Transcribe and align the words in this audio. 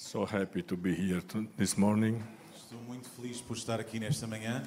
So 0.00 0.24
happy 0.24 0.62
to 0.62 0.76
be 0.76 0.94
here 0.94 1.20
to, 1.20 1.48
this 1.56 1.76
morning. 1.76 2.22
Estou 2.54 2.78
muito 2.86 3.08
feliz 3.10 3.40
por 3.40 3.56
estar 3.56 3.80
aqui 3.80 3.98
nesta 3.98 4.28
manhã. 4.28 4.62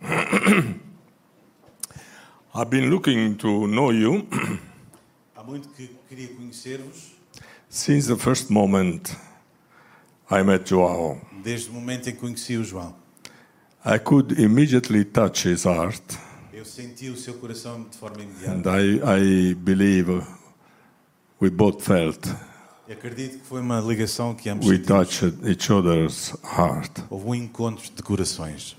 I've 2.54 2.70
been 2.70 2.90
looking 2.90 3.36
to 3.36 3.66
know 3.66 3.90
you 3.92 4.26
Há 5.36 5.42
muito 5.42 5.68
que 5.70 5.90
queria 6.08 6.28
conhecer-vos, 6.34 7.12
since 7.68 8.06
the 8.08 8.16
first 8.16 8.50
moment 8.50 9.14
I 10.30 10.42
met 10.42 10.68
Joao. 10.68 11.20
desde 11.42 11.70
o 11.70 11.74
momento 11.74 12.08
em 12.08 12.12
que 12.12 12.18
conheci 12.20 12.56
o 12.56 12.64
João. 12.64 12.94
I 13.84 13.98
could 13.98 14.40
immediately 14.42 15.04
touch 15.04 15.46
his 15.48 15.64
heart, 15.64 16.02
Eu 16.52 16.64
senti 16.64 17.08
o 17.10 17.16
seu 17.16 17.34
coração 17.34 17.84
de 17.88 17.96
forma 17.96 18.22
imediata. 18.22 18.52
and 18.52 18.64
I, 18.66 19.50
I 19.50 19.54
believe 19.54 20.22
we 21.40 21.50
both 21.50 21.82
felt 21.82 22.26
E 22.88 22.92
acredito 22.92 23.38
que 23.38 23.44
foi 23.44 23.60
uma 23.60 23.80
ligação 23.80 24.34
que 24.34 24.48
ambos 24.48 24.68
we 24.68 24.78
touched 24.78 25.34
each 25.44 25.72
other's 25.72 26.32
heart. 26.44 27.02
Houve 27.10 27.26
um 27.28 27.34
encontro 27.34 27.84
de 27.92 28.02
corações. 28.02 28.76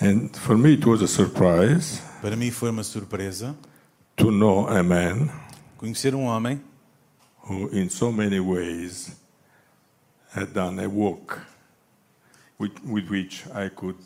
And 0.00 0.28
for 0.34 0.56
me, 0.56 0.74
it 0.74 0.86
was 0.86 1.02
a 1.02 1.08
surprise 1.08 2.00
Para 2.20 2.36
mim 2.36 2.50
foi 2.50 2.70
uma 2.70 2.84
surpresa 2.84 3.56
to 4.16 4.30
know 4.30 4.68
a 4.68 4.82
man 4.82 5.28
conhecer 5.78 6.14
um 6.14 6.24
homem 6.24 6.60
who, 7.48 7.68
in 7.72 7.88
so 7.88 8.12
many 8.12 8.40
ways, 8.40 9.10
had 10.34 10.52
done 10.52 10.78
a 10.82 10.88
work 10.88 11.40
with, 12.58 12.72
with 12.84 13.08
which 13.08 13.46
I 13.54 13.68
could 13.68 13.98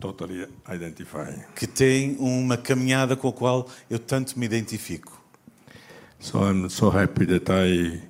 totally 0.00 0.46
identify. 0.68 1.32
que 1.54 1.66
tem 1.66 2.16
uma 2.18 2.56
caminhada 2.56 3.14
com 3.16 3.28
a 3.28 3.32
qual 3.32 3.68
eu 3.90 3.98
tanto 3.98 4.38
me 4.38 4.46
identifico. 4.46 5.21
So 6.22 6.38
I'm 6.38 6.70
so 6.70 6.88
happy 6.88 7.26
that 7.26 7.50
I 7.50 8.00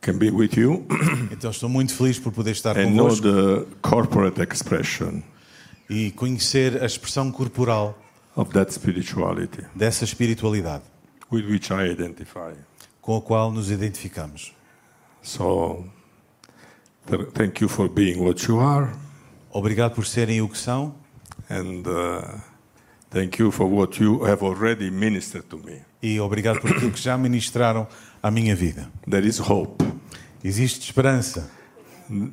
can 0.00 0.18
be 0.18 0.30
with 0.30 0.56
you. 0.56 0.86
Então 1.30 1.50
estou 1.50 1.68
muito 1.68 1.94
feliz 1.94 2.18
por 2.18 2.32
poder 2.32 2.52
estar 2.52 2.76
and 2.78 2.86
know 2.96 3.08
convosco 3.08 3.22
the 3.22 3.66
corporate 3.82 4.40
expression 4.40 5.22
e 5.90 6.10
conhecer 6.12 6.82
a 6.82 6.86
expressão 6.86 7.30
corporal 7.30 7.98
of 8.34 8.50
that 8.52 8.72
spirituality 8.72 9.62
dessa 9.74 10.04
espiritualidade. 10.04 10.82
with 11.30 11.44
which 11.44 11.70
I 11.70 11.90
identify. 11.92 12.54
com 13.02 13.16
a 13.16 13.20
qual 13.20 13.52
nos 13.52 13.70
identificamos. 13.70 14.54
So 15.22 15.84
th- 17.06 17.28
thank 17.34 17.60
you 17.62 17.68
for 17.68 17.90
being 17.90 18.20
what 18.24 18.46
you 18.48 18.58
are. 18.58 18.90
Obrigado 19.50 19.94
por 19.94 20.06
serem 20.06 20.40
o 20.40 20.48
que 20.48 20.56
são. 20.56 20.94
And 21.50 21.82
uh, 21.86 22.40
thank 23.10 23.38
you 23.38 23.50
for 23.50 23.66
what 23.66 24.02
you 24.02 24.24
have 24.24 24.44
already 24.44 24.90
ministered 24.90 25.46
to 25.48 25.58
me. 25.58 25.80
e 26.02 26.20
obrigado 26.20 26.60
por 26.60 26.70
aquilo 26.70 26.92
que 26.92 27.00
já 27.00 27.16
ministraram 27.18 27.86
à 28.22 28.30
minha 28.30 28.54
vida. 28.54 28.88
There 29.08 29.26
is 29.26 29.40
hope. 29.40 29.84
Existe 30.44 30.86
esperança. 30.86 31.50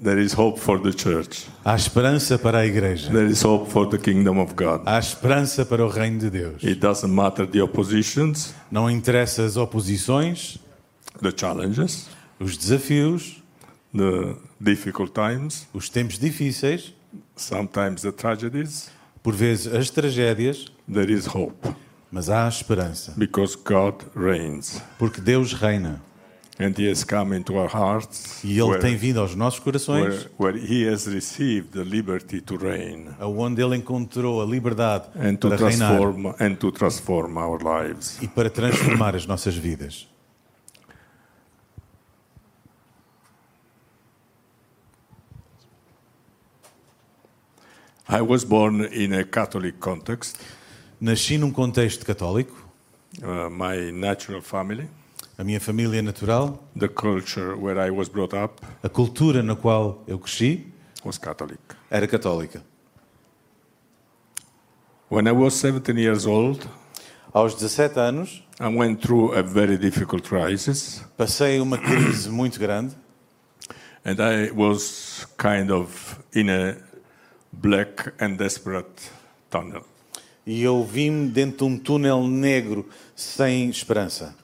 There 0.04 0.22
is 0.22 0.34
hope 0.34 0.58
for 0.60 0.80
the 0.80 0.94
church. 0.98 1.48
Há 1.66 1.76
esperança 1.76 2.38
para 2.40 2.60
a 2.60 2.66
igreja. 2.66 3.12
There 3.12 3.30
is 3.30 3.44
hope 3.44 3.70
for 3.70 3.90
the 3.90 3.98
kingdom 3.98 4.40
of 4.42 4.54
God. 4.54 4.82
Há 4.86 4.98
esperança 5.00 5.66
para 5.66 5.86
o 5.86 5.90
reino 5.90 6.20
de 6.20 6.30
Deus. 6.30 6.64
It 6.64 6.76
doesn't 6.76 7.14
matter 7.14 7.46
the 7.46 7.62
oppositions, 7.62 8.54
Não 8.72 8.90
interessa 8.90 9.44
as 9.44 9.58
oposições, 9.58 10.58
the 11.22 11.34
challenges, 11.36 12.08
os 12.40 12.56
desafios, 12.56 13.44
the 13.94 14.36
difficult 14.62 15.12
times, 15.14 15.68
os 15.74 15.90
tempos 15.90 16.18
difíceis, 16.18 16.94
sometimes 17.36 18.02
the 18.02 18.14
tragedies. 18.14 18.90
Por 19.26 19.34
vezes 19.34 19.74
as 19.74 19.90
tragédias, 19.90 20.68
There 20.88 21.12
is 21.12 21.26
hope. 21.26 21.68
mas 22.12 22.30
há 22.30 22.48
esperança, 22.48 23.12
because 23.18 23.58
God 23.58 23.96
reigns. 24.16 24.80
Porque 25.00 25.20
Deus 25.20 25.52
reina. 25.52 26.00
And 26.60 26.72
He 26.78 26.88
has 26.90 27.04
come 27.04 27.36
into 27.36 27.56
our 27.56 27.68
hearts 27.68 28.42
e 28.44 28.52
Ele 28.52 28.62
where, 28.70 28.80
tem 28.82 28.96
vindo 28.96 29.20
aos 29.20 29.34
nossos 29.36 29.60
corações, 29.60 30.30
where, 30.40 30.58
where 30.58 30.58
He 30.58 30.88
has 30.88 31.08
received 31.08 31.72
the 31.72 31.84
liberty 31.84 32.40
to 32.40 32.56
reign. 32.56 33.08
Aonde 33.20 33.62
Ele 33.64 33.76
encontrou 33.76 34.42
a 34.42 34.46
liberdade 34.46 35.06
and 35.16 35.36
to 35.38 35.50
para 35.50 35.68
reinar. 35.68 36.00
and 36.40 36.56
to 36.56 36.72
transform 36.72 37.36
our 37.38 37.60
lives. 37.62 38.20
e 38.22 38.28
para 38.28 38.50
transformar 38.50 39.16
as 39.16 39.26
nossas 39.26 39.56
vidas. 39.56 40.08
I 48.08 48.22
was 48.22 48.44
born 48.46 48.82
in 48.94 49.14
a 49.14 49.24
Catholic 49.24 49.80
context. 49.80 50.38
Nasci 51.02 51.38
num 51.38 51.52
contexto 51.52 52.06
católico, 52.06 52.64
Uh, 53.24 53.50
my 53.50 53.92
natural 53.92 54.42
family, 54.42 54.90
a 55.38 55.44
minha 55.44 55.58
família 55.60 56.02
natural, 56.04 56.60
the 56.76 56.90
culture 56.90 57.56
where 57.56 57.80
I 57.80 57.90
was 57.90 58.10
brought 58.10 58.34
up, 58.34 58.60
a 58.84 58.90
cultura 58.90 59.42
na 59.42 59.56
qual 59.56 60.04
eu 60.06 60.20
cresci, 60.20 60.66
was 61.02 61.18
Catholic. 61.18 61.60
era 61.90 62.08
católica. 62.08 62.62
When 65.08 65.28
I 65.28 65.32
was 65.32 65.54
17 65.56 65.98
years 65.98 66.26
old, 66.26 66.68
Aos 67.34 67.56
17 67.56 67.98
anos, 67.98 68.42
I 68.60 68.68
went 68.68 69.02
through 69.02 69.32
a 69.34 69.42
very 69.44 69.78
difficult 69.78 70.24
crisis, 70.28 71.02
passei 71.18 71.62
uma 71.62 71.78
crise 71.78 72.28
muito 72.30 72.60
grande 72.60 72.96
and 74.04 74.20
I 74.20 74.52
was 74.52 75.26
kind 75.38 75.72
of 75.72 76.20
in 76.34 76.50
a 76.50 76.76
black 77.62 78.14
and 78.20 78.36
desperate 78.36 79.12
tunnel. 79.50 79.84
e 80.46 80.62
eu 80.62 80.84
vi-me 80.84 81.30
dentro 81.30 81.66
de 81.68 81.74
um 81.74 81.78
túnel 81.78 82.28
negro 82.28 82.88
sem 83.16 83.70
esperança. 83.70 84.36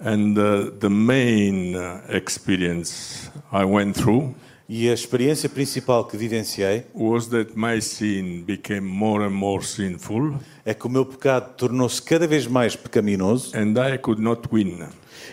And 0.00 0.34
uh, 0.36 0.70
the 0.72 0.88
main 0.88 1.76
uh, 1.76 2.00
experience 2.08 3.30
I 3.52 3.64
went 3.64 3.94
through 3.94 4.34
E 4.68 4.88
a 4.88 4.94
experiência 4.94 5.48
principal 5.48 6.06
que 6.06 6.16
vivenciei 6.16 6.84
was 6.94 7.26
that 7.26 7.52
my 7.54 7.80
sin 7.82 8.42
became 8.42 8.80
more 8.80 9.24
and 9.24 9.30
more 9.30 9.62
sinful, 9.62 10.34
é 10.64 10.72
que 10.72 10.86
o 10.86 10.90
meu 10.90 11.04
pecado 11.04 11.52
tornou-se 11.56 12.00
cada 12.00 12.26
vez 12.26 12.46
mais 12.46 12.74
pecaminoso 12.74 13.56
and 13.56 13.74
I 13.76 13.98
could 13.98 14.22
not 14.22 14.48
win. 14.50 14.82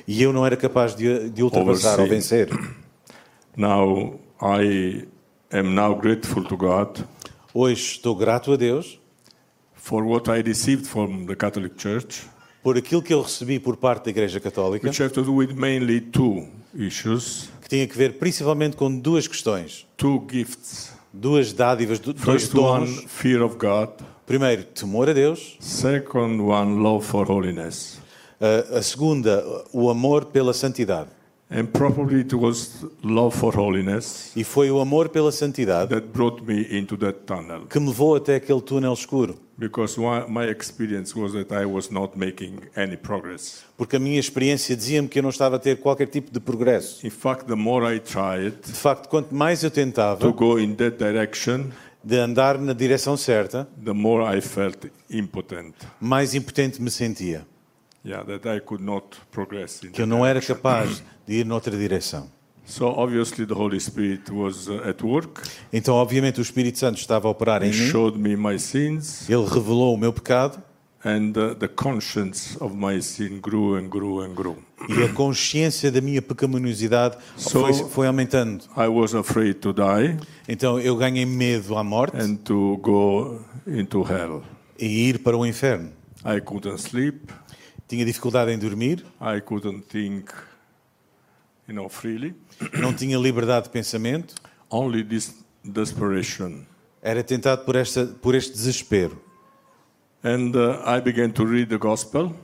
e 0.08 0.22
eu 0.22 0.34
não 0.34 0.46
era 0.46 0.58
capaz 0.58 0.96
de, 0.96 1.30
de 1.30 1.42
ultrapassar 1.42 2.00
ou 2.00 2.08
vencer. 2.08 2.50
Now 3.56 4.20
I 4.42 5.08
am 5.52 5.74
now 5.74 5.94
grateful 5.96 6.44
to 6.44 6.56
God 6.58 7.04
Hoje 7.54 7.94
estou 7.94 8.16
grato 8.16 8.54
a 8.54 8.58
Deus 8.58 9.00
for 9.76 10.04
what 10.06 10.30
I 10.30 10.42
received 10.42 10.86
from 10.86 11.26
the 11.26 11.36
Catholic 11.36 11.76
Church, 11.78 12.28
por 12.62 12.78
aquilo 12.78 13.02
que 13.02 13.14
eu 13.14 13.22
recebi 13.22 13.60
por 13.60 13.76
parte 13.78 14.06
da 14.06 14.12
Igreja 14.12 14.40
Católica, 14.40 14.86
which 14.88 15.02
have 15.02 15.14
to 15.14 15.24
do 15.24 15.34
with 15.34 15.54
mainly 15.56 16.00
two 16.00 16.48
issues, 16.76 17.50
que 17.62 17.70
tinha 17.70 17.88
que 17.88 17.98
ver 17.98 18.20
principalmente 18.20 18.76
com 18.78 18.96
duas 19.00 19.28
questões, 19.28 19.88
two 19.98 20.24
gifts. 20.32 20.94
duas 21.12 21.52
dádivas, 21.54 21.98
do- 22.00 22.14
dois 22.14 22.44
First 22.44 22.54
one, 22.56 22.86
dons. 22.86 23.06
fear 23.08 23.42
of 23.42 23.56
God. 23.58 23.90
Primeiro, 24.28 24.64
temor 24.64 25.10
a 25.10 25.14
Deus. 25.14 25.58
Second 25.60 26.40
one, 26.42 26.84
love 26.84 27.04
for 27.04 27.26
holiness. 27.32 27.98
A 28.72 28.82
segunda, 28.84 29.44
o 29.74 29.90
amor 29.90 30.26
pela 30.26 30.54
santidade. 30.54 31.10
And 31.52 31.66
probably 31.72 32.22
it 32.22 32.36
was 32.36 32.86
love 33.04 33.36
for 33.36 33.56
holiness 33.58 34.32
E 34.36 34.44
foi 34.44 34.70
o 34.70 34.80
amor 34.80 35.10
pela 35.10 35.32
santidade 35.32 35.90
that 35.90 36.08
brought 36.14 36.44
me 36.46 36.68
into 36.78 36.96
that 36.98 37.22
tunnel. 37.26 37.66
que 37.68 37.80
me 37.80 37.88
levou 37.88 38.16
até 38.16 38.36
aquele 38.36 38.62
túnel 38.62 38.94
escuro. 38.94 39.36
Because 39.58 40.00
one- 40.00 40.30
my 40.30 40.48
experience 40.48 41.18
was 41.20 41.34
that 41.34 41.52
I 41.54 41.66
was 41.66 41.90
not 41.90 42.16
making 42.18 42.60
any 42.76 42.96
progress. 42.96 43.64
Porque 43.76 43.96
a 43.96 44.00
minha 44.00 44.20
experiência 44.20 44.76
dizia-me 44.76 45.08
que 45.08 45.18
eu 45.20 45.24
não 45.24 45.32
estava 45.32 45.56
a 45.56 45.60
ter 45.60 45.78
qualquer 45.80 46.08
tipo 46.08 46.32
de 46.32 46.40
progresso. 46.40 47.06
In 47.06 47.10
fact, 47.10 47.46
the 47.46 47.56
more 47.56 47.84
I 47.96 48.00
tried 48.00 48.54
De 48.64 48.72
facto, 48.74 49.10
quanto 49.10 49.34
mais 49.34 49.64
eu 49.64 49.72
to 49.72 49.76
tentava 49.76 50.32
go 50.32 50.60
in 50.60 50.76
that 50.76 50.98
direction, 50.98 51.66
de 52.04 52.16
andar 52.18 52.58
na 52.60 52.74
direção 52.74 53.18
certa, 53.18 53.68
the 53.84 53.92
more 53.92 54.38
I 54.38 54.40
felt 54.40 54.86
impotent. 55.10 55.74
mais 56.00 56.36
impotente 56.36 56.80
me 56.82 56.92
sentia. 56.92 57.46
Yeah, 58.06 58.24
that 58.24 58.48
I 58.48 58.60
could 58.62 58.84
not 58.84 59.18
progress 59.32 59.84
in 59.84 59.92
Que 59.92 60.02
eu 60.02 60.08
não 60.08 60.26
era 60.26 60.42
capaz 60.42 61.04
de 61.28 61.36
ir 61.36 61.46
noutra 61.46 61.76
direção. 61.78 62.30
So 62.66 62.86
obviously 62.86 63.46
the 63.48 63.54
Holy 63.56 63.80
Spirit 63.80 64.32
was 64.32 64.68
uh, 64.68 64.88
at 64.88 65.02
work. 65.04 65.42
Então, 65.74 65.96
obviamente, 65.96 66.40
o 66.40 66.42
Espírito 66.44 66.78
Santo 66.78 66.98
estava 67.00 67.28
a 67.28 67.32
operar 67.32 67.64
em 67.64 67.70
He 67.72 67.74
mim. 67.74 67.90
showed 67.90 68.18
me 68.18 68.36
my 68.38 68.60
sins, 68.60 69.28
Ele 69.30 69.44
revelou 69.46 69.96
o 69.96 69.98
meu 69.98 70.14
pecado 70.14 70.62
and 71.04 71.32
uh, 71.36 71.56
the 71.56 71.68
conscience 71.68 72.56
of 72.62 72.76
my 72.76 73.02
sin 73.02 73.40
grew 73.42 73.76
and 73.76 73.88
grew 73.90 74.22
and 74.22 74.34
grew. 74.36 74.56
e 74.88 75.04
a 75.04 75.12
consciência 75.14 75.92
da 75.92 76.00
minha 76.00 76.22
pecaminosidade 76.22 77.18
So- 77.36 77.62
foi, 77.62 77.74
foi 77.74 78.08
aumentando. 78.08 78.64
I 78.78 78.88
was 78.88 79.14
afraid 79.16 79.56
to 79.56 79.74
die 79.74 80.18
Então, 80.48 80.80
eu 80.80 80.96
ganhei 80.96 81.26
medo 81.26 81.76
à 81.76 81.84
morte 81.84 82.16
and 82.18 82.36
to 82.46 82.78
go 82.84 83.42
into 83.68 84.04
hell. 84.04 84.44
e 84.78 85.10
ir 85.10 85.20
para 85.20 85.36
o 85.36 85.46
inferno. 85.46 85.90
I 86.24 86.40
couldn't 86.40 86.78
sleep. 86.82 87.32
Tinha 87.90 88.06
dificuldade 88.06 88.52
em 88.52 88.58
dormir, 88.58 89.04
I 89.20 89.42
couldn't 89.42 89.82
think, 89.90 90.32
you 91.68 91.74
know, 91.76 91.90
freely. 91.90 92.36
não 92.80 92.94
tinha 92.94 93.18
liberdade 93.18 93.66
de 93.66 93.72
pensamento, 93.72 94.36
Only 94.70 95.04
this 95.04 95.34
desperation. 95.64 96.66
era 97.02 97.24
tentado 97.24 97.66
por, 97.66 97.76
esta, 97.76 98.06
por 98.06 98.36
este 98.36 98.54
desespero. 98.54 99.20
And 100.24 100.52
uh, 100.56 100.84
I 100.86 101.02
began 101.02 101.32
to 101.32 101.44
read 101.46 101.70
the 101.70 101.78
gospel. 101.78 102.36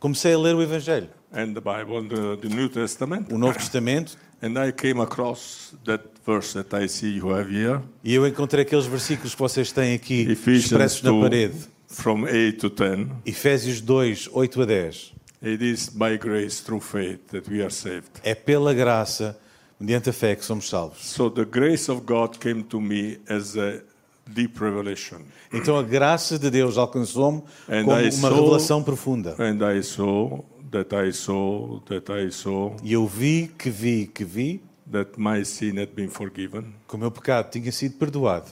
comecei 0.00 0.32
a 0.32 0.38
ler 0.38 0.56
o 0.56 0.62
Evangelho, 0.62 1.08
and 1.32 1.54
the 1.54 1.60
Bible, 1.60 1.98
and 1.98 2.08
the, 2.08 2.48
the 2.48 2.54
New 2.54 2.68
Testament, 2.68 3.32
o 3.32 3.38
Novo 3.38 3.56
Testamento, 3.56 4.16
and 4.42 4.58
I 4.58 4.72
came 4.72 5.00
across 5.00 5.74
that 5.84 6.02
verse 6.26 6.54
that 6.60 6.74
I 6.76 6.88
see 6.88 7.18
you 7.18 7.30
have 7.32 7.48
here, 7.48 7.80
e 8.02 8.12
eu 8.14 8.26
encontrei 8.26 8.62
aqueles 8.64 8.86
versículos 8.86 9.32
que 9.32 9.40
vocês 9.40 9.70
têm 9.70 9.94
aqui 9.94 10.22
Ephesians 10.22 10.72
expressos 10.72 11.02
na 11.02 11.10
2, 11.10 11.22
parede. 11.22 11.71
From 11.92 12.26
8 12.26 12.58
to 12.58 12.70
10. 12.70 13.10
Efésios 13.26 13.80
2, 13.80 14.30
8 14.34 14.60
a 14.62 14.66
10. 14.66 15.12
It 15.42 15.62
is 15.62 15.88
by 15.88 16.16
grace 16.16 16.60
through 16.62 16.80
faith 16.84 17.20
that 17.32 17.48
we 17.50 17.60
are 17.62 17.70
saved. 17.70 18.08
É 18.22 18.34
pela 18.34 18.72
graça, 18.72 19.38
mediante 19.78 20.08
a 20.08 20.12
fé, 20.12 20.34
que 20.36 20.44
somos 20.44 20.68
salvos. 20.68 20.98
So 21.04 21.28
the 21.30 21.44
grace 21.44 21.90
of 21.90 22.02
God 22.06 22.38
came 22.38 22.62
to 22.64 22.80
me 22.80 23.18
as 23.28 23.56
a 23.56 23.82
deep 24.26 24.58
revelation. 24.60 25.18
Então 25.52 25.76
a 25.76 25.82
graça 25.82 26.38
de 26.38 26.48
Deus 26.48 26.78
alcançou-me 26.78 27.42
And 27.68 27.84
como 27.84 27.98
I 27.98 28.04
uma 28.04 28.10
saw- 28.12 28.34
revelação 28.34 28.82
profunda. 28.82 29.34
And 29.38 29.58
I 29.76 29.82
saw 29.82 30.44
that 30.70 30.94
I 30.94 31.12
saw 31.12 31.80
that 31.86 32.06
I 32.12 32.30
saw 32.30 32.76
E 32.84 32.92
eu 32.92 33.06
vi, 33.06 33.50
que 33.58 33.68
vi, 33.68 34.06
que 34.06 34.24
vi, 34.24 34.62
that 34.90 35.10
my 35.18 35.44
sin 35.44 35.76
had 35.78 35.88
been 35.94 36.08
forgiven, 36.08 36.72
que 36.88 36.94
o 36.94 36.98
meu 36.98 37.10
pecado 37.10 37.50
tinha 37.50 37.72
sido 37.72 37.96
perdoado. 37.98 38.46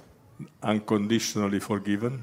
unconditionally 0.63 1.61
forgiven, 1.61 2.19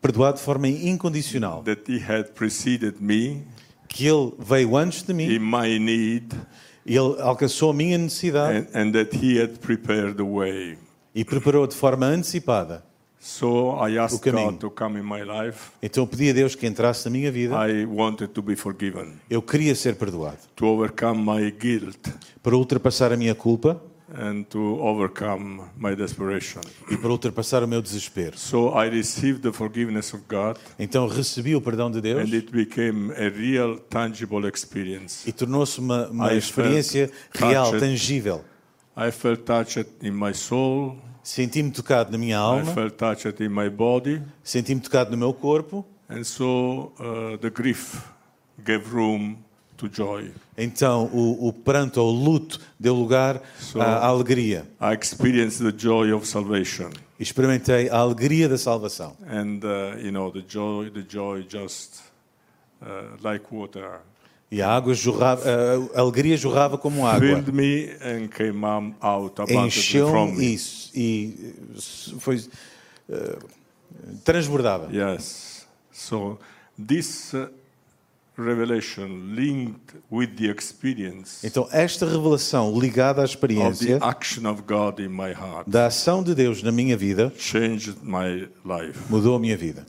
Perdoado 0.00 0.38
de 0.38 0.42
forma 0.44 0.68
incondicional. 0.68 1.62
that 1.64 1.82
He 1.90 1.98
had 1.98 2.30
preceded 2.34 2.96
me 3.00 3.42
Que 3.88 4.06
Ele 4.06 4.32
veio 4.38 4.76
antes 4.76 5.02
de 5.02 5.12
mim, 5.14 5.24
in 5.34 5.38
my 5.40 5.78
need, 5.78 6.34
Ele 6.86 7.20
alcançou 7.20 7.70
a 7.70 7.74
minha 7.74 7.96
necessidade 7.98 8.68
and, 8.74 8.88
and 8.88 8.92
that 8.92 9.16
He 9.16 9.40
had 9.42 9.58
prepared 9.58 10.14
the 10.16 10.22
way. 10.22 10.78
e 11.14 11.24
preparou 11.24 11.66
de 11.66 11.74
forma 11.74 12.06
antecipada. 12.06 12.84
So 13.20 13.74
I 13.84 13.98
asked 13.98 14.20
caminho. 14.22 14.52
God 14.52 14.60
to 14.60 14.70
come 14.70 14.96
in 15.00 15.02
my 15.02 15.22
life. 15.24 15.72
Então 15.82 16.04
eu 16.04 16.06
pedi 16.06 16.30
a 16.30 16.32
Deus 16.32 16.54
que 16.54 16.66
entrasse 16.66 17.04
na 17.06 17.10
minha 17.10 17.32
vida. 17.32 17.56
I 17.68 17.84
wanted 17.84 18.28
to 18.28 18.40
be 18.42 18.54
forgiven, 18.54 19.14
Eu 19.28 19.42
queria 19.42 19.74
ser 19.74 19.96
perdoado. 19.96 20.38
to 20.54 20.66
overcome 20.66 21.20
my 21.24 21.50
guilt, 21.50 21.98
Para 22.42 22.56
ultrapassar 22.56 23.12
a 23.12 23.16
minha 23.16 23.34
culpa 23.34 23.82
and 24.16 24.44
to 24.44 24.58
overcome 24.80 25.68
my 25.76 25.94
desperation. 25.94 26.60
e 26.90 26.96
para 26.96 27.10
ultrapassar 27.10 27.62
o 27.62 27.68
meu 27.68 27.82
desespero. 27.82 28.38
So 28.38 28.68
I 28.78 28.88
received 28.88 29.40
the 29.42 29.52
forgiveness 29.52 30.14
of 30.14 30.22
God, 30.28 30.56
Então 30.78 31.06
recebi 31.06 31.54
o 31.54 31.60
perdão 31.60 31.90
de 31.90 32.00
Deus 32.00 32.20
and 32.28 32.34
it 32.34 32.50
became 32.50 33.12
a 33.12 33.28
real, 33.28 33.78
tangible 33.78 34.46
experience. 34.48 35.28
e 35.28 35.32
tornou-se 35.32 35.78
uma, 35.78 36.08
uma 36.08 36.32
I 36.32 36.38
experiência 36.38 37.10
felt 37.30 37.52
real, 37.52 37.64
touched. 37.70 37.80
tangível. 37.86 38.44
I 38.96 39.10
felt 39.12 39.42
touched 39.44 39.86
in 40.02 40.12
my 40.12 40.32
soul, 40.34 40.96
Senti-me 41.22 41.70
tocado 41.70 42.10
na 42.10 42.16
minha 42.16 42.36
I 42.36 42.38
alma, 42.38 42.72
felt 42.74 42.94
touched 42.96 43.42
in 43.44 43.50
my 43.50 43.68
body, 43.68 44.22
senti-me 44.42 44.80
tocado 44.80 45.10
no 45.10 45.16
meu 45.18 45.34
corpo. 45.34 45.84
and 46.08 46.24
so 46.24 46.92
uh, 46.98 47.36
the 47.36 47.50
grief 47.50 48.00
gave 48.64 48.90
room 48.90 49.36
to 49.78 49.88
joy. 49.90 50.30
Então 50.56 51.06
o, 51.12 51.48
o 51.48 51.52
pranto 51.52 52.00
ou 52.00 52.14
o 52.14 52.24
luto 52.24 52.60
deu 52.78 52.94
lugar 52.94 53.40
So- 53.58 53.80
à, 53.80 54.04
alegria. 54.06 54.66
I 54.80 54.92
experienced 54.94 55.58
the 55.60 55.72
joy 55.76 56.12
of 56.12 56.26
salvation, 56.26 56.90
Experimentei 57.18 57.88
a 57.88 57.96
alegria 57.98 58.48
da 58.48 58.58
salvação. 58.58 59.16
and 59.26 59.60
uh, 59.64 59.98
you 59.98 60.12
know 60.12 60.30
the 60.30 60.44
joy, 60.46 60.90
the 60.90 61.04
joy 61.08 61.42
just 61.48 62.00
uh, 62.82 63.16
like 63.22 63.44
water 63.50 64.00
E 64.50 64.62
a 64.62 64.68
água 64.70 64.94
jorrava, 64.94 65.42
a 65.94 66.00
alegria 66.00 66.34
jorrava 66.36 66.78
como 66.78 67.06
água. 67.06 67.36
um, 67.36 67.42
Encheu-me 69.66 70.32
me. 70.38 70.54
isso 70.54 70.90
e 70.94 71.54
eh, 71.76 71.80
foi 72.18 72.42
eh, 73.10 73.38
transbordava. 74.24 74.88
Yes. 74.90 75.66
So 75.92 76.38
this 76.78 77.34
uh, 77.34 77.38
revelation 77.38 77.38
linked 77.38 77.38
with 77.38 77.38
the 77.38 77.48
experience 77.48 77.56
Então 81.44 81.68
esta 81.72 82.06
revelação 82.06 82.78
ligada 82.78 83.20
à 83.20 83.24
of 83.24 83.34
the 83.34 83.34
experiência 83.34 83.98
action 84.00 84.48
of 84.48 84.62
God 84.62 85.00
in 85.00 85.08
my 85.08 85.32
heart 85.32 85.68
da 85.68 85.86
ação 85.86 86.22
de 86.22 86.36
Deus 86.36 86.62
na 86.62 86.70
minha 86.70 86.96
vida 86.96 87.32
changed 87.36 87.96
my 88.02 88.48
life. 88.64 88.98
mudou 89.10 89.34
a 89.34 89.40
minha 89.40 89.56
vida. 89.56 89.84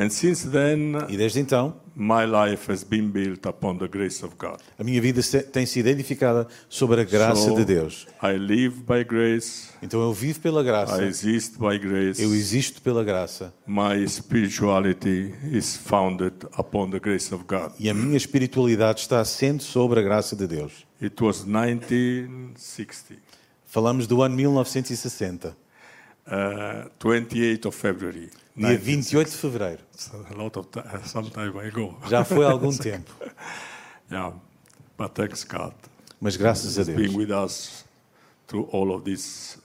And 0.00 0.10
since 0.10 0.48
then, 0.48 0.92
E 1.08 1.16
desde 1.16 1.40
então 1.40 1.74
my 1.96 2.24
life 2.24 2.70
has 2.70 2.84
been 2.84 3.10
built 3.10 3.44
upon 3.48 3.78
the 3.78 3.88
grace 3.88 4.24
of 4.24 4.36
God. 4.38 4.60
a 4.78 4.84
minha 4.84 5.00
vida 5.02 5.20
tem 5.52 5.66
sido 5.66 5.88
edificada 5.88 6.46
sobre 6.68 7.00
a 7.00 7.04
graça 7.04 7.50
de 7.52 7.64
Deus. 7.64 8.06
I 8.22 8.36
live 8.38 8.82
by 8.86 9.02
grace, 9.02 9.70
Então 9.82 10.00
eu 10.00 10.12
vivo 10.12 10.38
pela 10.38 10.60
I 10.60 10.64
graça, 10.64 11.04
exist 11.04 11.58
by 11.58 11.76
grace. 11.80 12.22
eu 12.22 12.32
existo 12.32 12.80
pela 12.80 13.02
graça 13.02 13.52
My 13.66 14.06
spirituality 14.08 15.34
is 15.50 15.76
founded 15.76 16.34
upon 16.56 16.90
the 16.90 17.00
grace 17.00 17.34
of 17.34 17.42
God. 17.48 17.72
e 17.80 17.90
a 17.90 17.94
minha 17.94 18.16
espiritualidade 18.16 19.00
está 19.00 19.18
assente 19.18 19.64
sobre 19.64 19.98
a 19.98 20.02
graça 20.04 20.36
de 20.36 20.46
Deus. 20.46 20.86
It 21.02 21.20
was 21.20 21.44
1960, 21.44 23.16
Falamos 23.66 24.06
do 24.06 24.22
ano 24.22 24.36
1960, 24.36 25.56
uh, 26.30 26.88
28 26.98 27.66
of 27.68 27.76
February. 27.76 28.30
dia 28.56 28.76
28 28.78 29.30
de 29.30 29.36
fevereiro. 29.36 29.80
A 30.30 30.34
lot 30.34 30.58
of 30.58 30.68
time, 30.68 30.84
some 31.06 31.30
time 31.30 31.58
ago. 31.66 31.96
Já 32.08 32.24
foi 32.24 32.44
há 32.44 32.50
algum 32.50 32.70
tempo, 32.76 33.12
Yeah, 34.10 34.34
but 34.96 35.12
thanks 35.14 35.44
God, 35.44 35.74
mas 36.20 36.36
graças 36.36 36.78
a 36.78 36.84
being 36.84 37.08
Deus. 37.12 37.14
with 37.16 37.30
us 37.30 37.84
through 38.46 38.68
all 38.72 38.90
of 38.94 39.04
these 39.04 39.58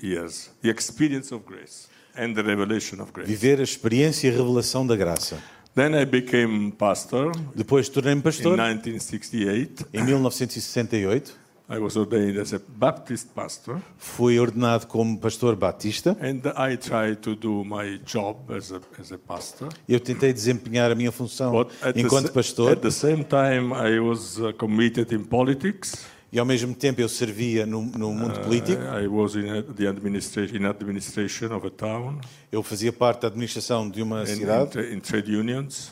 years. 0.00 0.50
The 0.62 0.70
experience 0.70 1.32
of 1.34 1.44
grace 1.44 1.88
and 2.16 2.34
the 2.34 2.42
revelation 2.42 3.00
of 3.00 3.12
grace. 3.12 3.28
Viver 3.28 3.60
a 3.60 3.64
experiência 3.64 4.28
e 4.28 4.30
a 4.30 4.36
revelação 4.36 4.86
da 4.86 4.94
graça. 4.96 5.42
Then 5.74 5.94
I 5.94 6.04
became 6.04 6.70
pastor 6.72 7.32
Depois 7.54 7.88
tornei-me 7.88 8.18
in 8.20 8.22
pastor 8.22 8.56
1968. 8.56 9.86
em 9.92 10.04
1968. 10.04 11.34
I 11.68 11.78
was 11.78 11.96
ordained 11.96 12.38
as 12.38 12.52
a 12.52 12.60
Baptist 12.76 13.28
pastor, 13.34 13.80
Fui 13.96 14.38
ordenado 14.38 14.86
como 14.86 15.16
pastor 15.18 15.56
batista. 15.56 16.16
and 16.20 16.42
I 16.56 16.76
tried 16.76 17.16
to 17.22 17.34
do 17.34 17.64
my 17.64 17.98
job 18.04 18.52
as 18.54 18.70
a, 18.72 18.80
as 19.00 19.10
a 19.12 19.18
pastor. 19.18 19.68
Eu 19.88 19.98
tentei 20.00 20.32
desempenhar 20.32 20.90
a 20.90 20.94
minha 20.94 21.10
função 21.12 21.50
But 21.52 21.68
the, 21.94 22.00
enquanto 22.00 22.26
sa- 22.26 22.32
pastor 22.32 22.72
at 22.72 22.80
the 22.82 22.90
same 22.90 23.24
time, 23.24 23.72
I 23.74 23.98
was 24.00 24.38
uh, 24.38 24.52
committed 24.52 25.12
in 25.14 25.24
politics. 25.24 26.06
e 26.30 26.38
ao 26.38 26.44
mesmo 26.46 26.74
tempo 26.74 27.00
eu 27.00 27.08
servia 27.08 27.64
no, 27.66 27.82
no 27.82 28.12
mundo 28.12 28.40
político. 28.40 28.80
I 28.82 29.06
was 29.06 29.34
in 29.36 29.48
a- 29.50 29.62
the 29.62 29.86
administration, 29.86 30.56
in 30.56 30.66
administration 30.66 31.52
of 31.54 31.66
a 31.66 31.70
town, 31.70 32.18
Eu 32.50 32.62
fazia 32.62 32.92
parte 32.92 33.20
da 33.22 33.28
administração 33.28 33.88
de 33.88 34.02
uma 34.02 34.20
in, 34.20 34.22
in, 34.24 34.36
cidade. 34.36 34.70
tra- 34.72 34.90
in 34.92 35.00
trade 35.00 35.34
unions, 35.34 35.90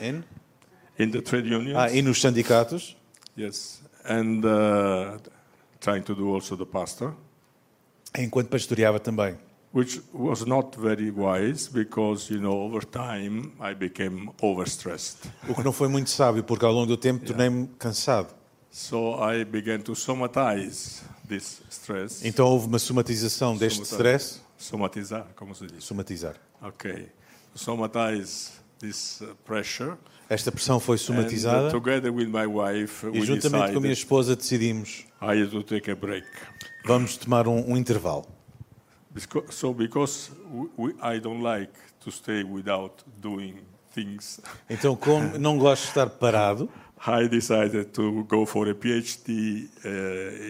Em- 0.00 0.22
in 0.98 1.10
the 1.10 1.20
trade 1.22 1.52
unions. 1.52 1.76
Ah, 1.76 1.90
e 1.90 2.02
nos 2.02 2.20
sindicatos. 2.20 2.96
Yes, 3.36 3.77
and 4.08 4.44
uh, 4.44 5.18
trying 5.80 6.02
to 6.02 6.14
do 6.14 6.34
also 6.34 6.56
the 6.56 6.66
pastor, 6.66 7.12
Enquanto 8.16 8.48
pastoreava 8.48 8.98
também. 8.98 9.36
which 9.72 10.00
was 10.14 10.46
not 10.46 10.74
very 10.76 11.10
wise 11.10 11.68
because 11.68 12.32
you 12.32 12.40
know 12.40 12.52
over 12.52 12.82
time 12.84 13.52
I 13.60 13.74
became 13.74 14.30
overstressed. 14.40 15.30
O 15.48 15.54
que 15.54 15.62
não 15.62 15.72
foi 15.72 15.88
muito 15.88 16.08
sábio, 16.10 16.42
porque 16.42 16.64
ao 16.64 16.72
longo 16.72 16.86
do 16.86 16.96
tempo 16.96 17.24
tornei-me 17.24 17.68
cansado. 17.78 18.34
So 18.70 19.16
I 19.22 19.44
began 19.44 19.80
to 19.80 19.94
somatize 19.94 21.02
this 21.28 21.60
stress. 21.70 22.24
Então 22.24 22.46
houve 22.46 22.66
uma 22.66 22.78
somatização 22.78 23.56
deste 23.56 23.82
stress. 23.82 24.40
Somatizar, 24.56 25.26
como 25.36 25.54
se 25.54 25.66
diz? 25.66 25.84
Somatizar. 25.84 26.34
Okay. 26.62 27.08
Somatize 27.54 28.52
this 28.78 29.20
uh, 29.20 29.34
pressure. 29.44 29.96
Esta 30.28 30.52
pressão 30.52 30.78
foi 30.78 30.96
And, 30.96 31.00
uh, 31.00 31.02
somatizada 31.02 31.70
together 31.70 32.12
with 32.12 32.26
my 32.28 32.46
wife, 32.46 33.06
e 33.12 33.20
juntamente 33.22 33.72
com 33.72 33.78
a 33.78 33.80
minha 33.80 33.92
esposa 33.92 34.36
decidimos 34.36 35.04
I 35.22 35.42
had 35.42 35.50
to 35.50 35.62
take 35.62 35.90
a 35.90 35.94
break. 35.96 36.26
vamos 36.84 37.16
tomar 37.16 37.48
um, 37.48 37.72
um 37.72 37.76
intervalo. 37.76 38.26
Because, 39.10 39.52
so 39.52 39.72
because 39.72 40.30
we, 40.76 40.94
I 41.02 41.18
don't 41.18 41.42
like 41.42 41.72
to 42.04 42.10
stay 42.10 42.44
without 42.44 43.02
doing 43.20 43.56
things, 43.94 44.38
Então, 44.68 44.94
como 44.94 45.36
não 45.40 45.58
gosto 45.58 45.82
de 45.84 45.88
estar 45.88 46.08
parado, 46.10 46.68
I 47.06 47.28
decided 47.28 47.86
to 47.92 48.24
go 48.24 48.44
for 48.44 48.68
a 48.68 48.74
PhD 48.74 49.68
uh, 49.84 49.88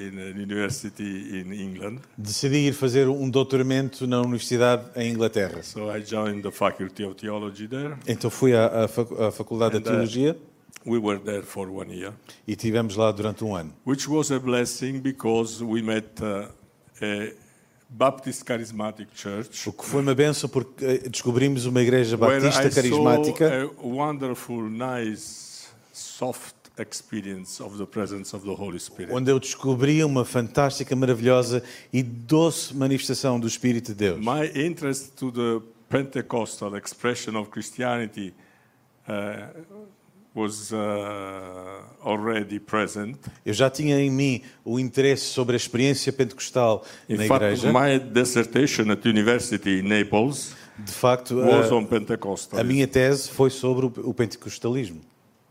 in 0.08 0.18
a 0.18 0.30
university 0.40 1.40
in 1.40 1.52
England. 1.52 2.00
decidi 2.16 2.66
ir 2.66 2.72
fazer 2.72 3.06
um 3.08 3.28
doutoramento 3.30 4.06
na 4.06 4.20
universidade 4.20 4.84
em 4.96 5.12
Inglaterra. 5.12 5.62
So 5.62 5.94
I 5.94 6.02
joined 6.02 6.42
the 6.42 6.50
Faculty 6.50 7.04
of 7.04 7.14
Theology 7.16 7.68
there. 7.68 7.96
Então 8.06 8.30
fui 8.30 8.54
à, 8.54 8.84
à 8.84 8.88
fac- 8.88 9.12
à 9.20 9.30
Faculdade 9.30 9.76
And, 9.76 9.80
de 9.80 9.88
uh, 9.88 9.92
Teologia 9.92 10.36
We 10.86 10.98
were 10.98 11.18
there 11.18 11.42
for 11.42 11.68
one 11.68 11.92
year, 11.94 12.14
e 12.46 12.56
tivemos 12.56 12.96
lá 12.96 13.10
durante 13.12 13.44
um 13.44 13.54
ano. 13.54 13.72
which 13.84 14.08
was 14.08 14.30
a 14.30 14.38
blessing 14.38 15.00
because 15.00 15.62
we 15.62 15.82
met 15.82 16.06
uh, 16.22 16.48
a 17.02 17.32
Baptist 17.90 18.44
Charismatic 18.46 19.08
Church 19.14 19.68
O 19.68 19.72
que 19.72 19.84
foi 19.84 20.00
uma 20.00 20.14
benção 20.14 20.48
porque 20.48 20.84
eh, 20.84 21.08
descobrimos 21.10 21.66
uma 21.66 21.82
igreja 21.82 22.16
where 22.16 22.40
batista 22.40 22.68
I 22.68 22.70
saw 22.70 22.74
carismática 22.74 23.70
a 23.82 23.86
wonderful, 23.86 24.62
nice, 24.70 25.47
soft 25.98 26.54
experience 26.78 27.60
of 27.60 27.76
the 27.76 27.86
presence 27.86 28.34
of 28.34 28.44
the 28.44 28.54
Holy 28.54 28.78
Spirit. 28.78 29.12
onde 29.12 29.30
eu 29.30 29.38
descobri 29.40 30.02
uma 30.04 30.24
fantástica, 30.24 30.94
maravilhosa 30.94 31.62
e 31.92 32.02
doce 32.02 32.74
manifestação 32.74 33.38
do 33.40 33.46
Espírito 33.48 33.88
de 33.88 33.94
Deus. 33.94 34.18
My 34.20 34.46
interest 34.54 35.12
to 35.16 35.32
the 35.32 35.60
Pentecostal 35.88 36.76
expression 36.76 37.34
of 37.36 37.50
Christianity 37.50 38.32
uh, 39.08 39.48
was 40.34 40.70
uh, 40.70 40.76
already 42.04 42.60
present. 42.60 43.16
Eu 43.44 43.52
já 43.54 43.68
tinha 43.68 43.98
em 43.98 44.10
mim 44.10 44.42
o 44.64 44.78
interesse 44.78 45.24
sobre 45.24 45.54
a 45.54 45.56
experiência 45.56 46.12
pentecostal 46.12 46.84
In 47.08 47.16
na 47.16 47.24
fact, 47.24 47.44
igreja. 47.44 47.72
my 47.72 47.98
dissertation 47.98 48.90
at 48.92 49.04
university 49.08 49.80
in 49.80 49.88
Naples 49.88 50.54
De 50.78 50.92
facto, 50.92 51.34
was 51.34 51.72
a, 51.72 51.74
on 51.74 51.84
Pentecostal. 51.86 52.60
a 52.60 52.62
minha 52.62 52.86
tese 52.86 53.30
foi 53.30 53.50
sobre 53.50 53.86
o 53.86 54.14
pentecostalismo, 54.14 55.00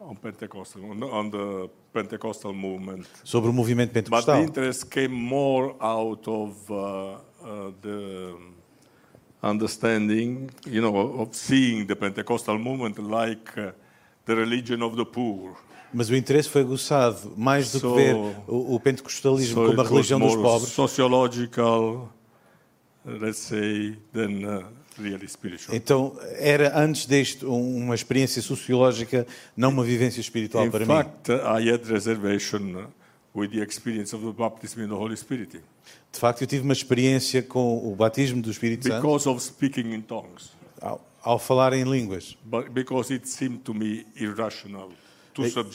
on 0.07 0.15
Pentecostal, 0.15 0.81
on 1.11 1.29
the, 1.29 1.69
Pentecostal 1.91 2.53
movement. 2.53 3.05
sobre 3.23 3.49
o 3.49 3.53
movimento 3.53 3.91
But 3.93 4.03
the 4.05 4.11
pentecostal. 4.11 4.41
interest 4.43 4.85
came 4.89 5.13
more 5.13 5.75
out 5.81 6.27
of 6.27 6.55
uh, 6.69 6.75
uh, 7.43 7.71
the 7.81 8.35
understanding, 9.43 10.49
you 10.65 10.81
know, 10.81 11.21
of 11.21 11.35
seeing 11.35 11.85
the 11.85 11.95
Pentecostal 11.95 12.57
movement 12.57 12.97
like 12.99 13.57
uh, 13.57 13.71
the 14.25 14.35
religion 14.35 14.81
of 14.81 14.95
the 14.95 15.05
poor. 15.05 15.55
Mas 15.93 16.09
o 16.09 16.15
interesse 16.15 16.49
foi 16.49 16.61
aguçado 16.61 17.33
mais 17.37 17.71
do 17.71 17.79
So- 17.79 17.89
que 17.91 17.95
ver 17.95 18.15
o, 18.47 18.75
o 18.75 18.79
pentecostalismo 18.79 19.55
So 19.55 19.67
como 19.69 19.81
a 19.81 19.83
religião 19.89 20.19
dos 20.19 20.35
pobres. 20.35 20.69
sociological, 20.69 22.09
let's 23.05 23.39
say, 23.39 23.97
than 24.13 24.43
uh, 24.45 24.65
really 25.01 25.27
spiritual. 25.27 25.75
Então, 25.75 26.17
era 26.35 26.77
antes 26.79 27.05
deste 27.05 27.45
um- 27.45 27.77
uma 27.77 27.95
experiência 27.95 28.41
sociológica, 28.41 29.25
não 29.55 29.69
uma 29.69 29.83
vivência 29.83 30.19
espiritual 30.21 30.65
In 30.65 30.71
para 30.71 30.79
mim. 30.81 30.85
fact, 30.87 31.31
uh, 31.31 31.59
I 31.59 31.69
had 31.71 31.85
reservation 31.89 32.87
with 33.35 33.49
the 33.49 33.61
experience 33.63 34.15
of 34.15 34.25
the 34.25 34.31
baptism 34.33 34.81
in 34.81 34.87
the 34.87 34.93
Holy 34.95 35.15
Spirit 35.15 35.61
De 36.11 36.19
facto, 36.19 36.41
eu 36.41 36.47
tive 36.47 36.63
uma 36.63 36.73
experiência 36.73 37.43
com 37.43 37.77
o 37.91 37.95
batismo 37.95 38.41
do 38.41 38.49
Espírito 38.49 38.87
Santo 38.87 39.01
because 39.01 39.27
of 39.29 39.41
speaking 39.41 39.93
in 39.93 40.01
tongues. 40.01 40.51
ao, 40.81 41.05
ao 41.21 41.37
falar 41.39 41.73
em 41.73 41.83
línguas. 41.83 42.35
But 42.43 42.69
because 42.69 43.13
it 43.13 43.27
seemed 43.29 43.59
to 43.59 43.73
me 43.73 44.05
irrational, 44.15 44.89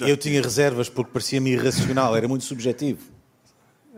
Eu 0.01 0.17
tinha 0.17 0.43
reservas 0.43 0.89
porque 0.89 1.13
parecia-me 1.13 1.51
irracional, 1.53 2.17
era 2.17 2.27
muito 2.27 2.45
subjetivo. 2.45 2.99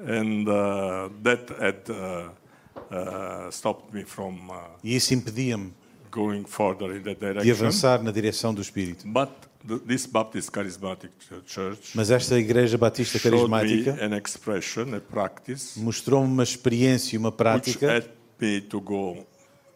and 0.06 0.46
uh, 0.46 1.08
that 1.22 1.50
had 1.58 1.88
uh, 1.88 2.28
uh, 2.76 3.50
stopped 3.50 3.94
me 3.94 4.04
from 4.04 4.50
uh, 4.50 4.54
E 4.82 4.94
isso 4.96 5.14
impedia-me 5.14 5.72
going 6.10 6.44
further 6.46 6.96
in 6.96 7.02
that 7.02 7.42
de 7.42 7.50
avançar 7.50 8.02
na 8.02 8.10
direção 8.10 8.54
do 8.54 8.60
Espírito. 8.62 9.06
But 9.06 9.30
the, 9.66 9.78
this 9.80 10.06
Baptist 10.06 10.50
Charismatic 10.54 11.10
Ch- 11.18 11.52
Church 11.52 11.90
Mas 11.96 12.10
esta 12.10 12.38
Igreja 12.38 12.78
Batista 12.78 13.18
Carismática 13.18 13.92
an 14.04 14.16
expression, 14.16 14.94
a 14.94 15.00
practice, 15.00 15.78
mostrou-me 15.80 16.28
uma 16.32 16.42
experiência 16.44 17.16
e 17.16 17.18
uma 17.18 17.32
prática 17.32 17.90
helped 17.90 18.12
me 18.40 18.60
to 18.60 18.80
go 18.80 19.26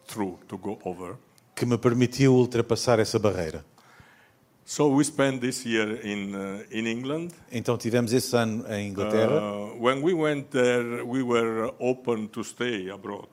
through, 0.07 0.38
to 0.47 0.57
go 0.57 0.78
over. 0.85 1.17
que 1.57 1.67
me 1.67 1.76
permitiu 1.76 2.35
ultrapassar 2.35 3.00
essa 3.00 3.19
barreira. 3.19 3.64
So 4.68 4.94
we 4.94 5.02
spent 5.02 5.40
this 5.40 5.64
year 5.64 5.98
in 6.04 6.34
uh, 6.34 6.62
in 6.70 6.87
England. 6.87 7.30
Então 7.50 7.78
tivemos 7.78 8.12
esse 8.12 8.37
ano 8.37 8.66
em 8.68 8.90
Inglaterra. 8.90 9.40
Uh, 9.40 9.82
when 9.82 10.02
we 10.02 10.12
went 10.12 10.50
there, 10.50 11.02
we 11.06 11.22
were 11.22 11.72
open 11.78 12.28
to 12.28 12.44
stay 12.44 12.90
abroad. 12.90 13.28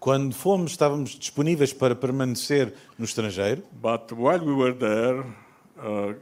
Quando 0.00 0.34
fomos, 0.34 0.72
estávamos 0.72 1.10
disponíveis 1.10 1.72
para 1.72 1.94
permanecer 1.94 2.74
no 2.98 3.04
estrangeiro, 3.04 3.62
But 3.80 4.10
while 4.10 4.40
we 4.44 4.52
were 4.52 4.74
there, 4.74 5.20
uh, 5.78 6.16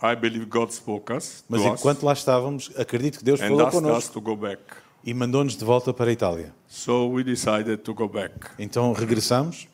I 0.00 0.14
believe 0.14 0.46
God 0.46 0.70
spoke 0.70 1.12
us, 1.12 1.44
mas 1.48 1.62
us 1.62 1.66
enquanto 1.66 2.04
lá 2.04 2.12
estávamos, 2.12 2.70
acredito 2.76 3.18
que 3.18 3.24
Deus 3.24 3.40
falou 3.40 3.68
connosco 3.72 4.22
e 5.04 5.12
mandou-nos 5.12 5.56
de 5.56 5.64
volta 5.64 5.92
para 5.92 6.10
a 6.10 6.12
Itália. 6.12 6.54
So 6.68 7.08
we 7.08 7.24
decided 7.24 7.78
to 7.78 7.92
go 7.92 8.08
back. 8.08 8.50
Então 8.56 8.92
regressamos 8.92 9.66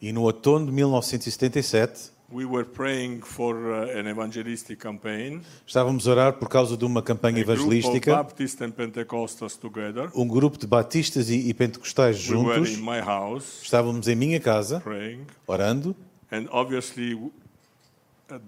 e 0.00 0.12
no 0.12 0.22
outono 0.22 0.66
de 0.66 0.72
1977 0.72 2.16
we 2.32 2.44
were 2.44 2.64
praying 2.64 3.20
for 3.20 3.54
uh, 3.54 3.96
an 3.96 4.08
evangelistic 4.08 4.80
campaign. 4.80 5.42
estávamos 5.64 6.08
a 6.08 6.10
orar 6.10 6.32
por 6.32 6.48
causa 6.48 6.76
de 6.76 6.84
uma 6.84 7.00
campanha 7.00 7.42
A 7.42 7.44
group 7.44 7.58
of 7.58 7.62
evangelística. 7.62 8.16
Baptists 8.16 8.60
and 8.60 8.72
Pentecostals 8.72 9.56
together. 9.56 10.10
Um 10.14 10.26
grupo 10.26 10.58
de 10.58 10.66
batistas 10.66 11.30
e, 11.30 11.48
e 11.48 11.54
pentecostais 11.54 12.28
We 12.28 12.36
were 12.38 12.56
juntos. 12.56 12.76
in 12.76 12.82
my 12.82 13.00
house 13.00 13.62
Estávamos 13.62 14.08
em 14.08 14.16
minha 14.16 14.40
casa, 14.40 14.80
praying, 14.80 15.26
orando, 15.46 15.94
and 16.32 16.48
obviously 16.50 17.14
uh, 17.14 17.30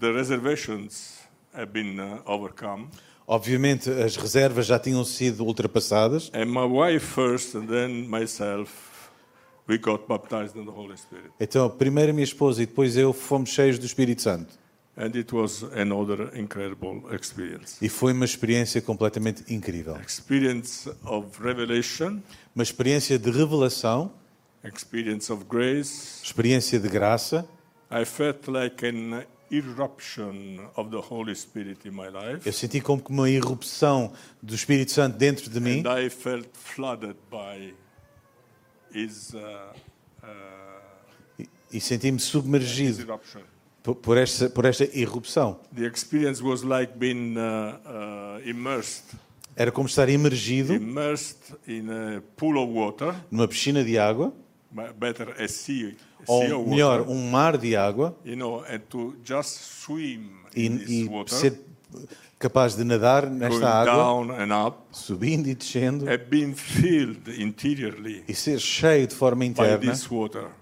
the 0.01 0.13
reservations 0.13 1.19
have 1.55 1.71
been 1.73 2.01
uh, 2.01 2.21
overcome. 2.27 2.89
Obviamente 3.31 3.91
as 3.91 4.17
reservas 4.17 4.65
já 4.67 4.79
tinham 4.79 5.05
sido 5.05 5.45
ultrapassadas 5.45 6.31
And 6.35 6.47
my 6.47 6.65
wife 6.65 7.05
first, 7.05 7.55
and 7.55 7.67
then 7.67 8.09
myself, 8.09 8.73
we 9.69 9.77
got 9.77 10.09
baptized 10.09 10.57
in 10.57 10.65
the 10.65 10.71
Holy 10.73 10.97
Spirit. 10.97 11.31
Então, 11.39 11.69
primeiro 11.69 12.11
a 12.11 12.15
minha 12.15 12.25
esposa 12.25 12.63
e 12.63 12.67
depois 12.67 12.97
eu 12.97 13.13
fomos 13.13 13.51
cheios 13.51 13.79
do 13.79 13.85
Espírito 13.85 14.23
Santo. 14.23 14.59
And 14.97 15.15
it 15.15 15.33
was 15.33 15.63
another 15.77 16.31
incredible 16.37 17.03
experience. 17.15 17.77
E 17.85 17.89
foi 17.91 18.13
uma 18.15 18.25
experiência 18.25 18.81
completamente 18.81 19.45
incrível. 19.53 19.97
Experience 20.05 20.91
of 21.05 21.29
revelation, 21.41 22.21
Uma 22.57 22.63
experiência 22.65 23.19
de 23.19 23.31
revelação, 23.31 24.11
experience 24.65 25.31
of 25.31 25.45
grace. 25.45 26.23
experiência 26.25 26.81
de 26.81 26.89
graça. 26.89 27.47
I 27.93 28.05
felt 28.05 28.49
like 28.49 28.85
an 28.85 29.23
eruption 29.51 30.61
of 30.77 30.91
the 30.91 30.99
Holy 31.01 31.35
Spirit 31.35 31.87
in 31.89 31.93
my 31.93 32.09
life. 32.09 32.47
Eu 32.47 32.53
senti 32.53 32.81
como 32.81 33.03
que 33.03 33.11
uma 33.11 33.29
irrupção 33.31 34.13
do 34.43 34.55
Espírito 34.55 34.93
Santo 34.93 35.17
dentro 35.17 35.49
de 35.51 35.61
mim. 35.61 35.83
And 35.87 36.01
I 36.07 36.11
felt 36.11 36.49
flooded 36.53 37.17
by 37.31 37.75
His, 38.93 39.35
uh, 39.35 39.39
uh, 40.23 40.29
e- 41.39 41.49
e 41.73 41.81
senti-me 41.81 42.19
submergido 42.19 43.07
por- 43.83 43.97
por 43.97 44.17
esta, 44.17 44.49
por 44.51 44.65
esta 44.65 44.85
irrupção. 44.97 45.61
The 45.75 45.87
experience 45.87 46.43
was 46.43 46.63
like 46.63 46.95
being 46.97 47.35
uh, 47.37 48.41
immersed, 48.49 49.05
Era 49.57 49.73
como 49.73 49.89
estar 49.89 50.09
imergido 50.09 50.73
immersed 50.75 51.53
in 51.67 51.91
a 51.91 52.23
pool 52.37 52.57
of 52.59 52.73
water, 52.73 53.15
numa 53.31 53.49
piscina 53.49 53.83
de 53.85 53.99
água, 53.99 54.33
better 54.97 55.35
a 55.43 55.49
sea 55.49 55.95
ou 56.27 56.67
melhor, 56.67 57.01
water, 57.01 57.13
um 57.13 57.31
mar 57.31 57.57
de 57.57 57.77
água, 57.77 58.17
you 58.25 58.37
know, 58.37 58.65
and 58.69 58.81
to 58.89 59.15
just 59.25 59.83
swim 59.83 60.31
e, 60.55 60.67
in 60.67 60.79
this 60.79 60.89
e 60.89 61.09
water, 61.09 61.35
ser 61.35 61.61
capaz 62.39 62.77
de 62.77 62.85
nadar 62.85 63.29
nesta 63.29 63.69
água, 63.69 63.95
down 63.95 64.31
and 64.31 64.67
up, 64.67 64.79
subindo 64.93 65.49
e 65.49 65.55
descendo, 65.55 66.07
e 68.29 68.35
ser 68.35 68.61
cheio 68.61 69.07
de 69.07 69.15
forma 69.15 69.45
interna 69.45 69.93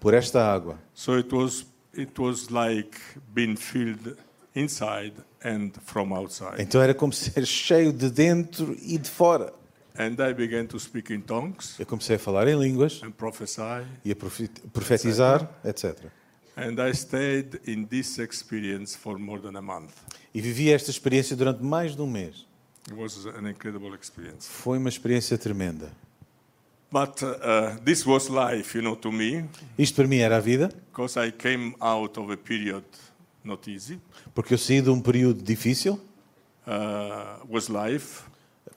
por 0.01 0.15
esta 0.15 0.41
água. 0.43 0.79
So 0.95 1.19
it 1.19 1.35
was 1.35 1.67
it 1.95 2.21
was 2.21 2.49
like 2.51 2.99
being 3.33 3.57
filled 3.57 4.17
inside 4.55 5.15
and 5.45 5.73
from 5.85 6.13
outside. 6.13 6.61
Então 6.61 6.81
era 6.81 6.95
como 6.95 7.13
ser 7.15 7.47
cheio 7.47 7.93
de 7.93 8.11
dentro 8.11 8.77
e 8.83 8.99
de 8.99 9.09
fora. 9.09 9.53
And 9.99 10.19
I 10.21 10.33
began 10.35 10.67
to 10.67 10.79
speak 10.79 11.13
in 11.13 11.21
tongues 11.23 11.79
Eu 11.79 11.87
comecei 11.87 12.17
a 12.17 12.19
falar 12.19 12.47
em 12.49 12.59
línguas 12.59 13.01
and 13.03 13.13
prophesy. 13.13 13.87
e 14.05 14.11
a 14.13 14.17
profe- 14.17 14.51
profetizar, 14.73 15.49
etc. 15.65 16.11
And 16.57 16.77
I 16.87 16.93
stayed 16.95 17.61
in 17.67 17.85
this 17.85 18.19
experience 18.19 18.97
for 18.97 19.19
more 19.19 19.41
than 19.41 19.57
a 19.57 19.63
month. 19.63 19.93
E 20.35 20.41
vivi 20.41 20.71
esta 20.71 20.91
experiência 20.91 21.37
durante 21.37 21.63
mais 21.63 21.95
de 21.95 22.03
um 22.03 22.07
mês. 22.11 22.47
It 22.89 22.95
was 22.95 23.27
an 23.27 23.49
incredible 23.49 23.95
experience. 23.95 24.49
Foi 24.49 24.79
uma 24.79 24.89
experiência 24.89 25.37
tremenda. 25.37 25.91
But 26.91 27.21
uh, 27.23 27.79
this 27.85 28.07
was 28.07 28.29
life, 28.29 28.77
you 28.79 28.83
know, 28.83 28.95
to 28.97 29.11
me, 29.11 29.45
Isto 29.77 29.97
para 29.97 30.07
mim 30.07 30.19
era 30.19 30.37
a 30.37 30.41
vida, 30.41 30.71
because 30.93 31.19
I 31.19 31.33
came 31.33 31.75
out 31.81 32.19
of 32.19 32.31
a 32.33 32.37
period 32.37 32.85
not 33.45 33.69
easy. 33.71 33.99
porque 34.35 34.55
eu 34.55 34.59
saí 34.59 34.81
de 34.81 34.89
um 34.91 35.01
período 35.01 35.43
difícil, 35.43 36.01
Uh, 36.67 37.47
was 37.49 37.69
life, 37.69 38.23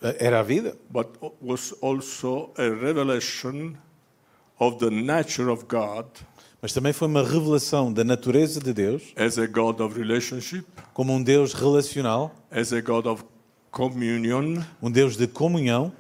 era 0.02 0.40
a 0.40 0.44
vida, 0.44 0.78
but 0.90 1.08
was 1.42 1.74
also 1.82 2.52
a 2.58 2.70
revelation 2.70 3.76
of 4.60 4.78
the 4.80 4.90
nature 4.90 5.50
of 5.50 5.66
God 5.68 6.06
mas 6.62 6.74
também 6.74 6.92
foi 6.92 7.08
uma 7.08 7.24
revelação 7.24 7.92
da 7.92 8.04
natureza 8.04 8.60
de 8.60 8.74
Deus 8.74 9.14
as 9.16 9.38
a 9.38 9.48
God 9.48 9.80
of 9.80 9.98
relationship, 9.98 10.66
como 10.94 11.14
um 11.14 11.24
Deus 11.24 11.54
relacional, 11.54 12.36
as 12.52 12.74
a 12.74 12.82
God 12.82 13.06
of 13.06 13.24
communion, 13.72 14.62
um 14.82 14.92
Deus 14.92 15.16
de 15.16 15.26
comunhão, 15.28 15.94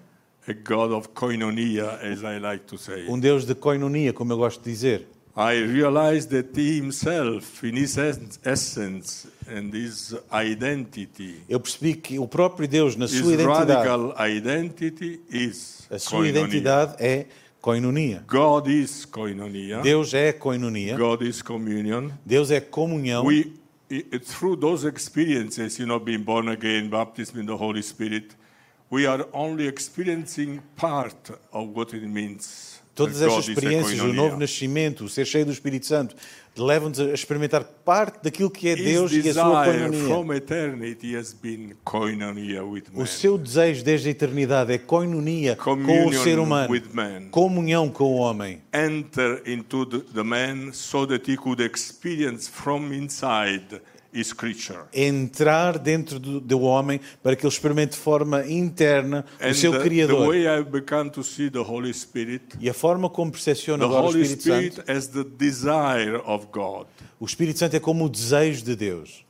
a 0.45 0.53
God 0.53 0.91
of 0.91 1.09
koinonia, 1.09 1.91
as 2.01 2.21
I 2.23 2.39
like 2.39 2.65
to 2.65 2.77
say. 2.77 3.07
um 3.07 3.17
Deus 3.17 3.45
de 3.45 3.55
koinonia, 3.55 4.11
como 4.11 4.33
eu 4.33 4.37
gosto 4.37 4.61
de 4.61 4.69
dizer. 4.69 5.07
I 5.39 5.55
realized 5.61 6.31
that 6.31 6.53
He 6.53 6.81
Himself, 6.81 7.63
in 7.63 7.77
His 7.77 7.97
essence 7.97 9.25
and 9.47 9.73
His 9.73 10.13
identity, 10.33 11.43
Eu 11.47 11.61
percebi 11.61 11.95
que 11.95 12.19
o 12.19 12.27
próprio 12.27 12.67
Deus, 12.67 12.97
na 12.97 13.07
sua 13.07 13.35
identidade, 13.35 13.71
radical 13.71 14.15
identity 14.19 15.21
is 15.29 15.87
a 15.89 15.97
sua 15.97 16.19
koinonia. 16.19 16.41
identidade 16.41 16.95
é 16.99 17.25
koinonia. 17.61 18.21
God 18.27 18.67
is 18.67 19.05
koinonia. 19.05 19.81
Deus 19.81 20.13
é 20.13 20.33
koinonia, 20.33 20.97
God 20.97 21.23
is 21.23 21.41
communion. 21.41 22.11
Deus 22.25 22.51
é 22.51 22.59
comunhão. 22.59 23.23
We, 23.25 23.53
through 24.25 24.57
those 24.57 24.85
experiences, 24.85 25.79
you 25.79 25.87
know, 25.87 26.01
being 26.01 26.21
born 26.21 26.49
again, 26.49 26.89
baptism 26.89 27.39
in 27.39 27.45
the 27.45 27.55
Holy 27.55 27.81
Spirit, 27.81 28.35
we 28.91 29.07
are 29.07 29.25
only 29.31 29.67
experiencing 29.69 30.59
part 30.75 31.31
of 31.53 31.69
what 31.73 31.95
it 31.95 32.05
means 32.05 32.78
Todas 32.99 33.21
estas 33.21 33.47
experiências, 33.47 33.99
o 33.99 34.13
novo 34.13 34.37
nascimento, 34.37 35.05
o 35.05 35.09
ser 35.09 35.25
cheio 35.25 35.45
do 35.45 35.51
Espírito 35.51 35.85
Santo, 35.85 36.15
levam-nos 36.57 36.99
a 36.99 37.13
experimentar 37.13 37.63
parte 37.63 38.23
daquilo 38.23 38.49
que 38.49 38.67
é 38.67 38.75
Deus 38.75 39.11
e 39.13 39.29
a 39.29 39.33
sua 39.33 39.65
koinonia. 41.83 42.63
O 42.93 43.05
seu 43.05 43.37
desejo 43.37 43.83
desde 43.83 44.09
a 44.09 44.11
eternidade 44.11 44.73
é 44.73 44.77
koinonia 44.77 45.55
com 45.55 45.73
o 45.73 45.77
Communion 45.77 46.23
ser 46.23 46.39
humano, 46.39 46.79
comunhão 47.31 47.89
com 47.89 48.03
o 48.03 48.15
homem. 48.15 48.61
Enter 48.73 49.43
into 49.45 49.85
the, 49.85 50.23
man 50.23 50.73
so 50.73 51.07
that 51.07 51.31
he 51.31 51.37
could 51.37 51.63
experience 51.63 52.49
from 52.49 52.93
inside. 52.93 53.81
Entrar 54.93 55.77
dentro 55.77 56.19
do, 56.19 56.39
do 56.39 56.59
homem 56.61 56.99
para 57.21 57.35
que 57.35 57.45
ele 57.45 57.53
experimente 57.53 57.91
de 57.91 57.97
forma 57.97 58.45
interna 58.47 59.25
o 59.41 59.45
And 59.47 59.53
seu 59.53 59.71
the, 59.71 59.79
Criador. 59.79 60.27
way 60.27 60.45
I've 60.47 60.69
begun 60.69 61.09
to 61.09 61.23
see 61.23 61.49
the 61.49 61.59
Holy 61.59 61.93
Spirit, 61.93 62.43
E 62.59 62.69
a 62.69 62.73
forma 62.73 63.09
como 63.09 63.31
percepciona 63.31 63.85
agora 63.85 64.03
o 64.03 64.09
Holy 64.09 64.21
Espírito 64.21 64.41
Spirit 64.41 64.75
Santo, 64.75 64.91
as 64.91 65.07
the 65.07 65.23
desire 65.23 66.21
of 66.25 66.47
God. 66.51 66.87
o 67.19 67.25
Espírito 67.25 67.59
Santo 67.59 67.75
é 67.75 67.79
como 67.79 68.05
o 68.05 68.09
desejo 68.09 68.63
de 68.63 68.75
Deus. 68.75 69.25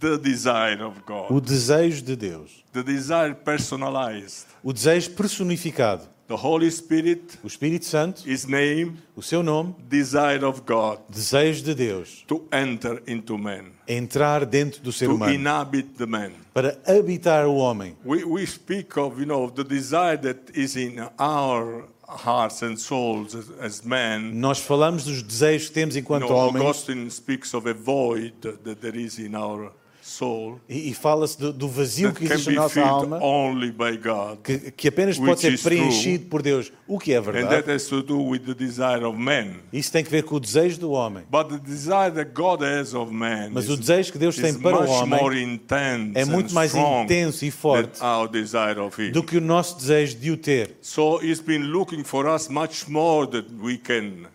The 0.00 0.18
desire 0.18 0.82
of 0.82 1.00
O 1.30 1.40
desejo 1.40 2.02
de 2.02 2.16
Deus. 2.16 2.64
The 2.72 2.82
desire 2.82 3.34
personalized. 3.34 4.46
O 4.62 4.72
desejo 4.72 5.12
personificado. 5.12 6.15
The 6.28 6.34
Holy 6.36 6.68
Spirit, 6.70 7.38
O 7.44 7.46
Espírito 7.46 7.84
Santo, 7.84 8.22
his 8.28 8.46
name, 8.46 8.94
o 9.16 9.22
seu 9.22 9.42
nome, 9.44 9.74
desire 9.88 10.44
of 10.44 10.62
God 10.66 10.98
desejo 11.08 11.62
de 11.64 11.74
Deus. 11.74 12.24
to 12.26 12.44
enter 12.50 13.00
into 13.06 13.38
man, 13.38 13.66
Entrar 13.86 14.44
dentro 14.44 14.82
do 14.82 14.90
ser 14.92 15.06
to 15.06 15.12
humano. 15.14 15.32
inhabit 15.32 15.96
the 15.96 16.06
man. 16.06 16.32
Para 16.52 16.80
habitar 16.84 17.46
o 17.46 17.54
homem. 17.58 17.94
We, 18.04 18.24
we 18.24 18.44
speak 18.44 18.96
of, 18.98 19.20
you 19.20 19.26
know, 19.26 19.48
the 19.48 19.62
desire 19.62 20.16
that 20.16 20.50
is 20.52 20.74
in 20.76 20.98
our 21.18 21.84
hearts 22.08 22.62
and 22.62 22.76
souls 22.76 23.34
as, 23.36 23.50
as 23.60 23.82
men. 23.84 24.32
Nós 24.40 24.58
falamos 24.58 25.04
dos 25.04 25.22
desejos 25.22 25.68
que 25.68 25.74
temos 25.74 25.94
You 25.94 26.00
enquanto 26.00 26.26
know, 26.28 26.36
homens. 26.48 26.64
Augustine 26.64 27.08
speaks 27.10 27.54
of 27.54 27.68
a 27.68 27.74
void 27.74 28.32
that 28.64 28.80
there 28.80 28.96
is 28.96 29.18
in 29.20 29.36
our 29.36 29.70
soul 30.06 30.60
E, 30.68 30.90
e 30.90 30.94
fala-se 30.94 31.38
do, 31.38 31.52
do 31.52 31.68
vazio 31.68 32.12
que 32.12 32.24
existe 32.24 32.50
na 32.50 32.62
nossa 32.62 32.80
alma, 32.82 33.18
only 33.22 33.70
by 33.72 33.96
God. 33.96 34.38
que, 34.44 34.70
que 34.70 34.88
apenas 34.88 35.18
pode 35.18 35.40
ser 35.40 35.52
is 35.52 35.60
true. 35.62 35.76
preenchido 35.76 36.26
por 36.26 36.42
Deus, 36.42 36.72
o 36.86 36.98
que 36.98 37.12
é 37.12 37.18
And 37.18 37.22
that 37.22 37.32
verdade. 37.32 37.70
has 37.72 37.86
to 37.88 38.02
do 38.02 38.18
with 38.22 38.40
the 38.40 38.54
desire 38.54 39.04
of 39.04 39.18
man. 39.18 39.54
Isso 39.72 39.90
tem 39.90 40.04
que 40.04 40.10
ver 40.10 40.22
com 40.22 40.36
o 40.36 40.40
desejo 40.40 40.78
do 40.78 40.90
homem. 40.92 41.24
But 41.30 41.48
the 41.48 41.58
desire 41.58 42.10
that 42.12 42.30
God 42.32 42.62
has 42.62 42.94
of 42.94 43.12
man 43.12 43.50
Mas 43.52 43.64
is, 43.64 43.70
o 43.70 43.76
desejo 43.76 44.12
que 44.12 44.18
Deus 44.18 44.36
tem 44.36 44.50
is 44.50 44.56
para 44.56 44.76
o 44.84 44.88
homem 44.88 45.20
more 45.20 45.42
intense 45.42 46.12
é 46.14 46.24
muito 46.24 46.50
and 46.50 46.54
mais 46.54 46.72
intenso 46.74 47.44
e 47.44 47.50
forte 47.50 48.00
our 48.02 48.28
desire 48.28 48.78
of 48.78 49.00
Him. 49.02 49.10
do 49.12 49.22
que 49.22 49.36
o 49.36 49.40
nosso 49.40 49.76
desejo 49.76 50.16
de 50.18 50.30
o 50.30 50.36
ter. 50.36 50.76
So 50.80 51.20
He's 51.22 51.40
been 51.40 51.64
looking 51.64 52.04
for 52.04 52.26
us 52.26 52.48
much 52.48 52.88
more 52.88 53.26
than 53.26 53.44
we 53.60 53.76
can. 53.78 54.26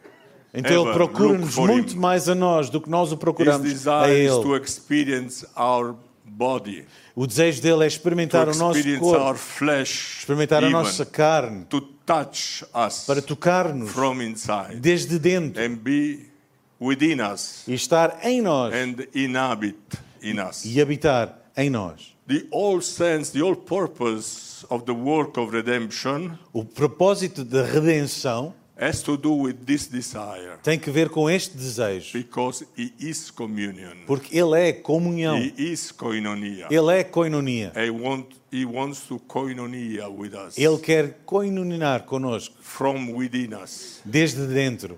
Então 0.54 0.84
Ele 0.86 0.94
procura-nos 0.94 1.56
muito 1.56 1.98
mais 1.98 2.28
a 2.28 2.36
nós 2.36 2.70
do 2.70 2.82
que 2.82 2.90
nós 2.90 3.12
o 3.12 3.14
His 3.16 3.20
procuramos 3.20 3.88
a 3.88 4.10
Ele. 4.10 4.30
experience 4.64 5.46
our 5.58 5.96
body, 6.26 6.86
O 7.16 7.28
desejo 7.28 7.62
dele 7.62 7.84
é 7.84 7.88
to 7.88 7.88
experimentar 7.88 8.48
o 8.50 8.56
nosso 8.56 9.00
corpo, 9.00 9.36
flesh, 9.36 10.20
experimentar 10.20 10.64
a 10.64 10.70
nossa 10.70 11.06
carne, 11.06 11.66
to 11.66 11.82
touch 12.06 12.64
us 12.74 13.06
para 13.06 13.22
tocar-nos 13.22 13.92
from 13.92 14.22
inside 14.22 14.76
desde 14.80 15.20
dentro 15.20 15.62
and 15.64 15.76
be 15.76 16.26
within 16.80 17.22
us 17.22 17.68
e 17.68 17.74
estar 17.74 18.20
em 18.24 18.42
nós 18.42 18.74
and 18.74 19.08
inhabit 19.14 19.78
in 20.22 20.40
us. 20.40 20.66
e 20.66 20.82
habitar 20.82 21.38
em 21.56 21.70
nós. 21.70 22.16
The 22.28 22.48
sense, 22.82 23.32
the 23.32 23.42
purpose 23.56 24.66
of 24.70 24.86
the 24.86 24.94
work 24.94 25.38
of 25.40 25.52
redemption 25.52 26.32
O 26.54 26.64
propósito 26.64 27.44
da 27.44 27.64
redenção 27.64 28.54
has 28.80 29.02
to 29.04 29.16
do 29.18 29.34
with 29.34 29.56
this 29.66 29.88
desire 29.88 30.58
tem 30.64 30.80
que 30.80 30.90
ver 30.92 31.10
com 31.10 31.30
este 31.30 31.56
desejo, 31.56 32.14
because 32.14 32.66
He 32.78 32.94
is 33.00 33.30
communion. 33.30 33.96
porque 34.08 34.36
Ele 34.38 34.60
é 34.60 34.74
comunhão, 34.74 35.38
He 35.38 35.54
is 35.58 35.92
koinonia. 35.92 36.68
Ele 36.72 36.92
é 37.00 37.04
koinonia. 37.04 37.72
He, 37.76 37.90
want, 37.90 38.28
he 38.52 38.66
wants 38.66 39.02
to 39.08 39.20
koinonia 39.20 40.10
with 40.10 40.34
us 40.34 40.58
Ele 40.58 40.80
quer 40.80 41.16
within 43.16 43.54
us. 43.54 44.02
desde 44.06 44.48
dentro. 44.48 44.98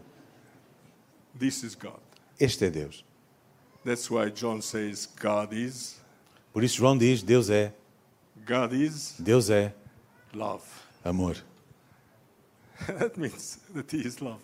This 1.37 1.63
is 1.63 1.75
God. 1.75 1.99
Este 2.39 2.65
é 2.65 2.69
Deus. 2.69 3.03
That's 3.83 4.09
why 4.09 4.29
John 4.29 4.61
says 4.61 5.07
God 5.21 5.51
is. 5.51 5.97
Por 6.53 6.63
isso 6.63 6.77
João 6.77 6.97
diz: 6.97 7.23
Deus 7.23 7.49
é, 7.49 7.73
God 8.47 8.73
is 8.73 9.15
Deus 9.19 9.49
é 9.49 9.73
love. 10.33 10.63
amor. 11.03 11.35
that 12.99 13.17
means 13.17 13.59
that 13.73 13.91
He 13.95 14.05
is 14.07 14.19
love. 14.19 14.39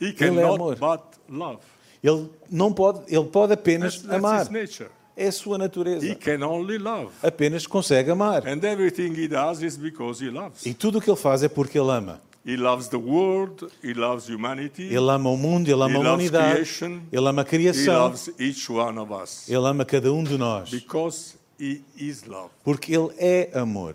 He 0.00 0.14
Ele 0.20 0.40
é 0.40 0.44
amor. 0.44 0.76
but 0.76 1.00
love. 1.28 1.58
Ele 2.02 2.28
não 2.50 2.72
pode, 2.72 3.02
ele 3.14 3.24
pode 3.26 3.52
apenas 3.52 3.94
That's, 3.94 4.06
that's 4.08 4.24
amar. 4.24 4.42
His 4.42 4.50
nature. 4.50 4.90
É 5.16 5.28
a 5.28 5.32
sua 5.32 5.56
He 5.56 5.58
natureza. 5.58 6.14
can 6.16 6.42
only 6.42 6.78
love. 6.78 7.10
Apenas 7.22 7.66
consegue 7.66 8.10
amar. 8.10 8.46
And 8.48 8.64
everything 8.64 9.12
He 9.14 9.28
does 9.28 9.62
is 9.62 9.76
because 9.76 10.24
He 10.24 10.30
loves. 10.30 10.64
E 10.66 10.72
tudo 10.74 10.98
o 10.98 11.00
que 11.02 11.10
ele 11.10 11.16
faz 11.18 11.42
é 11.42 11.48
porque 11.48 11.78
ele 11.78 11.90
ama. 11.90 12.20
He 12.44 12.56
loves 12.56 12.88
the 12.88 12.96
world. 12.96 13.68
He 13.84 13.94
loves 13.94 14.28
humanity. 14.28 14.84
Ele 14.84 15.10
ama 15.10 15.30
o 15.30 15.36
mundo, 15.36 15.68
ele 15.70 15.80
ama 15.80 15.90
He 15.90 15.96
a 15.96 16.00
humanidade, 16.00 16.52
creation. 16.54 17.00
ele 17.12 17.28
ama 17.28 17.42
a 17.42 17.44
He 17.44 17.48
criação, 17.48 18.02
loves 18.04 18.30
each 18.40 18.68
one 18.72 18.98
of 18.98 19.12
us 19.12 19.48
ele 19.48 19.64
ama 19.64 19.84
cada 19.84 20.12
um 20.12 20.24
de 20.24 20.36
nós. 20.36 20.70
because 20.70 21.36
He 21.60 21.82
is 21.96 22.24
love. 22.24 22.50
Porque 22.64 22.92
ele 22.96 23.10
é 23.18 23.50
amor. 23.54 23.94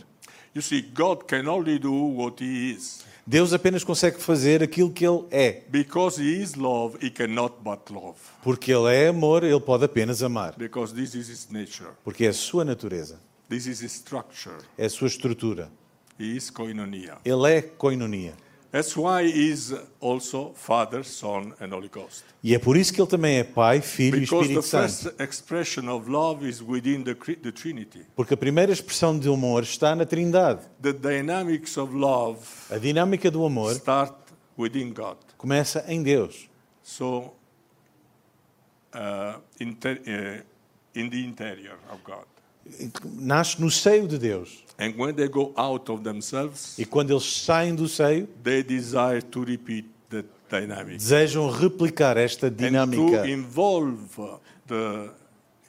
You 0.55 0.61
see, 0.61 0.81
God 0.81 1.23
can 1.27 1.47
only 1.49 1.77
do 1.77 1.91
what 1.91 2.41
He 2.41 2.71
is. 2.71 3.03
Deus 3.29 3.51
apenas 3.51 3.83
consegue 3.83 4.21
fazer 4.21 4.63
aquilo 4.63 4.89
que 4.89 5.05
ele 5.05 5.25
é. 5.31 5.63
Because 5.69 6.17
He 6.21 6.41
is 6.41 6.55
love, 6.55 6.97
He 7.05 7.09
cannot 7.09 7.55
but 7.61 7.89
love. 7.91 8.17
Porque 8.41 8.71
ele 8.71 8.87
é 8.95 9.09
amor, 9.09 9.43
ele 9.43 9.59
pode 9.59 9.83
apenas 9.83 10.23
amar. 10.23 10.55
Because 10.57 10.93
this 10.95 11.13
is 11.13 11.27
His 11.29 11.49
nature. 11.51 11.89
Porque 12.05 12.23
é 12.25 12.29
a 12.29 12.33
sua 12.33 12.63
natureza, 12.63 13.19
This 13.49 13.65
is 13.67 13.81
His 13.81 13.91
structure. 13.91 14.55
é 14.77 14.85
a 14.85 14.89
sua 14.89 15.07
estrutura. 15.07 15.69
He 16.17 16.37
is 16.37 16.49
koinonia. 16.49 17.17
Ele 17.25 17.51
é 17.51 17.61
koinonia. 17.61 18.33
That's 18.77 18.95
why 18.95 19.23
He 19.23 19.49
is 19.49 19.73
also 19.99 20.53
Father, 20.53 21.03
Son, 21.03 21.51
and 21.59 21.73
Holy 21.73 21.89
Ghost. 21.89 22.23
E 22.43 22.53
é 22.53 22.59
por 22.59 22.77
isso 22.77 22.93
que 22.93 23.01
ele 23.01 23.09
também 23.09 23.39
é 23.39 23.43
Pai, 23.43 23.81
Filho 23.81 24.17
e 24.17 24.19
Because 24.19 24.53
the 24.53 24.59
Espírito 24.59 24.67
Santo. 24.67 24.91
first 25.15 25.19
expression 25.19 25.89
of 25.89 26.07
love 26.07 26.47
is 26.47 26.61
within 26.61 27.03
the, 27.03 27.15
cri- 27.15 27.37
the 27.37 27.51
Trinity. 27.51 28.05
Porque 28.15 28.35
a 28.35 28.37
primeira 28.37 28.71
expressão 28.71 29.17
de 29.17 29.27
amor 29.27 29.63
está 29.63 29.95
na 29.95 30.05
Trindade. 30.05 30.61
The 30.79 30.93
dynamics 30.93 31.75
of 31.75 31.91
love 31.95 32.39
A 32.69 32.77
dinâmica 32.77 33.31
do 33.31 33.43
amor 33.43 33.71
start 33.73 34.13
within 34.55 34.93
God. 34.93 35.17
começa 35.39 35.83
em 35.87 36.03
Deus. 36.03 36.47
So, 36.83 37.33
uh, 38.93 39.39
inter, 39.59 39.99
uh, 40.05 40.43
in 40.99 41.09
the 41.09 41.17
interior 41.17 41.77
of 41.91 41.99
God. 42.03 42.25
Nasce 43.15 43.59
no 43.59 43.71
seio 43.71 44.07
de 44.07 44.19
Deus. 44.19 44.63
And 44.79 44.93
when 44.95 45.15
they 45.15 45.27
go 45.27 45.53
out 45.57 45.91
of 45.91 46.03
themselves, 46.03 46.77
E 46.77 46.85
quando 46.85 47.11
eles 47.11 47.23
saem 47.23 47.73
do 47.75 47.85
seio, 47.85 48.27
they 48.43 48.61
desire 48.61 49.21
to 49.21 49.43
repeat 49.43 49.89
the 50.09 50.23
dynamic 50.49 50.97
desejam 50.97 51.49
replicar 51.49 52.15
esta 52.17 52.47
and 52.47 52.51
to 52.51 52.55
dinâmica 52.55 53.27
involve 53.27 54.39
the 54.67 55.09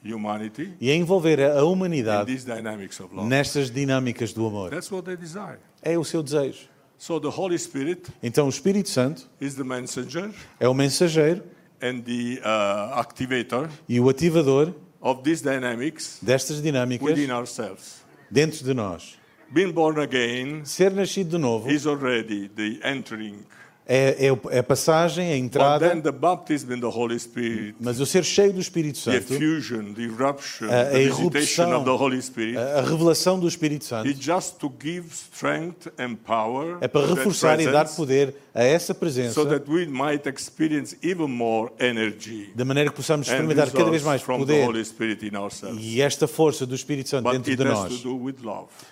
humanity 0.03 0.73
e 0.79 0.91
envolver 0.91 1.41
a 1.41 1.59
in 1.59 1.65
humanidade 1.65 2.31
these 2.31 2.45
dynamics 2.45 2.99
of 2.99 3.13
love. 3.13 3.27
nestas 3.27 3.69
dinâmicas 3.69 4.31
do 4.31 4.45
amor. 4.45 4.69
That's 4.69 4.91
what 4.91 5.05
they 5.05 5.17
desire. 5.17 5.59
É 5.81 5.97
o 5.97 6.03
seu 6.03 6.23
desejo. 6.23 6.67
So 6.97 7.19
the 7.19 7.29
Holy 7.29 7.57
Spirit 7.57 8.09
Então 8.21 8.45
o 8.45 8.49
Espírito 8.49 8.89
Santo 8.89 9.27
is 9.39 9.55
the 9.55 9.63
messenger 9.63 10.31
é 10.59 10.67
o 10.67 10.73
mensageiro 10.73 11.43
and 11.81 12.01
the 12.01 12.41
uh, 12.41 12.99
activator 12.99 13.69
e 13.87 13.99
o 13.99 14.09
ativador 14.09 14.73
of 15.01 15.23
these 15.23 15.43
dynamics 15.43 16.19
destas 16.21 16.61
dinâmicas 16.61 17.07
within 17.07 17.31
ourselves. 17.31 18.03
Dentro 18.29 18.63
de 18.63 18.73
nós. 18.73 19.17
Being 19.51 19.71
born 19.71 19.99
again 19.99 20.63
Ser 20.63 20.91
nascido 20.91 21.31
de 21.31 21.37
novo 21.39 21.69
is 21.69 21.87
already 21.87 22.47
the 22.49 22.79
entering. 22.83 23.45
É, 23.91 24.27
é 24.27 24.31
o- 24.31 24.39
é 24.51 24.59
a 24.59 24.63
passagem, 24.63 25.25
a 25.31 25.35
But 25.35 25.43
entrada, 25.45 25.89
then 25.89 25.99
the 26.01 26.11
baptism 26.11 26.73
in 26.73 26.79
the 26.79 26.85
Holy 26.85 27.19
Spirit, 27.19 27.75
mas 27.79 27.99
o 27.99 28.05
ser 28.05 28.23
cheio 28.23 28.53
do 28.53 28.59
Espírito 28.61 28.99
the 29.03 29.19
Santo, 29.19 29.33
effusion, 29.33 29.93
the 29.95 30.03
eruption, 30.03 30.67
a- 30.69 30.81
a 30.81 30.89
the 30.91 30.99
the 30.99 32.21
Spirit, 32.21 32.57
a 32.57 32.79
a 32.79 32.81
revelação 32.83 33.39
do 33.39 33.47
Espírito 33.47 33.85
Santo, 33.85 34.07
is 34.07 34.17
just 34.19 34.57
to 34.59 34.71
give 34.79 35.07
strength 35.11 35.87
and 35.97 36.15
power 36.23 36.77
é 36.81 36.87
para 36.87 37.07
reforçar 37.07 37.59
e 37.59 37.65
dar 37.65 37.85
presence 37.85 37.95
poder 37.95 38.35
a 38.53 38.63
essa 38.63 38.93
presença, 38.93 39.33
so 39.33 39.45
that 39.45 39.65
we 39.67 39.87
might 39.87 40.29
experience 40.29 40.95
even 41.01 41.27
more 41.27 41.71
energy 41.79 42.51
de 42.53 42.63
maneira 42.63 42.91
que 42.91 42.95
possamos 42.95 43.27
experimentar 43.27 43.71
cada 43.71 43.89
vez 43.89 44.03
mais 44.03 44.21
the 44.21 44.27
poder 44.27 44.67
Holy 44.67 44.85
Spirit 44.85 45.25
in 45.25 45.35
ourselves. 45.35 45.79
e 45.83 45.99
esta 45.99 46.27
força 46.27 46.63
do 46.63 46.75
Espírito 46.75 47.09
Santo 47.09 47.23
But 47.23 47.33
dentro 47.41 47.55
de 47.55 47.63
nós. 47.63 48.03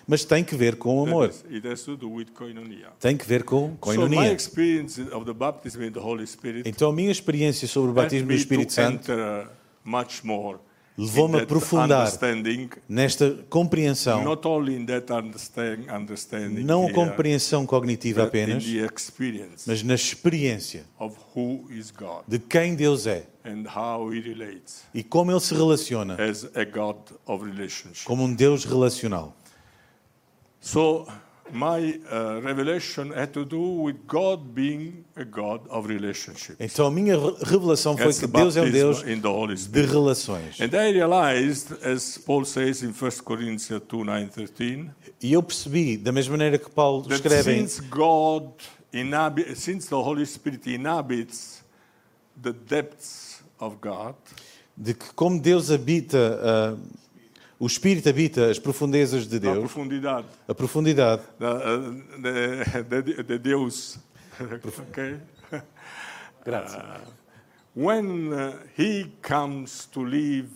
Mas 0.08 0.24
tem 0.24 0.42
que 0.42 0.56
ver 0.56 0.74
com 0.76 0.98
o 0.98 1.06
amor, 1.06 1.30
tem 2.98 3.16
que 3.16 3.26
ver 3.28 3.44
com 3.44 3.76
So 3.80 4.08
my 4.88 5.04
koinonia. 5.04 5.04
experience 5.04 5.14
of 5.14 5.24
the 5.24 5.34
baptism 5.34 5.82
in 5.82 5.92
the 5.92 6.00
Holy 6.00 6.26
Spirit 6.26 6.68
Então 6.68 6.90
a 6.90 6.92
minha 6.92 7.10
experiência 7.10 7.68
sobre 7.68 7.90
o 7.90 7.94
batismo 7.94 8.28
do 8.28 8.34
Espírito 8.34 8.68
to 8.68 8.74
Santo 8.74 9.12
more 10.24 10.58
levou-me 10.98 11.38
a 11.38 11.42
aprofundar 11.44 12.10
nesta 12.88 13.30
compreensão, 13.48 14.24
not 14.24 14.46
only 14.46 14.74
in 14.74 14.84
that 14.84 15.12
understand, 15.12 15.86
understanding, 15.88 16.64
não 16.64 16.88
a 16.88 16.92
compreensão 16.92 17.64
cognitiva 17.64 18.24
apenas, 18.24 18.64
mas 19.64 19.82
na 19.84 19.94
experiência 19.94 20.84
de 22.26 22.38
quem 22.40 22.74
Deus 22.74 23.06
é 23.06 23.26
and 23.44 23.64
how 23.72 24.12
He 24.12 24.20
relates 24.20 24.82
e 24.92 25.04
como 25.04 25.30
Ele 25.30 25.40
se 25.40 25.54
relaciona 25.54 26.16
as 26.20 26.44
a 26.56 26.64
God 26.64 26.96
of 27.26 27.44
relationship. 27.44 28.04
como 28.04 28.24
um 28.24 28.34
Deus 28.34 28.64
relacional. 28.64 29.36
So 30.60 31.06
my 31.52 32.00
uh, 32.10 32.40
revelation 32.42 33.10
had 33.12 33.32
to 33.32 33.44
do 33.44 33.60
with 33.82 33.96
God 34.06 34.54
being 34.54 35.04
a 35.16 35.24
God 35.24 35.60
of 35.68 35.88
relationship. 35.88 36.56
Então 36.60 36.86
a 36.86 36.90
minha 36.90 37.16
re- 37.16 37.36
revelação 37.42 37.96
foi 37.96 38.06
That's 38.06 38.20
que 38.20 38.26
Deus 38.26 38.56
é 38.56 38.62
um 38.62 38.70
Deus 38.70 39.02
de 39.68 39.80
relações. 39.82 40.60
And 40.60 40.66
I 40.74 40.92
realized, 40.92 41.72
as 41.84 42.18
Paul 42.18 42.44
says 42.44 42.82
in 42.82 42.88
1 42.90 43.22
Corinthians 43.24 43.68
2 43.88 44.04
9 44.04 44.28
13, 44.28 44.90
E 45.22 45.32
eu 45.32 45.42
percebi, 45.42 45.96
da 45.96 46.12
mesma 46.12 46.32
maneira 46.32 46.58
que 46.58 46.70
Paulo 46.70 47.06
escreve 47.12 47.42
since 47.54 47.80
God 47.88 48.50
inhabi- 48.92 49.54
since 49.56 49.88
the 49.88 49.94
Holy 49.96 50.24
Spirit 50.26 50.66
inhabits 50.72 51.62
the 52.40 52.52
depths 52.52 53.42
of 53.58 53.76
God, 53.80 54.14
de 54.76 54.94
que 54.94 55.06
como 55.14 55.40
Deus 55.40 55.70
habita, 55.72 56.38
ah, 56.42 56.76
o 57.58 57.66
Espírito 57.66 58.08
habita 58.08 58.50
as 58.50 58.58
profundezas 58.58 59.26
de 59.26 59.36
a 59.36 59.40
Deus, 59.40 59.58
profundidade, 59.58 60.26
a 60.46 60.54
profundidade, 60.54 61.22
uh, 61.40 62.22
the, 62.22 63.02
the, 63.02 63.24
the 63.24 63.38
Deus, 63.38 63.98
okay? 64.40 65.16
Uh, 66.46 67.00
when 67.74 68.32
uh, 68.32 68.52
He 68.78 69.10
comes 69.20 69.86
to 69.86 70.04
live 70.04 70.48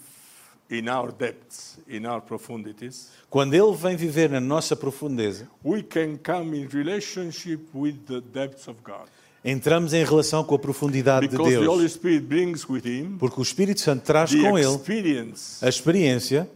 in 0.71 0.89
our 0.89 1.13
depths, 1.13 1.79
in 1.89 2.07
our 2.07 2.21
profundities, 2.21 3.11
quando 3.29 3.55
Ele 3.55 3.75
vem 3.75 3.97
viver 3.97 4.31
na 4.31 4.41
nossa 4.41 4.77
profundeza, 4.77 5.49
we 5.65 5.83
can 5.83 6.17
come 6.17 6.57
in 6.57 6.69
relationship 6.69 7.61
with 7.75 7.97
the 8.07 8.21
depths 8.21 8.69
of 8.69 8.79
God. 8.83 9.09
entramos 9.45 9.93
em 9.93 10.05
relação 10.05 10.45
com 10.45 10.55
a 10.55 10.59
profundidade 10.59 11.27
de 11.27 11.37
Because 11.37 11.59
the 11.59 11.67
Holy 11.67 11.89
Deus. 11.89 12.87
Him 12.87 13.17
Porque 13.19 13.41
o 13.41 13.43
Espírito 13.43 13.81
Santo 13.81 14.05
traz 14.05 14.33
com 14.33 14.57
Ele 14.57 14.79
a 15.61 15.69
experiência 15.69 16.49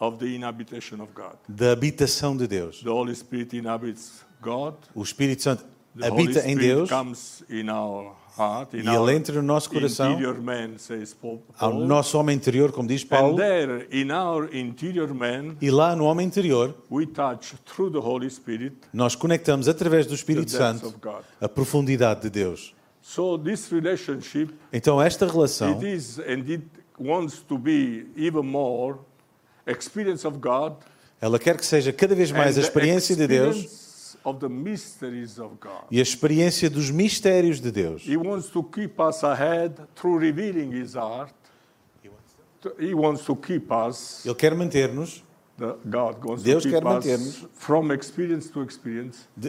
of 0.00 0.18
the 0.18 0.26
inhabitation 0.34 1.00
of 1.00 1.12
God. 1.14 1.36
da 1.48 1.72
habitação 1.72 2.36
de 2.36 2.46
Deus. 2.46 2.80
The 2.82 2.90
Holy 2.90 3.14
Spirit 3.14 3.56
inhabits 3.56 4.24
God. 4.40 4.74
O 4.94 5.02
Espírito 5.02 5.42
Santo 5.42 5.64
The 5.98 6.08
Holy 6.10 6.22
habita 6.24 6.40
em 6.46 6.54
Spirit 6.54 6.66
Deus 6.66 6.88
comes 6.88 7.44
in 7.50 7.68
our 7.70 8.14
heart, 8.38 8.72
in 8.74 8.84
e 8.84 8.88
Ele 8.88 9.12
entra 9.12 9.34
no 9.34 9.42
nosso 9.42 9.68
coração, 9.68 10.12
interior 10.12 10.40
man, 10.40 10.78
says 10.78 11.12
Paul. 11.12 11.42
ao 11.58 11.74
nosso 11.74 12.16
homem 12.16 12.36
interior, 12.36 12.70
como 12.70 12.86
diz 12.86 13.02
And 13.02 13.06
Paulo, 13.08 13.36
there, 13.36 13.88
in 13.90 14.12
our 14.12 14.48
interior 14.54 15.12
man, 15.12 15.56
e 15.60 15.70
lá 15.70 15.96
no 15.96 16.04
homem 16.04 16.24
interior 16.28 16.72
we 16.88 17.04
touch 17.04 17.56
through 17.64 17.90
the 17.90 17.98
Holy 17.98 18.30
Spirit 18.30 18.76
nós 18.92 19.16
conectamos 19.16 19.66
através 19.66 20.06
do 20.06 20.14
Espírito 20.14 20.52
Santo 20.52 20.94
a 21.40 21.48
profundidade 21.48 22.22
de 22.22 22.30
Deus. 22.30 22.72
So 23.02 23.36
this 23.38 23.72
relationship, 23.72 24.50
Então 24.72 25.02
esta 25.02 25.26
relação 25.26 25.72
it 25.72 25.84
is 25.92 26.20
and 26.20 26.44
it 26.48 26.62
wants 27.00 27.40
to 27.48 27.58
be 27.58 28.06
even 28.16 28.42
more 28.42 28.98
Ela 31.20 31.38
quer 31.38 31.56
que 31.56 31.66
seja 31.66 31.92
cada 31.92 32.14
vez 32.14 32.30
mais 32.30 32.56
a 32.56 32.60
experiência 32.60 33.14
de 33.16 33.26
Deus 33.26 33.88
e 35.90 35.98
a 35.98 36.02
experiência 36.02 36.70
dos 36.70 36.90
mistérios 36.90 37.60
de 37.60 37.70
Deus. 37.70 38.06
He 38.06 38.16
wants 38.16 38.48
to 38.48 38.62
keep 38.62 39.00
us 39.00 39.24
ahead 39.24 39.74
through 39.94 40.18
revealing 40.18 40.72
His 40.72 40.94
heart. 40.94 41.32
He 42.78 42.94
wants 42.94 43.24
to 43.24 43.36
keep 43.36 43.72
us. 43.72 44.24
Ele 44.24 44.34
quer 44.34 44.54
manter-nos, 44.54 45.24
Deus 46.42 46.66
quer 46.66 46.82
manter-nos. 46.82 47.46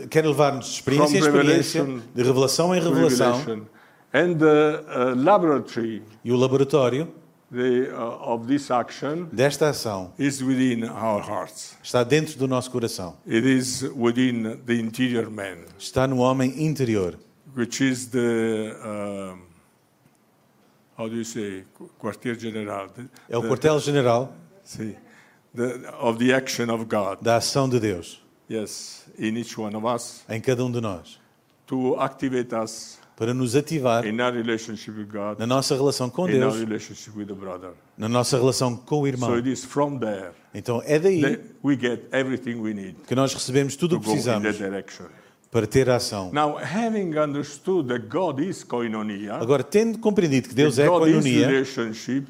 quer 0.10 0.25
levar-nos 0.25 0.67
de 0.67 0.73
experiência 0.75 1.17
em 1.17 1.19
experiência, 1.19 1.86
de 2.13 2.23
revelação 2.23 2.75
em 2.75 2.79
revelação, 2.79 3.38
revelation, 3.38 3.65
and 4.13 4.38
the 4.38 4.84
uh, 4.88 5.15
laboratory 5.15 6.03
e 6.23 6.32
o 6.32 6.36
laboratório 6.36 7.08
the, 7.51 7.89
uh, 7.91 8.33
of 8.33 8.47
this 8.47 8.69
action 8.69 9.27
desta 9.31 9.69
ação 9.69 10.12
is 10.17 10.41
within 10.41 10.83
our 10.89 11.21
hearts. 11.21 11.75
está 11.83 12.03
dentro 12.03 12.38
do 12.38 12.47
nosso 12.47 12.69
coração, 12.71 13.17
It 13.27 13.47
is 13.47 13.83
within 13.95 14.57
the 14.65 14.73
interior 14.73 15.29
man, 15.29 15.65
está 15.77 16.07
no 16.07 16.17
homem 16.19 16.53
interior, 16.63 17.15
which 17.55 17.83
is 17.83 18.07
the 18.07 18.75
um, 18.85 19.41
how 20.97 21.07
do 21.07 21.15
you 21.15 21.23
say 21.25 21.63
quartier 21.97 22.38
general? 22.38 22.89
É 23.29 23.38
o 23.38 23.41
See, 24.63 24.95
the, 25.55 25.89
of 25.97 26.19
the 26.19 26.31
action 26.33 26.69
of 26.69 26.85
God. 26.85 27.19
da 27.21 27.38
ação 27.38 27.67
de 27.67 27.79
Deus 27.79 28.21
Yes, 28.49 29.05
in 29.17 29.38
each 29.38 29.59
one 29.59 29.75
of 29.75 29.85
us 29.85 30.23
em 30.29 30.41
cada 30.41 30.63
um 30.63 30.71
de 30.71 30.81
nós, 30.81 31.19
to 31.65 31.95
activate 31.99 32.53
us 32.53 32.98
para 33.19 33.34
nos 33.34 33.53
ativar 33.55 34.08
in 34.08 34.19
our 34.21 34.32
relationship 34.34 34.91
with 34.97 35.08
God, 35.12 35.38
na 35.38 35.45
nossa 35.45 35.75
relação 35.75 36.10
com 36.10 36.27
in 36.29 36.41
our 36.41 36.51
Deus, 36.51 36.60
relationship 36.62 37.12
with 37.17 37.25
the 37.27 37.34
brother. 37.34 37.71
na 37.97 38.08
nossa 38.08 38.38
relação 38.38 38.77
com 38.77 38.95
o 39.01 39.01
So 39.01 39.08
irmão. 39.08 39.36
it 39.36 39.51
is 39.51 39.63
from 39.65 39.99
there 39.99 40.32
Então 40.55 40.82
é 40.86 40.97
daí 40.97 41.21
that 41.21 41.41
we 41.62 41.75
get 41.77 42.05
everything 42.13 42.55
we 42.62 42.73
need 42.73 42.95
que 43.05 43.13
nós 43.13 43.34
recebemos 43.34 43.75
tudo 43.75 43.97
o 43.97 43.99
que 43.99 44.05
precisamos 44.05 44.47
para 45.51 45.65
ter 45.67 45.89
ação. 45.89 46.32
Now, 46.32 46.58
having 46.58 47.17
understood 47.17 47.89
that 47.89 48.05
God 48.08 48.39
is 48.39 48.63
koinonia, 48.63 49.34
Agora, 49.34 49.63
tendo 49.63 49.97
compreendido 49.97 50.47
que 50.47 50.55
Deus 50.55 50.77
é 50.79 50.88
God 50.88 51.03
relationship, 51.03 52.27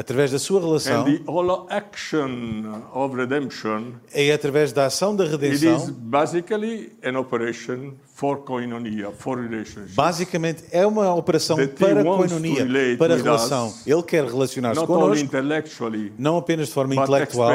através 0.00 0.30
da 0.30 0.38
sua 0.38 0.60
relação, 0.60 1.02
and 1.02 1.16
the 1.18 1.22
whole 1.30 1.66
action 1.68 2.64
of 2.94 3.14
redemption, 3.14 3.92
é 4.12 4.32
através 4.32 4.72
da 4.72 4.86
ação 4.86 5.14
da 5.14 5.24
it 5.24 5.34
is 5.34 5.60
redenção, 5.62 5.92
basically 5.92 6.92
an 7.04 7.18
operation 7.18 7.92
for 8.14 8.38
koinonia, 8.38 9.10
for 9.12 9.38
relationship. 9.38 9.94
basicamente 9.94 10.64
é 10.72 10.86
uma 10.86 11.14
operação 11.14 11.56
That 11.56 11.72
he 11.72 11.76
para 11.76 12.00
a 12.00 12.04
wants 12.04 12.32
to 12.32 12.38
coinonia, 12.40 12.64
relate 12.64 12.96
para 12.96 13.16
relação. 13.16 13.68
us, 13.68 13.86
Ele 13.86 14.02
quer 14.02 14.24
relacionar-se 14.24 14.82
intellectually, 15.22 16.12
não 16.18 16.36
apenas 16.38 16.68
de 16.68 16.74
forma 16.74 16.94
intelectual, 16.94 17.50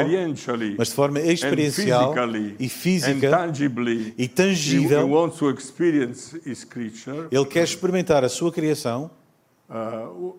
mas 0.78 0.88
de 0.88 0.94
forma 0.94 1.20
experiencial 1.20 2.14
e 2.58 2.68
física 2.68 3.30
tangibly. 3.30 4.14
e 4.16 4.22
He, 4.22 4.24
he 4.24 4.28
tangível. 4.28 5.08
wants 5.10 5.38
to 5.38 5.50
experience 5.50 6.36
his 6.48 6.64
creature. 6.64 7.26
Ele 7.30 7.44
quer 7.46 7.64
experimentar 7.64 8.24
a 8.24 8.28
sua 8.28 8.52
criação. 8.52 9.10
Uh, 9.68 10.36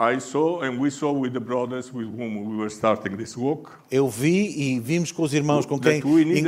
I 0.00 0.20
saw, 0.20 0.62
and 0.62 0.78
we 0.78 0.90
saw 0.90 1.12
with 1.12 1.32
the 1.32 1.40
brothers 1.40 1.92
with 1.92 2.06
whom 2.06 2.36
we 2.48 2.56
were 2.56 2.70
starting 2.70 3.16
this 3.16 3.36
walk, 3.36 3.68
Eu 3.90 4.08
vi 4.08 4.74
e 4.74 4.78
vimos 4.78 5.10
com 5.10 5.24
os 5.24 5.34
irmãos 5.34 5.66
com 5.66 5.76
quem 5.78 6.00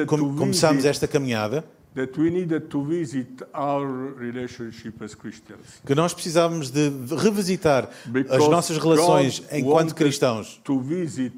com- 0.07 0.37
começámos 0.37 0.85
esta 0.85 1.09
caminhada, 1.09 1.65
that 1.97 2.13
we 2.21 2.31
needed 2.31 2.69
to 2.69 2.81
visit 2.85 3.43
our 3.53 4.15
relationship 4.17 5.03
as 5.03 5.17
Christians. 5.17 5.81
que 5.85 5.95
nós 5.97 6.15
precisávamos 6.15 6.71
de 6.71 6.93
revisitar 7.21 7.89
as 8.05 8.11
Because 8.13 8.49
nossas 8.49 8.79
relações 8.79 9.43
enquanto 9.51 9.97
cristãos. 9.97 10.61
To 10.63 10.79
visit 10.79 11.35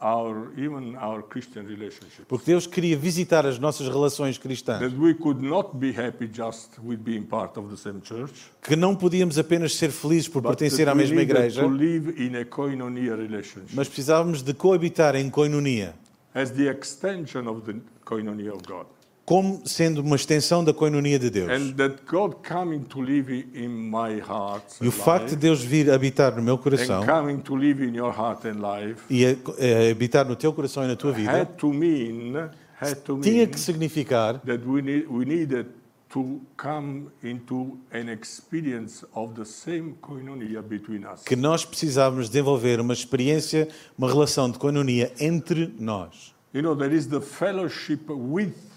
our, 0.00 0.52
even 0.56 0.96
our 0.96 1.22
Christian 1.22 1.66
relationship. 1.66 2.26
Porque 2.28 2.46
Deus 2.46 2.66
queria 2.66 2.96
visitar 2.96 3.44
as 3.44 3.58
nossas 3.58 3.88
relações 3.88 4.38
cristãs. 4.38 4.78
That 4.78 4.96
we 4.96 5.14
could 5.14 5.42
not 5.42 5.76
be 5.76 5.90
happy 5.90 6.30
just 6.32 6.78
with 6.84 6.98
being 6.98 7.22
part 7.22 7.58
of 7.58 7.68
the 7.68 7.76
same 7.76 8.00
church, 8.00 8.32
Que 8.62 8.76
não 8.76 8.94
podíamos 8.94 9.38
apenas 9.38 9.74
ser 9.74 9.90
felizes 9.90 10.28
por 10.28 10.42
but 10.42 10.50
pertencer 10.50 10.88
à 10.88 10.94
mesma 10.94 11.20
igreja, 11.20 11.62
to 11.62 11.68
live 11.68 12.14
in 12.22 12.36
a 12.36 12.44
koinonia 12.44 13.16
relationship 13.16 13.74
mas 13.74 13.88
precisávamos 13.88 14.42
de 14.42 14.54
coabitar 14.54 15.16
em 15.16 15.28
coinonia, 15.28 15.94
as 16.34 16.50
the 16.50 16.68
extension 16.68 17.46
of 17.48 17.62
the 17.62 17.80
koinonia 18.04 18.52
of 18.52 18.62
God. 18.66 18.86
Como 19.28 19.60
sendo 19.66 20.00
uma 20.00 20.16
extensão 20.16 20.64
da 20.64 20.72
coinonia 20.72 21.18
de 21.18 21.28
Deus. 21.28 21.50
E 24.80 24.88
o 24.88 24.90
facto 24.90 25.28
de 25.28 25.36
Deus 25.36 25.62
vir 25.62 25.90
habitar 25.90 26.34
no 26.34 26.40
meu 26.40 26.56
coração 26.56 27.04
e 29.10 29.26
a 29.26 29.90
habitar 29.90 30.26
no 30.26 30.34
teu 30.34 30.50
coração 30.50 30.82
e 30.82 30.86
na 30.86 30.96
tua 30.96 31.12
vida, 31.12 31.46
tinha 33.20 33.46
que 33.46 33.60
significar 33.60 34.40
that 34.46 34.64
we 34.66 34.80
need, 34.80 35.06
we 35.10 35.26
needed 35.26 35.66
to 36.08 36.40
come 36.56 37.08
into 37.22 37.76
an 37.92 38.10
experience 38.10 39.04
of 39.14 39.34
the 39.34 39.44
same 39.44 39.96
koinonia 40.00 40.62
between 40.62 41.04
us. 41.04 41.22
que 41.22 41.36
nós 41.36 41.66
precisávamos 41.66 42.30
desenvolver 42.30 42.80
uma 42.80 42.94
experiência, 42.94 43.68
uma 43.98 44.08
relação 44.08 44.50
de 44.50 44.58
coinonia 44.58 45.12
entre 45.20 45.70
nós. 45.78 46.34
You 46.54 46.62
know, 46.62 46.74
there 46.74 46.96
is 46.96 47.08
the 47.08 47.20
fellowship 47.20 48.08
with 48.08 48.67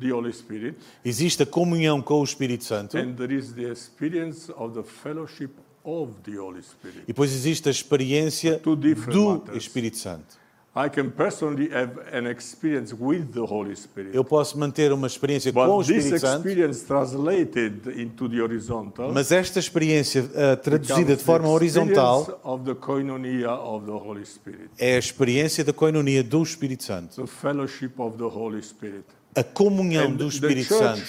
the 0.00 0.12
Holy 0.12 0.32
Spirit, 0.32 0.76
Existe 1.04 1.42
a 1.42 1.46
comunhão 1.46 2.02
com 2.02 2.20
o 2.20 2.24
Espírito 2.24 2.64
Santo 2.64 2.96
and 2.96 3.14
there 3.14 3.34
is 3.34 3.52
the 3.52 3.70
experience 3.70 4.52
of 4.56 4.74
the 4.74 4.82
fellowship 4.82 5.50
of 5.84 6.12
the 6.24 6.36
Holy 6.38 6.62
Spirit. 6.62 7.02
e 7.04 7.06
depois 7.06 7.32
existe 7.32 7.68
a 7.68 7.70
experiência 7.70 8.58
do 8.58 8.76
matters. 8.76 9.56
Espírito 9.56 9.98
Santo. 9.98 10.46
I 10.78 10.90
can 10.90 11.10
personally 11.10 11.70
have 11.72 11.98
an 12.12 12.26
experience 12.26 12.94
with 12.94 13.32
the 13.32 13.40
Holy 13.40 13.74
Spirit. 13.74 14.14
Eu 14.14 14.22
posso 14.22 14.58
manter 14.58 14.92
uma 14.92 15.06
experiência 15.06 15.50
com 15.50 15.60
o 15.60 15.80
Espírito 15.80 16.18
Santo, 16.18 16.46
experience 16.46 16.84
translated 16.84 17.98
into 17.98 18.28
the 18.28 18.42
horizontal 18.42 19.10
mas 19.10 19.32
esta 19.32 19.58
experiência 19.58 20.28
ah, 20.34 20.54
traduzida 20.54 21.16
de 21.16 21.24
forma 21.24 21.48
horizontal 21.48 22.20
experience 22.20 22.46
of 22.46 22.64
the 22.64 22.74
koinonia 22.74 23.52
of 23.52 23.86
the 23.86 23.92
Holy 23.92 24.26
Spirit, 24.26 24.68
é 24.78 24.96
a 24.96 24.98
experiência 24.98 25.64
da 25.64 25.72
coinonia 25.72 26.22
do 26.22 26.42
Espírito 26.42 26.84
Santo, 26.84 27.22
the 27.22 27.26
fellowship 27.26 27.92
of 27.96 28.18
the 28.18 28.24
Holy 28.24 28.62
Spirit. 28.62 29.06
A 29.36 29.44
comunhão 29.44 30.06
And 30.06 30.16
do 30.16 30.28
Espírito 30.28 30.74
Santo. 30.74 31.02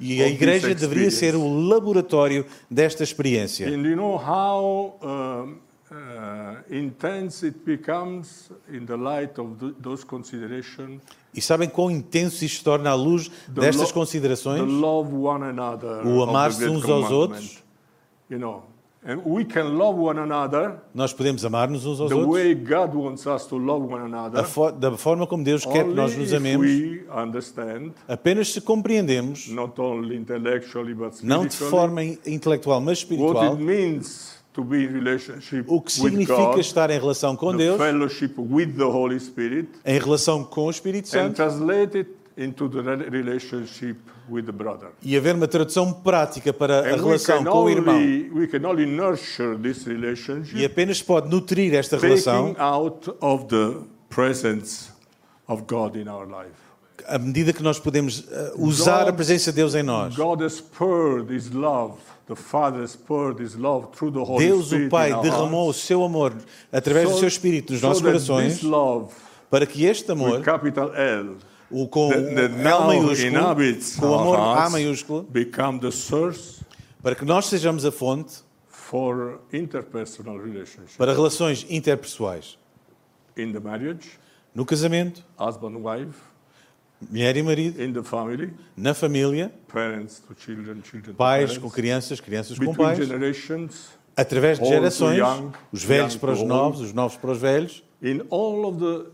E 0.00 0.22
a 0.22 0.28
igreja 0.28 0.74
deveria 0.74 1.10
ser 1.10 1.34
o 1.36 1.68
laboratório 1.68 2.46
desta 2.70 3.04
experiência. 3.04 3.68
And 3.68 3.86
you 3.86 3.94
know 3.94 4.16
how 4.16 4.98
um, 5.02 5.58
uh, 5.90 6.74
intense 6.74 7.46
it 7.46 7.58
becomes 7.64 8.50
in 8.68 8.86
the 8.86 8.96
light 8.96 9.38
of 9.38 9.58
th- 9.58 9.74
those 9.80 10.04
considerations. 10.04 11.02
E 11.34 11.40
sabem 11.42 11.68
quão 11.68 11.90
intenso 11.90 12.44
isto 12.44 12.58
se 12.58 12.64
torna 12.64 12.90
à 12.90 12.94
luz 12.94 13.30
destas 13.48 13.92
considerações? 13.92 14.62
O 14.62 16.22
amar-se 16.22 16.66
uns 16.66 16.84
aos 16.84 17.10
outros. 17.10 17.62
You 18.30 18.38
know, 18.38 18.64
and 19.06 19.20
we 19.26 19.44
can 19.44 19.76
love 19.76 19.98
one 20.00 20.18
another 20.18 20.76
Nós 20.94 21.12
podemos 21.12 21.44
amar-nos 21.44 21.84
uns 21.84 22.00
aos 22.00 22.08
the 22.10 22.14
outros 22.16 22.32
way 22.32 22.54
God 22.54 22.94
wants 22.94 23.26
us 23.26 23.46
to 23.46 23.56
love 23.58 23.84
one 23.86 24.02
a 24.02 24.06
another. 24.06 24.44
fo- 24.44 24.70
da 24.72 24.96
forma 24.96 25.26
como 25.26 25.44
Deus 25.44 25.64
quer 25.64 25.84
que 25.84 25.92
nós 25.94 26.16
nos 26.16 26.32
amemos, 26.32 26.66
apenas 28.08 28.52
se 28.52 28.60
compreendemos, 28.60 29.48
not 29.48 29.80
only 29.80 30.16
intellectually 30.16 30.94
but 30.94 31.12
não 31.22 31.46
de 31.46 31.56
forma 31.56 32.02
in- 32.02 32.18
intelectual, 32.26 32.80
mas 32.80 32.98
espiritual, 32.98 33.54
it 33.54 33.62
means 33.62 34.34
to 34.52 34.62
be 34.62 34.84
in 34.84 34.88
relationship 34.88 35.64
o 35.66 35.80
que 35.80 36.00
with 36.00 36.10
significa 36.10 36.36
God, 36.50 36.58
estar 36.60 36.90
em 36.90 36.98
relação 36.98 37.34
com 37.36 37.50
the 37.52 37.58
Deus, 37.58 37.76
fellowship 37.76 38.34
with 38.38 38.72
the 38.76 38.84
Holy 38.84 39.18
Spirit, 39.20 39.68
em 39.84 39.98
relação 39.98 40.44
com 40.44 40.66
o 40.66 40.70
Espírito 40.70 41.06
and 41.06 41.10
Santo, 41.10 41.34
translate 41.36 41.98
it 41.98 42.10
into 42.36 42.68
the 42.68 42.80
re- 42.82 43.08
relationship 43.10 43.96
with 44.28 44.44
the 44.44 44.52
brother. 44.52 44.88
e 45.02 45.16
haver 45.16 45.34
uma 45.34 45.46
tradução 45.46 45.92
prática 45.92 46.52
para 46.52 46.78
a 46.80 46.80
And 46.94 46.96
we 46.96 47.02
relação 47.04 47.44
can, 47.44 47.50
com 47.50 47.64
o 47.64 47.70
irmão. 47.70 47.94
only, 47.96 48.30
we 48.32 48.46
can 48.46 48.66
only 48.68 48.86
nurture 48.86 49.56
this 49.56 49.86
E 49.86 49.90
relationship 49.90 50.64
apenas 50.64 51.00
pode 51.02 51.28
nutrir 51.30 51.74
esta 51.74 51.96
relação 51.96 52.54
out 52.58 53.10
of 53.20 53.46
the 53.46 53.78
presence 54.08 54.90
of 55.46 55.62
God 55.68 55.96
in 55.96 56.08
our 56.08 56.26
life. 56.26 56.52
à 57.06 57.18
medida 57.18 57.52
que 57.52 57.62
nós 57.62 57.78
podemos 57.78 58.20
uh, 58.20 58.54
usar 58.56 59.02
a 59.02 59.04
God- 59.06 59.16
presença 59.16 59.50
de 59.52 59.56
Deus 59.56 59.74
em 59.74 59.82
nós. 59.82 60.16
God 60.16 60.42
has 60.42 60.60
poured 60.60 61.30
His 61.34 61.50
love. 61.50 61.94
The 62.26 62.34
Father 62.34 62.80
has 62.82 62.96
poured 62.96 63.42
His 63.42 63.54
love 63.54 63.88
through 63.94 64.12
the 64.14 64.20
Holy 64.20 64.46
Deus, 64.46 64.66
Spirit 64.68 64.86
o 64.86 64.90
Pai, 64.90 65.20
derramou 65.20 65.68
o 65.68 65.74
seu 65.74 66.02
amor 66.02 66.32
através 66.72 67.10
do 67.10 67.18
seu 67.18 67.28
Espírito 67.28 67.72
nos 67.74 67.82
nossos 67.82 68.02
that 68.02 68.10
corações 68.12 68.62
para 69.50 69.66
que 69.66 69.84
este 69.84 70.10
amor, 70.10 70.40
L, 70.96 71.36
o 71.82 71.88
com 71.88 72.08
that, 72.08 72.22
o 72.22 72.34
that 72.34 72.54
L 72.54 72.86
maiúsculo, 72.86 74.00
com 74.00 74.06
o 74.06 74.14
amor 74.14 74.38
A 74.38 74.70
maiúsculo, 74.70 75.22
become 75.24 75.80
the 75.80 75.90
source 75.90 76.62
para 77.02 77.14
que 77.14 77.24
nós 77.24 77.46
sejamos 77.46 77.84
a 77.84 77.90
fonte 77.92 78.42
for 78.68 79.40
interpersonal 79.52 80.36
relationships 80.38 80.96
para 80.96 81.12
relações 81.12 81.66
interpessoais. 81.68 82.56
in 83.36 83.52
the 83.52 83.60
marriage, 83.60 84.18
No 84.54 84.64
casamento, 84.64 85.24
husband, 85.36 85.76
wife, 85.82 86.16
mulher 87.10 87.36
e 87.36 87.42
marido, 87.42 87.82
in 87.82 87.92
the 87.92 88.02
family, 88.04 88.52
na 88.76 88.94
família, 88.94 89.52
parents 89.66 90.20
to 90.20 90.34
children, 90.38 90.80
children 90.84 91.14
pais 91.16 91.58
com 91.58 91.68
parents, 91.68 91.74
crianças, 91.74 92.20
crianças 92.20 92.58
com 92.58 92.72
pais, 92.72 93.00
através 94.16 94.60
de 94.60 94.66
gerações, 94.68 95.18
young, 95.18 95.50
os 95.72 95.82
velhos 95.82 96.14
para 96.16 96.30
os 96.30 96.42
novos, 96.42 96.78
old. 96.78 96.88
os 96.90 96.92
novos 96.94 97.16
para 97.16 97.30
os 97.32 97.38
velhos, 97.38 97.82
in 98.00 98.20
all 98.30 98.66
of 98.66 98.78
the. 98.78 99.10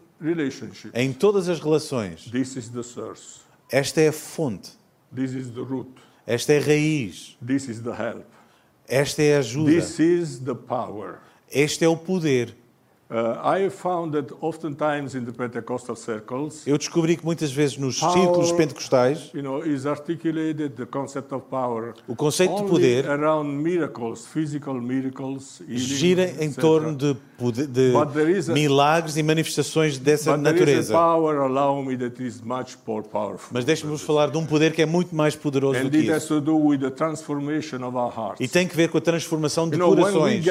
Em 0.94 1.12
todas 1.12 1.48
as 1.48 1.60
relações. 1.60 2.30
This 2.30 2.56
is 2.56 2.68
the 2.68 2.82
source. 2.82 3.40
Esta 3.70 4.00
é 4.00 4.08
a 4.08 4.12
fonte, 4.12 4.70
This 5.14 5.32
is 5.32 5.50
the 5.50 5.60
root. 5.60 5.90
esta 6.26 6.52
é 6.52 6.58
a 6.58 6.62
raiz, 6.64 7.36
This 7.44 7.68
is 7.68 7.80
the 7.80 7.90
help. 7.90 8.24
esta 8.88 9.22
é 9.22 9.36
a 9.36 9.38
ajuda, 9.40 9.70
This 9.72 9.98
is 9.98 10.38
the 10.40 10.54
power. 10.54 11.18
este 11.50 11.84
é 11.84 11.88
o 11.88 11.96
poder. 11.96 12.54
Uh, 13.10 13.40
I 13.44 13.64
have 13.64 13.70
found 13.74 14.12
that 14.12 14.32
oftentimes 14.40 15.16
in 15.16 15.24
the 15.24 15.32
Pentecostal 15.32 15.96
circles, 15.96 16.64
Eu 16.64 16.78
descobri 16.78 17.16
que 17.16 17.24
muitas 17.24 17.50
vezes 17.50 17.76
nos 17.76 17.98
círculos 17.98 18.52
pentecostais 18.52 19.32
O 22.06 22.14
conceito 22.14 22.54
de 22.54 22.70
poder 22.70 23.10
around 23.10 23.50
miracles, 23.50 24.26
physical 24.26 24.74
miracles, 24.74 25.60
healing, 25.60 25.78
gira 25.78 26.34
em 26.38 26.52
torno 26.52 26.94
de, 26.94 27.16
poder- 27.36 27.66
de 27.66 27.90
But 27.90 28.12
there 28.12 28.30
is 28.30 28.48
a- 28.48 28.52
milagres 28.52 29.16
e 29.16 29.24
manifestações 29.24 29.98
dessa 29.98 30.36
natureza. 30.36 30.92
power, 30.94 31.40
allow 31.40 31.82
me, 31.82 31.96
that 31.96 32.22
is 32.22 32.40
much 32.40 32.78
more 32.86 33.02
powerful. 33.02 33.48
Mas 33.50 33.64
deixe-me 33.64 33.90
vos 33.90 34.02
falar 34.02 34.30
de 34.30 34.38
um 34.38 34.46
poder 34.46 34.72
que 34.72 34.82
é 34.82 34.86
muito 34.86 35.16
mais 35.16 35.34
poderoso 35.34 35.80
do 35.82 35.90
que 35.90 35.98
isso. 35.98 36.44
E 38.38 38.46
tem 38.46 38.68
que 38.68 38.76
ver 38.76 38.88
com 38.88 38.98
a 38.98 39.00
transformação 39.00 39.68
de 39.68 39.76
corações. 39.76 40.46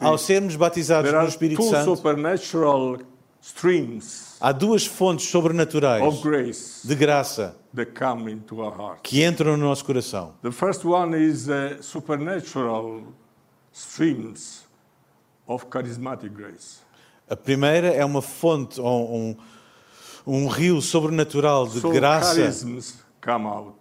Ao 0.00 0.16
sermos 0.16 0.56
batizados 0.56 1.10
there 1.10 1.25
no 1.26 1.30
Espírito 1.30 1.62
two 1.62 1.70
Santo, 1.70 1.96
supernatural 1.96 2.98
streams 3.40 4.36
há 4.40 4.52
duas 4.52 4.84
fontes 4.86 5.28
sobrenaturais 5.28 6.02
of 6.02 6.20
grace 6.22 6.86
de 6.86 6.94
graça 6.94 7.56
that 7.74 7.92
come 7.92 8.30
into 8.32 8.60
our 8.60 8.72
heart. 8.74 9.00
que 9.02 9.22
entram 9.24 9.56
no 9.56 9.64
nosso 9.66 9.84
coração. 9.84 10.34
The 10.42 10.50
first 10.52 10.84
one 10.86 11.14
is 11.16 11.48
uh, 11.48 11.80
supernatural 11.82 13.02
streams 13.72 14.64
of 15.46 15.66
charismatic 15.70 16.30
grace. 16.34 16.78
A 17.28 17.36
primeira 17.36 17.88
é 17.88 18.04
uma 18.04 18.22
fonte, 18.22 18.80
um, 18.80 19.36
um 20.26 20.46
rio 20.48 20.80
sobrenatural 20.80 21.66
de 21.66 21.80
So 21.80 21.90
graça 21.90 22.34
charisms 22.34 22.94
come 23.20 23.46
out. 23.46 23.76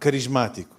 carismático. 0.00 0.74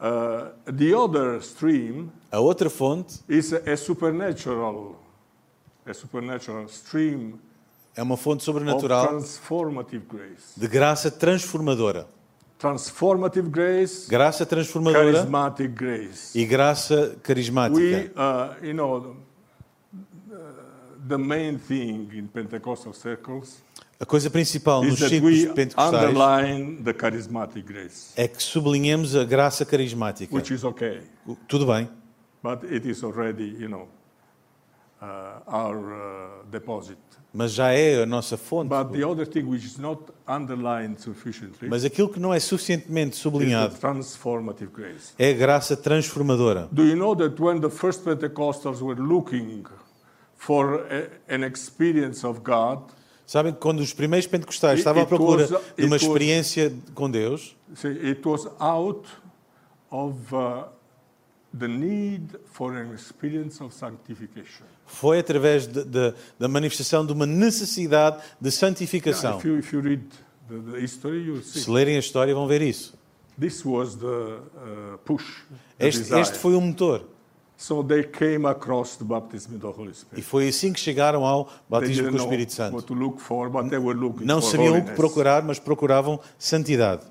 Uh, 0.00 0.52
the 0.72 0.94
other 0.94 1.40
stream 1.42 2.10
A 2.32 2.38
outra 2.38 2.70
fonte 2.70 3.20
is 3.28 3.52
a, 3.52 3.58
a 3.70 3.76
supernatural, 3.76 4.96
a 4.96 5.09
é 7.96 8.02
uma 8.02 8.16
fonte 8.16 8.44
sobrenatural 8.44 9.20
de 10.56 10.68
graça 10.68 11.10
transformadora. 11.10 12.06
Transformative 12.58 13.48
grace, 13.48 14.06
Graça 14.06 14.44
transformadora 14.44 15.12
charismatic 15.14 15.68
grace. 15.70 16.38
e 16.38 16.44
graça 16.44 17.16
carismática. 17.22 17.80
We, 17.80 18.10
uh, 18.14 18.66
you 18.66 18.74
know, 18.74 19.16
uh, 20.30 20.36
the 21.08 21.16
main 21.16 21.58
thing 21.58 22.10
in 22.12 22.26
Pentecostal 22.26 22.92
circles 22.92 23.62
A 23.98 24.06
coisa 24.06 24.30
principal 24.30 24.82
nos 24.82 24.98
círculos 24.98 25.44
pentecostais 25.54 26.04
underline 26.04 26.82
the 26.82 26.92
charismatic 26.94 27.66
grace, 27.66 28.12
é 28.16 28.26
que 28.26 28.42
sublinhemos 28.42 29.14
a 29.14 29.24
graça 29.24 29.64
carismática. 29.64 30.34
which 30.34 30.52
is 30.54 30.64
okay, 30.64 31.02
Tudo 31.46 31.66
bem, 31.66 31.88
but 32.42 32.64
it 32.64 32.88
is 32.88 33.02
already, 33.02 33.56
you 33.58 33.68
know, 33.68 33.88
our 35.46 35.76
uh, 35.76 36.44
deposit. 36.50 36.98
mas 37.32 37.52
já 37.52 37.70
é 37.72 38.02
a 38.02 38.06
nossa 38.06 38.36
fonte. 38.36 38.68
But 38.68 38.92
the 38.92 39.06
other 39.06 39.24
thing 39.26 39.44
which 39.44 39.64
is 39.64 39.78
not 39.78 40.02
underlined 40.28 41.00
sufficiently 41.00 41.68
Mas 41.68 41.84
aquilo 41.84 42.08
que 42.08 42.18
não 42.18 42.34
é 42.34 42.40
suficientemente 42.40 43.14
is 43.16 43.22
sublinhado 43.22 43.74
the 43.74 43.80
transformative 43.80 44.70
grace. 44.72 45.12
é 45.18 45.30
a 45.30 45.34
graça 45.34 45.76
transformadora. 45.76 46.68
Do 46.72 46.84
you 46.84 46.96
know 46.96 47.14
that 47.16 47.40
when 47.40 47.60
the 47.60 47.70
first 47.70 48.02
Pentecostals 48.04 48.82
were 48.82 49.00
looking 49.00 49.64
for 50.36 50.86
a, 50.90 51.34
an 51.34 51.44
experience 51.46 52.26
of 52.26 52.40
God, 52.40 52.80
Sabem 53.26 53.52
que 53.52 53.60
quando 53.60 53.78
os 53.78 53.92
primeiros 53.92 54.26
pentecostais 54.26 54.80
estavam 54.80 55.02
à 55.04 55.06
procura 55.06 55.42
was- 55.42 55.48
de 55.50 55.54
uma 55.54 55.62
it 55.76 55.84
was- 55.92 56.02
experiência 56.02 56.72
com 56.96 57.08
Deus, 57.08 57.56
it 57.84 58.26
was 58.28 58.48
out 58.58 59.06
of 59.88 60.16
uh, 60.34 60.64
the 61.56 61.68
need 61.68 62.36
for 62.52 62.72
an 62.76 62.92
experience 62.92 63.62
of 63.62 63.72
sanctification. 63.72 64.64
Foi 64.92 65.18
através 65.20 65.66
de- 65.66 65.84
de- 65.84 66.14
da 66.38 66.48
manifestação 66.48 67.04
de 67.06 67.12
uma 67.12 67.26
necessidade 67.26 68.18
de 68.40 68.50
santificação. 68.50 69.38
If 69.38 69.44
you, 69.44 69.58
if 69.58 69.72
you 69.72 69.80
read 69.80 70.02
the, 70.48 70.72
the 70.72 70.80
history. 70.80 71.42
Se 71.44 71.70
lerem 71.70 71.96
a 71.96 72.00
história 72.00 72.34
vão 72.34 72.46
ver 72.46 72.60
isso. 72.62 72.94
This 73.40 73.64
was 73.64 73.94
the 73.94 74.06
uh, 74.06 74.98
push. 75.04 75.24
the 75.78 75.88
Este, 75.88 76.12
este 76.14 76.38
foi 76.38 76.54
o 76.54 76.60
motor. 76.60 77.02
So 77.56 77.82
they 77.84 78.02
came 78.04 78.46
across 78.46 78.96
the 78.96 79.04
baptism 79.04 79.54
of 79.54 79.60
the 79.60 79.66
Holy 79.68 79.90
E 79.90 79.94
Spirit. 79.94 80.22
foi 80.22 80.48
assim 80.48 80.72
que 80.72 80.80
chegaram 80.80 81.24
ao 81.26 81.46
batismo 81.68 82.08
com 82.10 82.14
o 82.16 82.20
Espírito 82.20 82.52
Santo. 82.54 82.74
what 82.74 82.86
to 82.86 82.94
look 82.94 83.20
for, 83.20 83.50
but 83.50 83.68
they 83.68 83.78
were 83.78 83.98
looking 83.98 84.24
Não 84.24 84.40
for 84.40 84.50
sabiam 84.50 84.78
o 84.78 84.84
que 84.84 84.92
procurar, 84.92 85.42
mas 85.42 85.58
procuravam 85.58 86.18
santidade. 86.38 87.02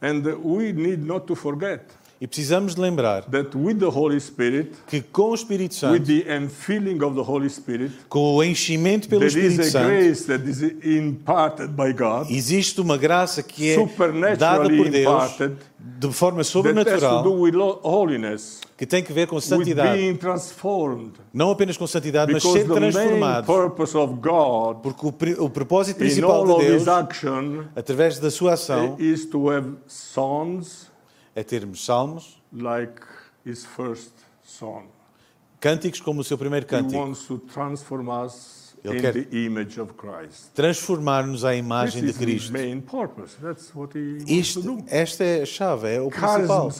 And 0.00 0.22
we 0.42 0.72
need 0.72 0.98
not 1.04 1.26
to 1.26 1.34
forget 1.34 1.84
E 2.20 2.26
precisamos 2.26 2.74
de 2.74 2.80
lembrar 2.80 3.22
that 3.30 3.56
with 3.56 3.76
the 3.76 3.86
Holy 3.86 4.20
Spirit, 4.20 4.72
que 4.88 5.00
com 5.00 5.30
o 5.30 5.34
Espírito 5.34 5.72
with 5.72 5.78
Santo, 5.78 6.04
the 6.04 6.24
infilling 6.36 7.00
of 7.00 7.14
the 7.14 7.22
Holy 7.22 7.48
Spirit, 7.48 7.92
com 8.08 8.34
o 8.34 8.42
enchimento 8.42 9.08
pelo 9.08 9.24
Espírito 9.24 9.62
Santo, 9.62 9.86
grace 9.86 10.26
that 10.26 10.44
is 10.48 10.60
imparted 10.84 11.68
by 11.68 11.92
God 11.92 12.28
existe 12.28 12.80
uma 12.80 12.96
graça 12.96 13.40
que 13.40 13.70
é 13.70 13.76
dada 14.36 14.68
por 14.68 14.88
Deus 14.88 14.96
imparted, 14.96 15.56
de 15.78 16.12
forma 16.12 16.42
that 16.42 16.50
has 16.50 17.00
to 17.00 17.22
do 17.22 17.24
sobrenatural, 17.24 17.80
holiness, 17.84 18.62
que 18.76 18.84
tem 18.84 19.00
que 19.00 19.12
ver 19.12 19.28
com 19.28 19.40
santidade. 19.40 19.96
being 19.96 20.16
transformed. 20.16 21.12
Não 21.32 21.52
apenas 21.52 21.76
com 21.76 21.86
santidade, 21.86 22.32
mas 22.32 22.42
ser 22.42 22.66
God 22.66 23.44
Porque 24.82 25.06
o, 25.06 25.14
o 25.44 25.50
propósito 25.50 25.98
in 25.98 26.00
principal 26.00 26.44
de 26.44 26.66
Deus, 26.66 26.88
action 26.88 27.62
através 27.76 28.18
da 28.18 28.30
sua 28.30 28.54
ação, 28.54 28.96
to 29.30 29.50
have 29.50 29.74
sons 29.86 30.88
é 31.38 31.42
termos 31.44 31.84
salmos, 31.84 32.42
like 32.52 33.00
His 33.46 33.64
first 33.64 34.12
son. 34.44 34.84
cânticos 35.60 36.00
como 36.00 36.20
o 36.20 36.24
seu 36.24 36.36
primeiro 36.38 36.64
He 36.66 36.68
cântico. 36.68 36.98
wants 36.98 37.26
to 37.26 37.38
transform 37.38 38.08
us 38.08 38.74
Ele 38.84 38.98
in 38.98 39.00
quer- 39.00 39.12
the 39.12 39.36
image 39.36 39.80
of 39.80 39.92
Christ. 39.94 40.52
Transformar-nos 40.54 41.44
à 41.44 41.54
imagem 41.54 42.04
de 42.04 42.12
Cristo. 42.12 42.52
He 42.56 44.38
Isto, 44.38 44.78
esta 44.88 45.24
é 45.24 45.42
a 45.42 45.46
chave, 45.46 45.88
é 45.88 46.00
o 46.00 46.08
principal. 46.10 46.70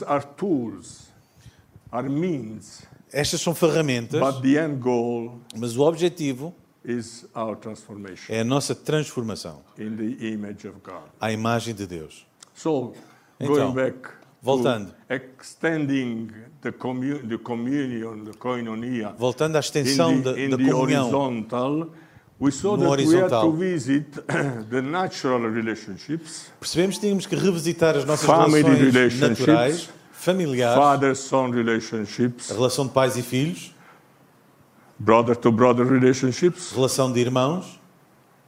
Estas 3.11 3.41
são 3.41 3.55
ferramentas, 3.55 4.19
but 4.19 4.41
the 4.41 4.63
end 4.63 4.77
goal 4.79 5.39
mas 5.57 5.75
o 5.75 5.81
objetivo 5.81 6.53
is 6.85 7.25
our 7.35 7.55
transformation 7.57 8.31
é 8.31 8.41
a 8.41 8.43
nossa 8.43 8.73
transformação 8.75 9.61
in 9.77 9.95
the 9.95 10.25
image 10.27 10.67
of 10.67 10.79
God. 10.83 11.03
à 11.19 11.31
imagem 11.31 11.73
de 11.73 11.87
Deus. 11.87 12.25
So, 12.53 12.93
Então, 13.39 13.55
going 13.55 13.73
back, 13.73 14.09
voltando. 14.41 14.93
to 15.07 15.13
extending 15.15 16.31
the, 16.61 16.71
commu- 16.71 17.27
the 17.27 17.37
communion, 17.37 18.23
the 18.25 18.37
koinonia, 18.37 19.13
Voltando 19.17 19.57
à 19.57 19.59
extensão 19.59 20.21
da, 20.21 20.33
the, 20.33 20.45
in 20.45 20.49
da 20.49 20.57
the 20.57 20.63
comunhão, 20.71 21.05
horizontal, 21.11 21.89
we 22.39 22.51
saw 22.51 22.77
No 22.77 22.83
that 22.95 23.05
we 23.05 23.15
had 23.15 23.23
horizontal. 23.31 23.51
to 23.51 23.57
visit 23.57 24.11
the 24.69 24.81
natural 24.81 25.41
relationships, 25.49 26.51
percebemos 26.59 26.95
que 26.95 27.01
tínhamos 27.01 27.25
que 27.25 27.35
revisitar 27.35 27.97
as 27.97 28.05
nossas 28.05 28.27
relações 28.27 28.63
relationships, 28.79 29.39
naturais, 29.39 29.89
familiares, 30.11 30.75
father-son 30.77 31.49
relationships, 31.51 32.51
a 32.51 32.53
relação 32.55 32.85
de 32.87 32.93
pais 32.93 33.15
e 33.17 33.21
filhos, 33.21 33.73
brother-to-brother 34.97 35.85
relationships, 35.87 36.71
relação 36.73 37.11
de 37.11 37.19
irmãos, 37.19 37.79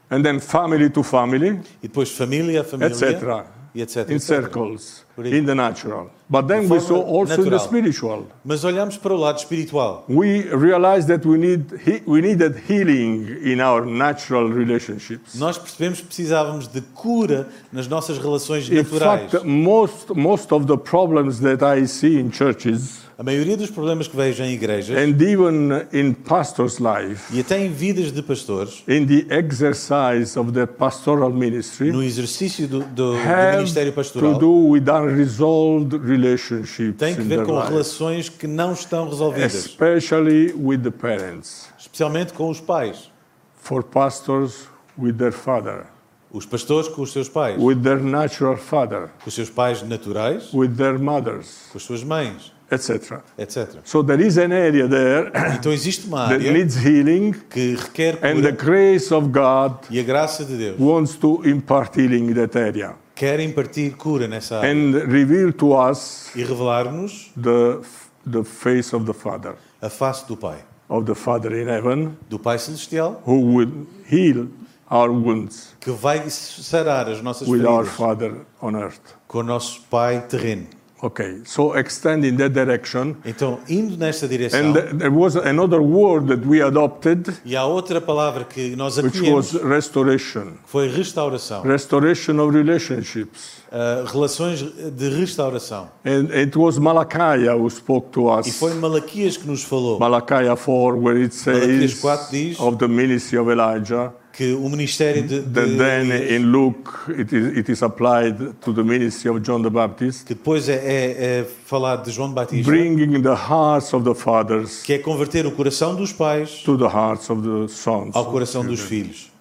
and 0.09 0.21
then 0.23 0.39
family 0.39 0.89
to 0.89 1.03
family, 1.03 1.59
e 1.81 1.87
depois 1.87 2.11
família 2.11 2.61
a 2.61 2.63
família, 2.63 2.93
etc. 2.93 3.45
etc. 3.75 4.13
in 4.13 4.19
circles, 4.19 5.05
in 5.17 5.45
the 5.45 5.55
natural. 5.55 6.09
But 6.29 6.47
then 6.47 6.69
we 6.69 6.79
saw 6.79 7.01
also 7.01 7.43
in 7.43 7.49
the 7.49 7.59
spiritual. 7.59 8.27
Mas 8.43 8.63
olhamos 8.63 8.97
para 8.97 9.13
o 9.13 9.17
lado 9.17 9.37
espiritual. 9.37 10.05
We 10.07 10.43
realized 10.53 11.07
that 11.07 11.25
we, 11.25 11.37
need, 11.37 11.65
we 12.05 12.21
needed 12.21 12.55
healing 12.67 13.27
in 13.43 13.59
our 13.59 13.85
natural 13.85 14.49
relationships. 14.49 15.35
Nós 15.35 15.57
percebemos 15.57 15.99
que 15.99 16.07
precisávamos 16.07 16.67
de 16.67 16.81
cura 16.81 17.49
nas 17.71 17.87
nossas 17.87 18.17
relações 18.17 18.69
naturais. 18.69 19.23
In 19.23 19.29
fact, 19.29 19.45
most, 19.45 20.09
most 20.15 20.51
of 20.53 20.65
the 20.67 20.77
problems 20.77 21.39
that 21.39 21.61
I 21.63 21.85
see 21.85 22.19
in 22.19 22.31
churches 22.31 23.00
A 23.17 23.23
maioria 23.23 23.55
dos 23.55 23.69
problemas 23.69 24.07
que 24.07 24.15
vejo 24.15 24.41
em 24.43 24.53
igrejas 24.53 24.97
and 24.97 25.15
even 25.21 25.69
in 25.93 26.13
pastors' 26.13 26.79
life, 26.79 27.35
e 27.35 27.39
até 27.39 27.59
em 27.63 27.69
vidas 27.71 28.11
de 28.11 28.21
pastores, 28.23 28.83
in 28.87 29.05
the 29.05 29.25
exercise 29.35 30.37
of 30.39 30.51
their 30.51 30.65
pastoral 30.67 31.29
ministry, 31.31 31.91
no 31.91 32.01
exercício 32.01 32.67
do, 32.67 32.79
do- 32.79 33.13
do 33.13 33.13
ministério 33.57 33.91
to 33.91 33.95
pastoral, 33.95 34.33
do 34.39 34.69
with 34.69 34.83
unresolved 34.89 35.97
relationships 35.97 36.97
tem 36.97 37.15
que 37.15 37.21
ver 37.21 37.45
com 37.45 37.55
life, 37.59 37.69
relações 37.69 38.29
que 38.29 38.47
não 38.47 38.73
estão 38.73 39.07
resolvidas, 39.09 39.53
especially 39.53 40.53
with 40.53 40.79
the 40.79 40.91
parents. 40.91 41.67
especialmente 41.79 42.33
com 42.33 42.49
os 42.49 42.59
pais. 42.59 43.11
For 43.55 43.83
pastors, 43.83 44.67
with 44.97 45.13
their 45.13 45.31
father, 45.31 45.85
Os 46.33 46.45
pastores 46.45 46.87
com 46.87 47.01
os 47.01 47.11
seus 47.11 47.27
pais, 47.29 47.61
with 47.61 47.75
their 47.83 47.99
natural 48.01 48.55
father, 48.57 49.09
com 49.21 49.27
os 49.27 49.33
seus 49.35 49.49
pais 49.49 49.83
naturais, 49.83 50.49
with 50.53 50.69
their 50.77 50.97
mothers, 50.97 51.67
com 51.71 51.77
as 51.77 51.83
suas 51.83 52.03
mães, 52.03 52.51
etc. 52.71 53.23
etc. 53.37 53.81
So 53.83 54.01
there 54.01 54.21
is 54.21 54.37
an 54.37 54.51
area 54.51 54.87
there 54.87 55.31
Então 55.59 55.71
existe 55.73 56.07
uma 56.07 56.27
that 56.29 56.35
área 56.35 56.51
needs 56.51 56.75
healing, 56.75 57.33
que 57.49 57.75
requer 57.75 58.17
and 58.23 58.41
the 58.41 58.53
cura 58.53 58.71
grace 58.71 59.13
of 59.13 59.27
God 59.29 59.77
e 59.89 59.99
a 59.99 60.03
graça 60.03 60.45
de 60.45 60.57
Deus 60.57 60.79
wants 60.79 61.15
to 61.15 61.41
impart 61.45 61.99
healing 61.99 62.29
in 62.29 62.33
that 62.33 62.57
area 62.57 62.95
quer 63.15 63.39
impartir 63.39 63.95
cura 63.97 64.27
nessa 64.27 64.57
área 64.57 64.71
and 64.71 64.93
reveal 65.11 65.53
to 65.53 65.73
us 65.73 66.33
e 66.35 66.43
revelar-nos 66.43 67.31
the, 67.39 67.81
the 68.25 68.43
face 68.43 68.95
of 68.95 69.05
the 69.05 69.13
Father, 69.13 69.55
a 69.81 69.89
face 69.89 70.23
do 70.27 70.35
Pai, 70.35 70.57
of 70.89 71.05
the 71.05 71.13
Father 71.13 71.55
in 71.61 71.67
heaven, 71.67 72.17
do 72.27 72.39
Pai 72.39 72.57
Celestial, 72.57 73.21
who 73.25 73.39
will 73.53 73.87
heal 74.09 74.47
our 74.89 75.11
wounds 75.11 75.75
que 75.79 75.91
vai 75.91 76.29
sarar 76.29 77.07
as 77.09 77.21
nossas 77.21 77.47
with 77.47 77.63
our 77.65 77.85
feridas 77.85 77.95
Father 77.95 78.45
on 78.59 78.75
earth. 78.75 79.15
com 79.27 79.39
o 79.39 79.43
nosso 79.43 79.81
Pai 79.89 80.21
terreno. 80.21 80.67
Okay, 81.03 81.41
so 81.45 81.75
extend 81.75 82.23
in 82.25 82.35
that 82.37 82.49
direction. 82.53 83.15
Então, 83.25 83.57
indo 83.67 83.97
nesta 83.97 84.27
direção, 84.27 84.59
And 84.59 84.73
th- 84.73 84.85
there 84.99 85.09
was 85.11 85.35
another 85.35 85.81
word 85.81 86.27
that 86.27 86.45
we 86.47 86.61
adopted, 86.61 87.33
e 87.43 87.55
há 87.55 87.65
outra 87.65 87.99
palavra 87.99 88.43
que 88.43 88.75
nós 88.75 88.97
which 88.97 89.17
acolhemos, 89.17 89.53
was 89.53 89.63
restoration. 89.63 90.51
que 90.63 90.69
foi 90.69 90.87
restauração. 90.89 91.63
Restoration 91.63 92.37
of 92.39 92.55
relationships. 92.55 93.61
Uh, 93.71 94.05
relações 94.11 94.59
de 94.61 95.09
restauração. 95.09 95.89
And 96.05 96.29
it 96.35 96.55
was 96.57 96.77
Malachi 96.77 97.47
who 97.49 97.67
spoke 97.69 98.11
to 98.11 98.27
E 98.29 98.39
us. 98.49 98.59
foi 98.59 98.73
Malaquias 98.75 99.37
que 99.37 99.47
nos 99.47 99.63
falou 99.63 99.97
Malachi 99.99 100.45
4, 100.55 100.97
where 100.97 101.19
it 101.23 101.33
Malaquias 101.45 101.91
says 101.91 101.93
4 102.01 102.27
diz- 102.31 102.59
of 102.59 102.77
the 102.77 102.87
ministry 102.87 103.39
of 103.39 103.49
Elijah. 103.49 104.13
Que 104.31 104.53
o 104.53 104.69
ministério 104.69 105.23
de, 105.23 105.41
de 105.41 105.77
then 105.77 106.11
in 106.11 106.51
Luke 106.51 106.89
it 107.09 107.35
is, 107.35 107.57
it 107.57 107.71
is 107.71 107.83
applied 107.83 108.37
to 108.61 108.73
the 108.73 108.83
ministry 108.83 109.29
of 109.29 109.41
John 109.41 109.61
the 109.61 109.69
Baptist, 109.69 110.25
que 110.25 110.33
depois 110.33 110.69
é, 110.69 110.75
é, 110.75 111.39
é 111.39 111.47
falado 111.65 112.05
de 112.05 112.11
João 112.11 112.31
Batista, 112.31 112.69
bringing 112.69 113.21
the 113.21 113.35
hearts 113.35 113.93
of 113.93 114.05
the 114.05 114.15
fathers 114.15 114.83
que 114.83 114.93
é 114.93 114.99
converter 114.99 115.45
o 115.45 115.51
coração 115.51 115.95
dos 115.95 116.13
pais 116.13 116.63
to 116.63 116.77
the 116.77 116.85
hearts 116.85 117.29
of 117.29 117.41
the 117.41 117.67
sons. 117.67 118.15
ao 118.15 118.25
coração 118.25 118.65
dos 118.65 118.79
filhos. 118.79 119.31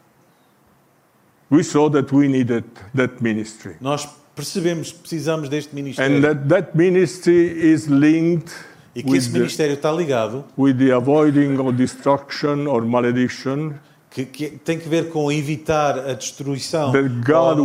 We 1.51 1.65
saw 1.65 1.91
that 1.91 2.15
we 2.15 2.29
needed 2.29 2.65
that 2.95 3.15
ministry. 3.21 3.77
Nós 3.81 4.09
percebemos 4.35 4.93
que 4.93 4.99
precisamos 5.01 5.49
deste 5.49 5.71
And 5.73 5.75
ministério 5.75 6.23
that, 6.23 6.49
that 6.49 6.77
ministry 6.77 7.73
is 7.73 7.87
linked 7.87 8.53
e 8.95 9.03
que 9.03 9.17
esse 9.17 9.31
the, 9.31 9.39
ministério 9.39 9.75
está 9.75 9.93
ligado, 9.93 10.45
with 10.59 10.75
the 10.79 10.93
avoiding 10.93 11.59
of 11.59 11.73
destruction 11.73 12.67
or 12.67 12.83
malediction 12.83 13.75
que, 14.11 14.25
que 14.25 14.51
tem 14.51 14.77
que 14.77 14.89
ver 14.89 15.09
com 15.11 15.31
evitar 15.31 15.97
a 15.99 16.15
destruição 16.15 16.91
that 16.91 17.09
God 17.25 17.61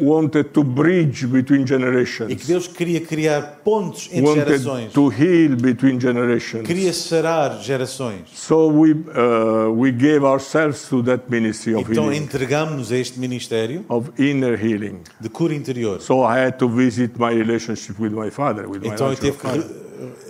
wanted, 0.00 0.50
to 0.50 0.64
bridge 0.64 1.24
between 1.26 1.60
e 1.60 1.64
que 1.64 1.68
generations, 1.68 2.46
Deus 2.46 2.66
queria 2.66 3.00
criar 3.00 3.60
pontos 3.64 4.08
entre 4.10 4.22
wanted 4.22 4.46
gerações, 4.46 4.92
to 4.92 5.08
heal 5.08 5.54
between 5.54 6.00
generations. 6.00 6.66
queria 6.66 6.92
sarar 6.92 7.60
gerações. 7.62 8.22
So 8.34 8.68
we, 8.68 8.92
uh, 8.92 9.70
we 9.72 9.92
gave 9.92 10.24
ourselves 10.24 10.88
to 10.88 11.00
that 11.04 11.24
ministry 11.28 11.74
of 11.74 11.90
Então 11.90 12.06
healing, 12.06 12.24
entregamos-nos 12.24 12.90
a 12.90 12.96
este 12.96 13.20
ministério 13.20 13.84
of 13.88 14.10
inner 14.18 14.58
healing. 14.60 15.00
de 15.20 15.28
cura 15.28 15.54
interior. 15.54 16.00
So 16.00 16.24
I 16.24 16.46
had 16.46 16.58
to 16.58 16.68
visit 16.68 17.12
my 17.18 17.30
relationship 17.30 18.00
with 18.00 18.12
my 18.12 18.30
father, 18.30 18.68
with 18.68 18.80
my 18.80 18.88
Então 18.88 19.10
eu 19.10 19.16
tive 19.16 19.36
que 19.36 19.46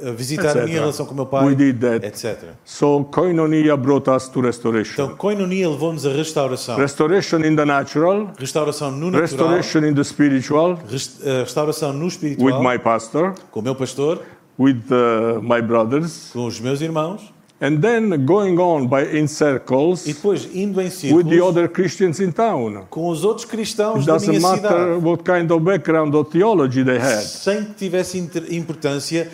eh, 0.03 0.13
visitar 0.13 0.57
a 0.59 0.65
minha 0.65 0.81
relação 0.81 1.07
com 1.07 1.13
o 1.13 1.17
meu 1.17 1.27
pai, 1.27 1.47
We 1.47 1.55
did 1.55 1.81
that. 1.81 2.05
etc. 2.07 2.51
So 2.65 3.05
koinonia 3.05 3.77
brought 3.77 4.11
us 4.11 4.29
to 4.29 4.41
restoration. 4.41 4.93
Então, 4.93 5.17
koinonia 5.17 5.69
levou-nos 5.69 6.05
a 6.07 6.13
restauração. 6.13 6.77
Restoration 6.77 7.39
in 7.45 7.57
the 7.57 7.65
natural, 7.65 8.33
Restauração 8.39 8.91
no 8.91 9.11
natural, 9.11 9.21
restoration 9.21 9.85
in 9.87 9.95
the 9.95 10.05
spiritual, 10.05 10.79
eh, 11.23 11.41
restauração 11.41 11.93
no 11.93 12.05
with 12.05 12.09
espiritual, 12.09 12.63
my 12.63 12.79
pastor, 12.79 13.35
com 13.51 13.61
o 13.61 13.63
meu 13.63 13.75
pastor, 13.75 14.21
with 14.59 14.83
uh, 14.91 15.41
my 15.43 15.63
brothers, 15.63 16.31
com 16.33 16.47
os 16.47 16.61
meus 16.61 16.81
irmãos, 16.81 17.33
and 17.61 17.77
then 17.83 18.25
going 18.25 18.59
on 18.59 18.87
by 18.87 19.03
in 19.19 19.27
circles 19.29 20.07
e 20.07 20.13
depois 20.15 20.49
indo 20.55 20.81
em 20.81 20.85
with 20.87 20.91
the 20.93 21.09
círculos 21.09 21.43
other 21.49 21.69
Christians 21.69 22.19
in 22.21 22.31
town. 22.33 22.87
com 22.89 23.09
os 23.09 23.23
outros 23.25 23.45
cristãos 23.45 23.99
It 24.01 24.07
da 24.07 24.13
doesn't 24.15 24.29
minha 24.31 24.41
matter 24.41 24.69
cidade, 24.69 25.05
what 25.05 25.23
kind 25.25 25.51
of 25.51 25.63
background 25.63 26.15
or 26.15 26.25
theology 26.25 26.83
they 26.85 26.99
had. 26.99 27.21
sem 27.23 27.65
que 27.67 27.75
tivesse 27.75 28.19
importância 28.51 29.29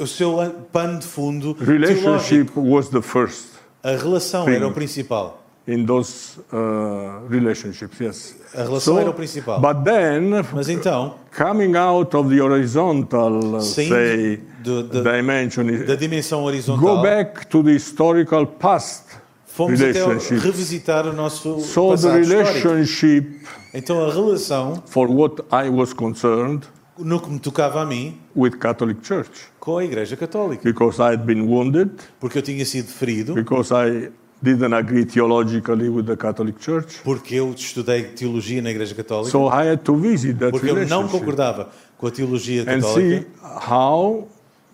o 0.00 0.06
seu 0.06 0.40
an- 0.40 0.52
pano 0.72 0.98
de 0.98 1.06
fundo 1.06 1.56
Relationship 1.60 2.50
teológico. 2.52 2.60
was 2.62 2.88
the 2.88 3.02
first 3.02 3.48
A 3.82 3.92
relação 3.96 4.44
Thing. 4.46 4.54
era 4.56 4.66
o 4.66 4.72
principal. 4.72 5.44
In 5.68 5.84
those 5.84 6.40
uh, 6.52 7.20
relationships, 7.28 8.00
yes. 8.00 8.34
A 8.54 8.62
relação 8.62 8.98
era 8.98 9.10
o 9.10 9.14
principal. 9.14 9.60
But 9.60 9.84
then, 9.84 10.30
Mas 10.54 10.68
então, 10.68 11.14
coming 11.36 11.76
out 11.76 12.16
of 12.16 12.34
the 12.34 12.40
horizontal, 12.42 13.56
uh, 13.56 13.60
say, 13.60 14.40
do- 14.64 14.82
da- 14.82 15.02
dimension, 15.16 15.66
da 15.86 15.94
dimensão 15.94 16.40
go 16.40 16.46
horizontal, 16.46 17.02
back 17.02 17.46
to 17.48 17.62
the 17.62 17.72
historical 17.76 18.46
past 18.46 19.04
fomos 19.46 19.80
até 19.82 20.02
revisitar 20.38 21.06
o 21.06 21.12
nosso 21.12 21.60
So 21.60 21.90
the 21.90 21.96
passado 22.08 22.20
histórico. 22.20 22.68
relationship, 22.68 23.40
Então 23.74 24.02
a 24.08 24.12
relação, 24.12 24.82
for 24.86 25.08
what 25.10 25.42
I 25.52 25.68
was 25.68 25.92
concerned, 25.92 26.66
no 26.96 27.20
que 27.20 27.28
me 27.30 27.38
tocava 27.38 27.82
a 27.82 27.86
mim 27.86 28.18
with 28.34 28.52
Catholic 28.58 29.06
Church 29.06 29.30
com 29.60 29.76
a 29.78 29.84
Igreja 29.84 30.16
Católica. 30.16 30.62
because 30.64 30.98
I 31.00 31.12
had 31.12 31.24
been 31.26 31.42
wounded, 31.46 31.90
Porque 32.18 32.38
eu 32.38 32.42
tinha 32.42 32.64
sido 32.64 32.88
ferido, 32.88 33.34
because 33.34 33.70
I 33.74 34.10
didn't 34.42 34.72
agree 34.72 35.04
theologically 35.04 35.88
with 35.88 36.06
the 36.06 36.16
Catholic 36.16 36.58
Church. 36.60 37.00
porque 37.02 37.34
eu 37.34 37.52
estudei 37.52 38.02
teologia 38.04 38.62
na 38.62 38.70
Igreja 38.70 38.94
Católica, 38.94 39.30
So 39.30 39.48
I 39.48 39.72
had 39.72 39.78
to 39.84 39.96
visit 39.96 40.34
that 40.38 40.52
porque 40.52 40.70
eu 40.70 40.86
não 40.86 41.08
concordava 41.08 41.70
com 41.96 42.06
a 42.06 42.10
teologia 42.10 42.62
and 42.62 42.80
católica. 42.80 43.20
see 43.22 43.26
how 43.68 44.28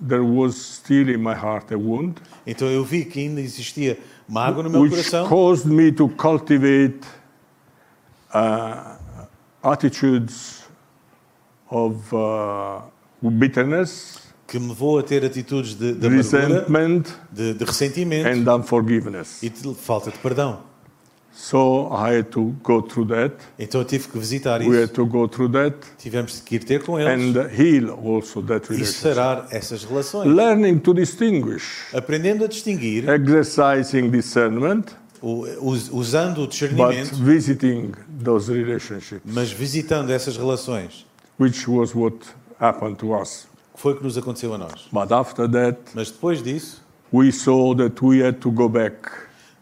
there 0.06 0.22
was 0.24 0.54
still 0.56 1.08
in 1.08 1.18
my 1.18 1.34
heart 1.34 1.72
a 1.72 1.78
wound, 1.78 2.16
Então 2.46 2.68
eu 2.68 2.84
vi 2.84 3.04
que 3.06 3.20
ainda 3.20 3.40
existia 3.40 3.98
mágoa 4.28 4.62
no 4.62 4.70
meu 4.70 4.80
which 4.82 4.94
coração 4.94 5.28
caused 5.28 5.66
me 5.66 5.90
to 5.92 6.08
cultivate 6.10 7.00
uh, 8.34 8.96
attitudes 9.62 10.64
of 11.70 11.96
uh, 12.14 12.82
bitterness, 13.22 14.23
que 14.54 14.58
me 14.60 14.68
levou 14.68 15.00
a 15.00 15.02
ter 15.02 15.24
atitudes 15.24 15.74
de, 15.74 15.92
de 15.94 16.06
amargura, 16.06 16.64
de, 17.32 17.54
de 17.54 17.64
ressentimento 17.64 18.28
and 18.28 18.56
unforgiveness. 18.56 19.42
e 19.42 19.48
de 19.48 19.74
falta 19.74 20.12
de 20.12 20.18
perdão. 20.18 20.60
So 21.32 21.88
I 21.92 22.18
had 22.18 22.26
to 22.30 22.54
go 22.62 22.80
through 22.80 23.08
that. 23.08 23.34
Então 23.58 23.80
eu 23.80 23.84
tive 23.84 24.06
que 24.06 24.16
visitar 24.16 24.60
We 24.60 24.76
had 24.76 24.84
isso, 24.84 24.92
to 24.92 25.06
go 25.06 25.26
through 25.26 25.50
that 25.54 25.76
tivemos 25.98 26.40
que 26.40 26.54
ir 26.54 26.62
ter 26.62 26.84
com 26.84 27.00
eles 27.00 27.36
and 27.36 27.50
heal 27.52 27.90
also 27.90 28.40
that 28.42 28.66
e 28.70 28.76
relationship. 28.76 29.02
sarar 29.02 29.48
essas 29.50 29.82
relações. 29.82 30.32
Learning 30.32 30.78
to 30.78 30.94
distinguish, 30.94 31.92
Aprendendo 31.92 32.44
a 32.44 32.46
distinguir, 32.46 33.08
exercising 33.08 34.08
discernment, 34.08 34.84
usando 35.20 36.38
o 36.38 36.40
but 36.42 36.50
discernimento, 36.50 37.16
visiting 37.16 37.90
those 38.22 38.52
relationships, 38.52 39.22
mas 39.24 39.50
visitando 39.50 40.12
essas 40.12 40.36
relações, 40.36 41.04
which 41.40 41.68
was 41.68 41.92
what 41.92 42.16
happened 42.60 42.94
to 42.98 43.12
us. 43.20 43.48
Foi 43.74 43.92
o 43.92 43.96
que 43.96 44.04
nos 44.04 44.16
aconteceu 44.18 44.54
a 44.54 44.58
nós. 44.58 44.88
But 44.92 45.12
after 45.12 45.48
that, 45.50 45.78
Mas 45.94 46.10
depois 46.10 46.42
disso, 46.42 46.82
we 47.12 47.30
saw 47.32 47.74
that 47.76 47.94
we 48.04 48.22
had 48.26 48.34
to 48.40 48.50
go 48.50 48.68
back 48.68 48.96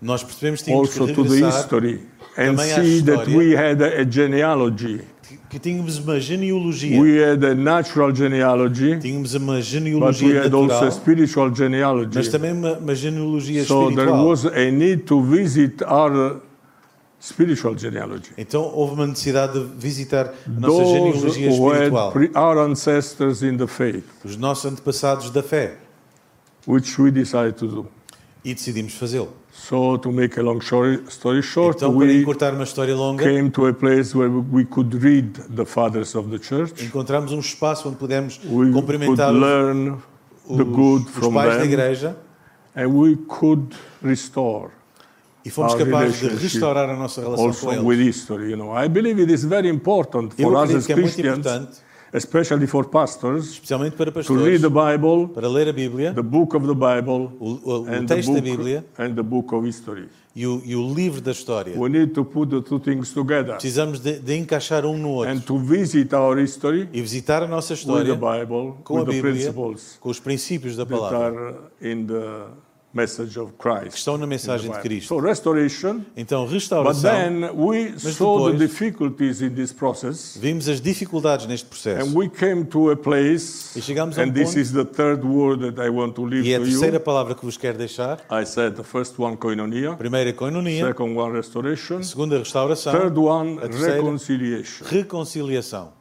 nós 0.00 0.22
percebemos 0.24 0.60
que 0.60 0.66
tínhamos 0.66 0.88
also 0.88 1.06
que 1.06 1.14
to 1.14 1.22
the 1.24 1.30
regressar, 1.30 1.60
history 1.60 2.00
and 2.36 2.56
também 2.56 2.72
à 2.72 2.82
see 2.82 3.02
that 3.02 3.12
história. 3.30 3.36
we 3.38 3.54
had 3.56 3.82
a, 3.82 4.00
a 4.02 4.04
genealogy. 4.10 5.00
que- 5.48 5.58
tínhamos 5.60 5.98
uma 5.98 6.18
genealogia. 6.18 7.00
We 7.00 7.22
had 7.22 7.44
a 7.44 7.54
natural 7.54 8.12
genealogy, 8.14 8.98
Tínhamos 8.98 9.34
uma 9.34 9.52
but 9.54 9.56
we 9.56 9.62
genealogia 9.62 10.44
had 10.44 10.54
also 10.54 10.64
a 10.64 10.68
natural, 10.68 10.90
spiritual 10.92 11.50
genealogy. 11.54 12.14
mas 12.16 12.28
também 12.28 12.52
uma, 12.52 12.78
uma 12.78 12.94
genealogia 12.94 13.64
So 13.64 13.90
there 13.90 14.08
espiritual. 14.10 14.26
was 14.28 14.46
a 14.46 14.70
need 14.70 15.04
to 15.04 15.20
visit 15.22 15.82
our 15.84 16.40
spiritual 17.22 17.76
genealogy. 17.78 18.30
Então 18.36 18.62
houve 18.62 18.94
uma 18.94 19.06
necessidade 19.06 19.52
de 19.58 19.64
visitar 19.76 20.34
a 20.44 20.50
nossa 20.60 20.76
Those 20.82 20.92
genealogia 20.92 21.50
who 21.50 21.70
had 21.70 21.92
espiritual, 21.92 22.44
our 22.44 22.58
ancestors 22.58 23.42
in 23.42 23.56
the 23.56 23.66
faith, 23.68 24.04
os 24.24 24.36
nossos 24.36 24.66
antepassados 24.72 25.30
da 25.30 25.42
fé, 25.42 25.76
which 26.66 27.00
we 27.00 27.10
decided 27.12 27.54
to 27.54 27.66
do. 27.68 27.86
e 28.44 28.52
decidimos 28.54 28.94
fazê-lo. 28.94 29.32
So 29.52 29.98
to 29.98 30.10
make 30.10 30.40
a 30.40 30.42
long 30.42 30.58
story, 30.60 31.42
short, 31.42 31.76
Então, 31.76 31.92
para 31.94 32.06
we 32.06 32.20
encurtar 32.22 32.54
uma 32.54 32.64
história 32.64 32.96
longa, 32.96 33.22
came 33.22 33.50
to 33.50 33.66
a 33.66 33.72
place 33.74 34.16
where 34.16 34.32
we 34.50 34.64
could 34.64 34.96
read 34.96 35.32
the 35.54 35.64
fathers 35.64 36.16
of 36.16 36.28
the 36.36 36.42
church. 36.42 36.84
encontramos 36.84 37.30
um 37.30 37.38
espaço 37.38 37.88
onde 37.88 37.98
pudemos 37.98 38.40
We 38.46 38.50
could 38.50 38.72
cumprimentar 38.72 39.32
os, 39.32 39.38
learn 39.40 39.98
the 40.48 40.64
good 40.64 41.04
os 41.04 41.10
from 41.12 41.34
pais 41.34 41.50
da 41.50 41.56
them, 41.58 41.66
igreja 41.66 42.16
and 42.74 42.86
we 42.88 43.16
could 43.28 43.76
restore 44.02 44.70
e 45.44 45.50
fomos 45.50 45.74
capazes 45.74 46.18
de 46.20 46.28
restaurar 46.36 46.88
a 46.88 46.96
nossa 46.96 47.20
relação 47.20 47.44
com 47.52 47.70
also 47.70 47.86
with 47.86 47.94
eles. 48.00 48.16
history. 48.16 48.50
You 48.50 48.56
know, 48.56 48.76
I 48.76 48.88
believe 48.88 49.20
it 49.22 49.32
is 49.32 49.44
very 49.44 49.68
important 49.68 50.32
Eu 50.38 50.50
for 50.50 50.62
us 50.64 50.74
as 50.74 50.88
é 50.88 50.94
Christians, 50.94 51.38
importante, 51.38 51.78
especially 52.14 52.66
for 52.66 52.86
pastors, 52.88 53.50
especialmente 53.52 53.96
para 53.96 54.10
to 54.12 54.18
read 54.18 54.28
pastores, 54.28 54.60
the 54.60 54.68
Bible, 54.68 55.28
para 55.34 55.48
ler 55.48 55.68
a 55.68 55.72
Bíblia, 55.72 56.12
the 56.14 56.22
book 56.22 56.54
of 56.56 56.66
the 56.66 56.74
Bible, 56.74 57.32
o, 57.40 57.46
o- 57.64 57.82
o 57.82 57.86
and 57.88 58.06
the 58.06 58.14
texto 58.16 58.34
da 58.34 58.40
book 58.40 58.50
Bíblia 58.56 58.84
and 58.98 59.14
the 59.14 59.22
book 59.22 59.54
of 59.54 59.66
history. 59.66 60.08
e 60.34 60.46
o, 60.46 60.62
e 60.64 60.74
o 60.76 60.94
livro 60.94 61.20
da 61.20 61.30
história. 61.32 61.74
We 61.78 61.88
need 61.90 62.12
to 62.14 62.24
put 62.24 62.48
the 62.50 62.62
two 62.62 62.80
things 62.80 63.12
together 63.12 63.52
Precisamos 63.54 64.00
de, 64.00 64.18
de 64.18 64.34
encaixar 64.38 64.86
um 64.86 64.96
no 64.96 65.22
and 65.24 65.32
outro 65.34 65.40
to 65.46 65.58
visit 65.58 66.14
our 66.14 66.38
history 66.38 66.88
e 66.92 67.00
visitar 67.02 67.42
a 67.42 67.46
nossa 67.46 67.74
with 67.74 67.80
the 67.80 67.82
história 67.82 68.14
Bible, 68.14 68.76
com 68.82 68.96
a 68.96 69.00
with 69.00 69.06
the 69.06 69.12
Bíblia, 69.12 69.32
principles 69.32 69.98
com 70.00 70.08
os 70.08 70.18
princípios 70.20 70.74
da 70.76 70.84
that 70.86 70.94
palavra 70.98 71.48
are 71.48 71.56
in 71.92 72.06
the 72.06 72.46
message 72.94 73.38
of 73.38 73.52
Christ. 73.58 73.96
estão 73.96 74.18
na 74.18 74.24
the 74.24 74.30
mensagem 74.30 74.70
de. 74.70 74.78
Cristo. 74.80 75.08
So 75.08 75.18
restoration, 75.18 76.02
Então, 76.16 76.44
but 76.44 76.52
restauração, 76.52 77.10
then 77.10 77.50
we 77.54 77.98
saw 77.98 78.46
the 78.50 78.52
depois- 78.52 78.58
difficulties 78.58 79.40
in 79.40 79.50
this 79.54 79.72
process. 79.72 80.36
vimos 80.36 80.68
as 80.68 80.80
dificuldades 80.80 81.46
neste 81.46 81.66
processo. 81.66 82.06
And 82.06 82.14
we 82.16 82.28
came 82.28 82.64
to 82.66 82.90
a 82.90 82.96
place, 82.96 83.78
E 83.78 83.80
chegamos 83.82 84.18
a 84.18 84.20
um 84.22 84.24
and 84.24 84.32
this 84.32 84.48
ponto- 84.50 84.60
is 84.60 84.72
the 84.72 84.84
third 84.84 85.24
word 85.26 85.60
that 85.74 85.80
I 85.84 85.88
want 85.90 86.12
to 86.14 86.24
leave 86.24 86.46
E 86.46 86.52
é 86.52 86.56
a 86.56 86.60
terceira 86.60 86.96
you. 86.96 87.00
palavra 87.00 87.34
que 87.34 87.44
vos 87.44 87.56
quero 87.56 87.78
deixar. 87.78 88.18
I 88.30 88.44
said 88.44 88.74
the 88.76 88.84
first 88.84 89.18
one, 89.18 89.36
koinonia, 89.36 89.96
Primeira, 89.96 90.32
koinonia. 90.32 90.86
second 90.88 91.16
one, 91.16 91.32
restoration, 91.32 92.02
Segunda, 92.02 92.38
restauração. 92.38 92.92
third 92.92 93.18
one, 93.18 93.58
A 93.58 93.68
terceira- 93.68 93.94
reconciliation. 93.94 94.84
Reconciliação. 94.86 95.92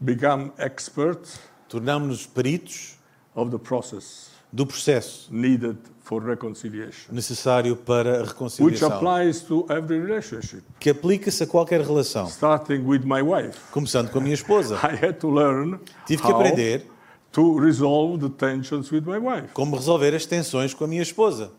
Become 0.00 0.50
experts 0.58 1.38
Tornámos-nos 1.68 2.26
peritos 2.26 2.98
of 3.34 3.50
the 3.50 3.58
process 3.58 4.30
do 4.52 4.66
processo 4.66 5.28
needed 5.32 5.78
for 6.02 6.22
reconciliation, 6.24 7.12
necessário 7.12 7.76
para 7.76 8.16
a 8.16 8.20
which 8.22 8.32
reconciliação, 8.32 8.92
applies 8.92 9.40
to 9.42 9.64
every 9.68 10.00
relationship, 10.00 10.62
que 10.80 10.90
aplica-se 10.90 11.42
a 11.44 11.46
qualquer 11.46 11.80
relação, 11.80 12.26
starting 12.26 12.84
with 12.84 13.02
my 13.04 13.22
wife. 13.22 13.58
começando 13.70 14.10
com 14.10 14.18
a 14.18 14.20
minha 14.22 14.34
esposa. 14.34 14.76
I 14.82 14.96
had 15.06 15.14
to 15.20 15.30
learn 15.30 15.78
Tive 16.06 16.22
que 16.22 16.28
how 16.28 16.40
aprender 16.40 16.84
to 17.32 17.58
resolve 17.58 18.20
the 18.20 18.30
tensions 18.30 18.90
with 18.90 19.02
my 19.02 19.18
wife 19.18 19.52
como 19.52 19.76
resolver 19.76 20.14
as 20.14 20.26
tensões 20.26 20.74
com 20.74 20.84
a 20.84 20.88
minha 20.88 21.02
esposa 21.02 21.52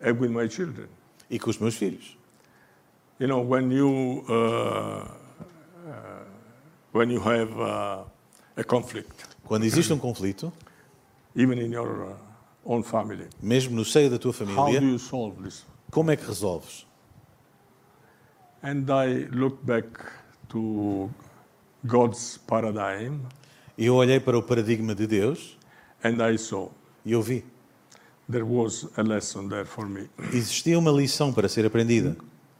and 0.00 0.12
with 0.12 0.30
my 0.30 0.48
children. 0.48 0.88
e 1.30 1.38
com 1.38 1.50
os 1.50 1.58
meus 1.58 1.74
filhos. 1.74 2.16
You 3.18 3.28
know, 3.28 3.40
when 3.40 3.70
you 3.70 4.24
uh, 4.28 5.04
uh, 5.86 6.24
when 6.92 7.10
you 7.10 7.20
have 7.20 7.52
uh, 7.52 8.04
a 8.56 8.64
conflict, 8.64 9.24
Quando 9.44 9.64
existe 9.64 9.92
um 9.92 9.98
conflito, 9.98 10.52
even 11.36 11.58
in 11.60 11.72
your 11.72 12.08
uh, 12.10 12.16
own 12.64 12.82
family, 12.82 13.26
mesmo 13.42 13.74
no 13.74 13.84
seio 13.84 14.08
da 14.10 14.18
tua 14.18 14.32
how 14.32 14.46
do 14.46 14.54
família, 14.54 14.80
you 14.80 14.98
solve 14.98 15.42
this? 15.42 15.64
como 15.90 16.10
é 16.10 16.16
que 16.16 16.24
resolves? 16.26 16.86
And 18.62 18.86
I 18.90 19.26
look 19.32 19.58
back 19.64 19.88
to 20.50 21.10
God's 21.84 22.38
paradigm, 22.46 23.20
E 23.76 23.86
eu 23.86 23.94
olhei 23.96 24.20
para 24.20 24.38
o 24.38 24.42
paradigma 24.42 24.94
de 24.94 25.06
Deus 25.06 25.56
and 26.04 26.18
I 26.22 26.38
saw 26.38 26.70
e 27.04 27.12
eu 27.12 27.22
vi. 27.22 27.44
there 28.30 28.44
was 28.44 28.86
a 28.96 29.02
lesson 29.02 29.48
there 29.48 29.64
for 29.64 29.86
me. 29.88 30.08
Existia 30.32 30.78
uma 30.78 30.90
lição 30.92 31.32
para 31.32 31.48
ser 31.48 31.66
aprendida. 31.66 32.16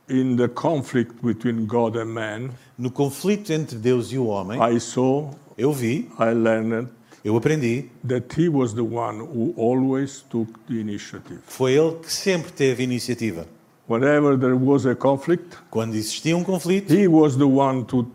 In 0.09 0.37
the 0.37 0.49
conflict 0.49 1.15
between 1.25 1.65
God 1.67 1.97
and 1.97 2.07
man, 2.07 2.51
No 2.77 2.91
conflito 2.91 3.53
entre 3.53 3.79
Deus 3.79 4.11
e 4.11 4.19
o 4.19 4.27
homem, 4.27 4.59
I 4.61 4.81
saw, 4.81 5.31
eu 5.57 5.73
vi, 5.73 6.09
I 6.19 6.33
learned 6.35 6.89
eu 7.25 7.37
aprendi, 7.37 7.91
that 8.07 8.27
He 8.41 8.49
was 8.49 8.75
the 8.75 8.83
one 8.83 9.21
who 9.21 9.55
always 9.57 10.23
took 10.29 10.49
the 10.67 10.75
initiative. 10.81 11.39
foi 11.47 11.73
ele 11.75 11.97
que 12.03 12.13
sempre 12.13 12.51
teve 12.53 12.83
iniciativa. 12.83 13.47
Whenever 13.89 14.37
there 14.39 14.55
was 14.57 14.87
a 14.87 14.95
conflict, 14.95 15.57
Quando 15.71 15.95
existia 15.95 16.37
um 16.37 16.43
conflito, 16.45 16.93
He 16.93 17.07
was 17.09 17.37
the 17.37 17.45
one 17.47 17.85
to, 17.85 18.07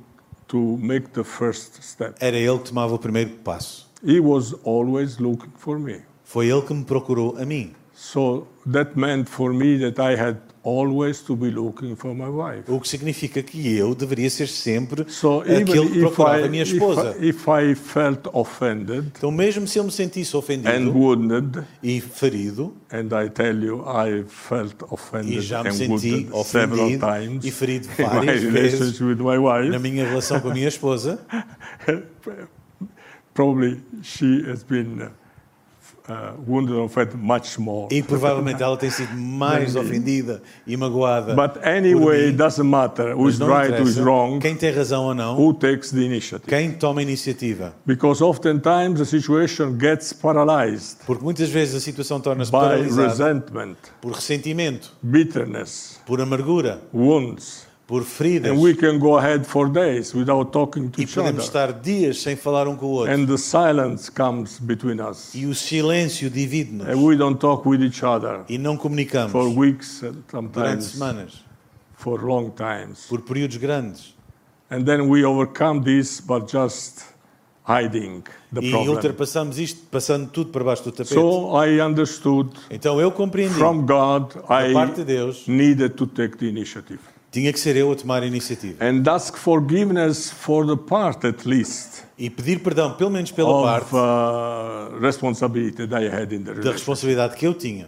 to 0.47 0.57
make 0.77 1.09
the 1.09 1.23
first 1.23 1.81
step. 1.83 2.15
era 2.19 2.37
ele 2.37 2.59
que 2.59 2.69
tomava 2.69 2.95
o 2.95 2.99
primeiro 2.99 3.31
passo. 3.43 3.87
He 4.05 4.19
was 4.19 4.53
always 4.63 5.17
looking 5.19 5.51
for 5.57 5.77
me. 5.79 6.01
Foi 6.23 6.47
ele 6.49 6.61
que 6.61 6.73
me 6.73 6.83
procurou 6.83 7.37
a 7.37 7.45
mim. 7.45 7.73
So 7.93 8.47
that 8.71 8.91
meant 8.97 9.27
for 9.29 9.51
me 9.53 9.77
that 9.79 9.99
I 9.99 10.15
had 10.15 10.37
always 10.67 11.21
to 11.21 11.33
be 11.35 11.49
looking 11.49 11.95
for 11.95 12.13
my 12.13 12.27
wife. 12.27 12.69
O 12.69 12.79
que 12.81 12.89
significa 12.89 13.41
que 13.41 13.73
eu 13.77 13.95
deveria 13.95 14.29
ser 14.29 14.47
sempre 14.47 15.09
So 15.09 15.39
aquele 15.41 15.63
que 15.63 15.77
if 15.79 15.99
procurava 16.01 16.41
I, 16.41 16.43
a 16.43 16.49
minha 16.49 16.63
if, 16.63 16.73
esposa. 16.73 17.15
I- 17.19 17.29
if 17.29 17.45
I 17.47 17.73
felt 17.75 18.27
offended 18.33 19.05
Então, 19.17 19.31
mesmo 19.31 19.65
se 19.65 19.79
eu 19.79 19.83
me 19.85 19.91
sentisse 19.91 20.35
and 20.35 20.39
ofendido 20.39 20.91
wounded, 20.91 21.63
e 21.81 22.01
ferido, 22.01 22.75
and 22.91 23.07
I 23.13 23.29
tell 23.29 23.63
you, 23.63 23.83
I 23.87 24.25
felt 24.27 24.73
e 24.81 24.85
offended 24.89 25.41
já 25.41 25.63
me 25.63 25.69
and 25.69 25.73
senti 25.73 25.89
wounded 25.91 26.45
several 26.45 26.79
ofendido 26.87 27.05
times 27.07 27.45
e 27.45 27.51
ferido 27.51 27.87
várias 27.97 28.41
vezes 28.43 28.99
my 28.99 29.15
na 29.15 29.39
wife. 29.39 29.79
minha 29.79 30.05
relação 30.05 30.39
com 30.41 30.49
a 30.49 30.53
minha 30.53 30.67
esposa, 30.67 31.19
Probably 33.33 33.79
she 34.01 34.43
has 34.49 34.63
been 34.63 35.09
uh, 36.09 36.13
uh, 36.13 36.33
wounded 36.47 36.75
and 36.75 36.85
offended 36.85 37.15
much 37.17 37.57
more. 37.59 37.87
e 37.91 38.01
provavelmente 38.01 38.61
ela 38.61 38.77
tem 38.77 38.89
sido 38.89 39.15
mais 39.15 39.75
ofendida 39.75 40.41
e 40.65 40.75
magoada. 40.75 41.33
But 41.35 41.63
anyway, 41.65 42.29
it 42.29 42.37
doesn't 42.37 42.67
matter 42.67 43.13
who 43.13 43.25
Mas 43.25 43.33
is 43.33 43.39
não 43.39 43.47
right, 43.47 43.71
who 43.73 43.83
is 43.83 43.97
interessa 43.97 44.03
wrong, 44.03 44.39
quem 44.39 44.55
tem 44.55 44.71
razão 44.71 45.05
ou 45.05 45.13
não, 45.13 45.37
who 45.37 45.53
takes 45.53 45.91
the 45.91 46.01
initiative. 46.01 46.47
quem 46.47 46.71
toma 46.71 47.01
a 47.01 47.03
iniciativa. 47.03 47.73
Because 47.85 48.23
oftentimes 48.23 48.99
the 48.99 49.05
situation 49.05 49.77
gets 49.77 50.13
paralyzed 50.13 50.97
Porque 51.05 51.23
muitas 51.23 51.49
vezes 51.49 51.75
a 51.75 51.79
situação 51.79 52.19
torna-se 52.19 52.51
by 52.51 52.57
paralisada 52.57 53.07
resentment, 53.07 53.77
por 54.01 54.13
ressentimento, 54.13 54.93
bitterness, 55.01 55.99
por 56.05 56.21
amargura, 56.21 56.81
wounds, 56.93 57.66
por 57.87 58.03
feridas. 58.03 58.51
And 58.51 58.61
we 58.61 58.75
can 58.75 58.99
go 58.99 59.17
ahead 59.17 59.45
for 59.45 59.69
days 59.69 60.13
without 60.13 60.51
talking 60.51 60.89
to 60.91 60.99
E 60.99 61.05
each 61.05 61.15
podemos 61.15 61.47
other. 61.47 61.67
estar 61.69 61.73
dias 61.81 62.21
sem 62.21 62.35
falar 62.35 62.67
um 62.67 62.75
com 62.75 62.85
o 62.87 62.89
outro. 62.89 63.13
And 63.13 63.25
the 63.25 63.37
silence 63.37 64.11
comes 64.11 64.59
between 64.59 64.99
us. 64.99 65.33
E 65.33 65.45
o 65.45 65.55
silêncio 65.55 66.29
divide-nos. 66.29 66.87
And 66.89 67.01
we 67.01 67.15
don't 67.15 67.39
talk 67.39 67.67
with 67.67 67.81
each 67.81 68.03
other 68.03 68.41
E 68.49 68.57
não 68.57 68.75
comunicamos 68.75 69.31
for 69.31 69.47
weeks 69.47 70.03
and 70.03 70.15
durante 70.29 70.31
sometimes 70.31 70.85
semanas, 70.85 71.45
for 71.95 72.21
long 72.21 72.49
times. 72.51 73.05
por 73.07 73.21
períodos 73.21 73.55
grandes. 73.55 74.13
And 74.69 74.83
then 74.83 75.07
we 75.09 75.23
overcome 75.23 75.81
this 75.81 76.19
but 76.19 76.51
just 76.51 77.05
hiding 77.65 78.23
the 78.51 78.59
E 78.61 78.69
problem. 78.69 78.95
ultrapassamos 78.95 79.57
isto 79.57 79.81
passando 79.89 80.29
tudo 80.29 80.51
para 80.51 80.61
baixo 80.65 80.83
do 80.83 80.91
tapete. 80.91 81.13
So 81.13 81.51
I 81.63 81.79
understood 81.81 82.49
Então 82.69 82.99
eu 82.99 83.11
compreendi 83.13 83.53
from 83.53 83.85
God 83.85 84.33
da 84.35 84.73
parte 84.73 84.95
de 84.95 85.01
I 85.03 85.05
Deus 85.05 85.47
needed 85.47 85.91
to 85.95 86.05
take 86.05 86.35
the 86.35 86.47
initiative 86.47 86.99
tinha 87.39 87.53
que 87.53 87.59
ser 87.59 87.75
eu 87.75 87.91
a 87.91 87.95
tomar 87.95 88.23
a 88.23 88.25
iniciativa 88.25 88.83
and 88.83 89.07
ask 89.07 89.37
forgiveness 89.37 90.31
for 90.31 90.65
the 90.65 90.75
part 90.75 91.25
at 91.27 91.45
least 91.45 92.03
e 92.17 92.29
pedir 92.29 92.59
perdão, 92.59 92.93
pelo 92.93 93.11
menos 93.11 93.31
pela 93.31 93.49
of 93.51 93.63
parte 93.63 93.95
uh, 93.95 94.99
responsibility 94.99 95.85
that 95.85 96.03
I 96.03 96.07
had 96.09 96.33
in 96.33 96.43
the 96.43 96.53
da 96.55 96.71
responsabilidade 96.71 97.35
que 97.35 97.45
eu 97.45 97.53
tinha. 97.53 97.87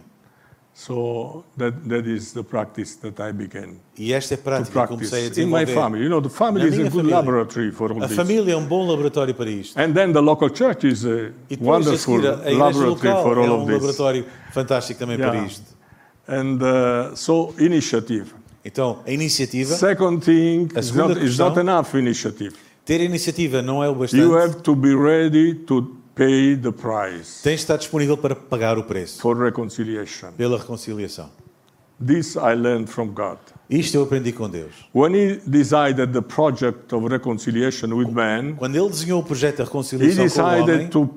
So 0.73 1.43
that, 1.57 1.75
that 1.89 2.07
is 2.07 2.31
the 2.31 2.43
practice 2.43 2.95
that 3.01 3.19
I 3.21 3.33
began 3.33 3.75
E 3.97 4.13
esta 4.13 4.35
é 4.35 4.37
a 4.37 4.37
prática 4.37 4.81
que 4.83 4.87
comecei 4.87 5.23
a 5.23 5.25
in 5.25 5.47
my 5.47 5.65
desenvolver. 5.65 5.73
family. 5.73 6.03
You 6.03 6.09
know, 6.09 6.21
the 6.21 6.29
family 6.29 6.67
is 6.69 6.73
a 6.79 6.83
good 6.83 6.91
família. 6.93 7.15
laboratory 7.17 7.71
for 7.71 7.91
all 7.91 8.01
A 8.03 8.07
this. 8.07 8.15
família 8.15 8.53
é 8.53 8.55
um 8.55 8.65
bom 8.65 8.87
laboratório 8.87 9.33
para 9.35 9.49
isto. 9.49 9.77
And 9.77 9.91
then 9.93 10.13
the 10.13 10.21
local 10.21 10.49
church 10.49 10.87
is 10.87 11.03
a 11.05 11.31
E 11.49 11.55
a 11.55 11.57
wonderful 11.59 12.15
a 12.15 12.17
igreja 12.51 12.57
laboratory 12.57 12.89
local 13.09 13.23
for 13.23 13.37
é 13.37 13.41
all 13.41 13.49
um 13.57 13.61
of 13.63 13.65
this. 13.65 13.73
laboratório 13.81 14.25
fantástico 14.53 14.99
também 14.99 15.17
para 15.17 15.27
Yeah. 15.33 15.47
isto. 15.47 15.65
And 16.29 16.59
uh, 16.61 17.15
so 17.15 17.53
initiative. 17.59 18.33
Então, 18.63 18.99
a 19.05 19.11
iniciativa, 19.11 19.75
Second 19.75 20.19
thing 20.23 20.67
A 20.75 20.79
is 20.79 20.87
segunda 20.87 21.13
not, 21.15 21.25
is 21.25 21.37
not 21.37 21.59
enough 21.59 21.93
initiative. 21.95 22.53
ter 22.85 23.01
iniciativa 23.01 23.61
não 23.61 23.83
é 23.83 23.87
o 23.87 23.91
You 23.93 23.95
bastante. 23.99 24.33
have 24.35 24.55
to 24.63 24.75
be 24.75 24.93
ready 24.95 25.53
to 25.55 25.95
pay 26.15 26.57
the 26.57 26.71
price 26.71 27.41
Tens 27.43 27.55
de 27.59 27.61
estar 27.61 27.77
disponível 27.77 28.17
para 28.17 28.35
pagar 28.35 28.77
o 28.77 28.83
preço 28.83 29.21
for 29.21 29.37
reconciliation. 29.41 30.31
pela 30.37 30.57
reconciliação. 30.57 31.29
This 32.05 32.35
I 32.35 32.53
learned 32.55 32.89
from 32.89 33.07
God. 33.09 33.37
Isto 33.69 33.95
eu 33.97 34.03
aprendi 34.03 34.31
com 34.31 34.49
Deus. 34.49 34.71
When 34.95 35.13
He 35.15 35.39
decided 35.45 36.13
the 36.13 36.21
project 36.21 36.93
of 36.95 37.07
reconciliation 37.07 37.93
with 37.93 38.09
man, 38.11 38.55
Quando 38.57 38.75
ele 38.77 38.89
desenhou 38.89 39.21
o 39.21 39.23
projeto 39.23 39.57
da 39.57 39.63
He 39.63 39.67
reconciliação 39.67 40.45
com 40.45 40.51
o 40.59 40.63
homem, 40.63 40.87
to 40.87 41.09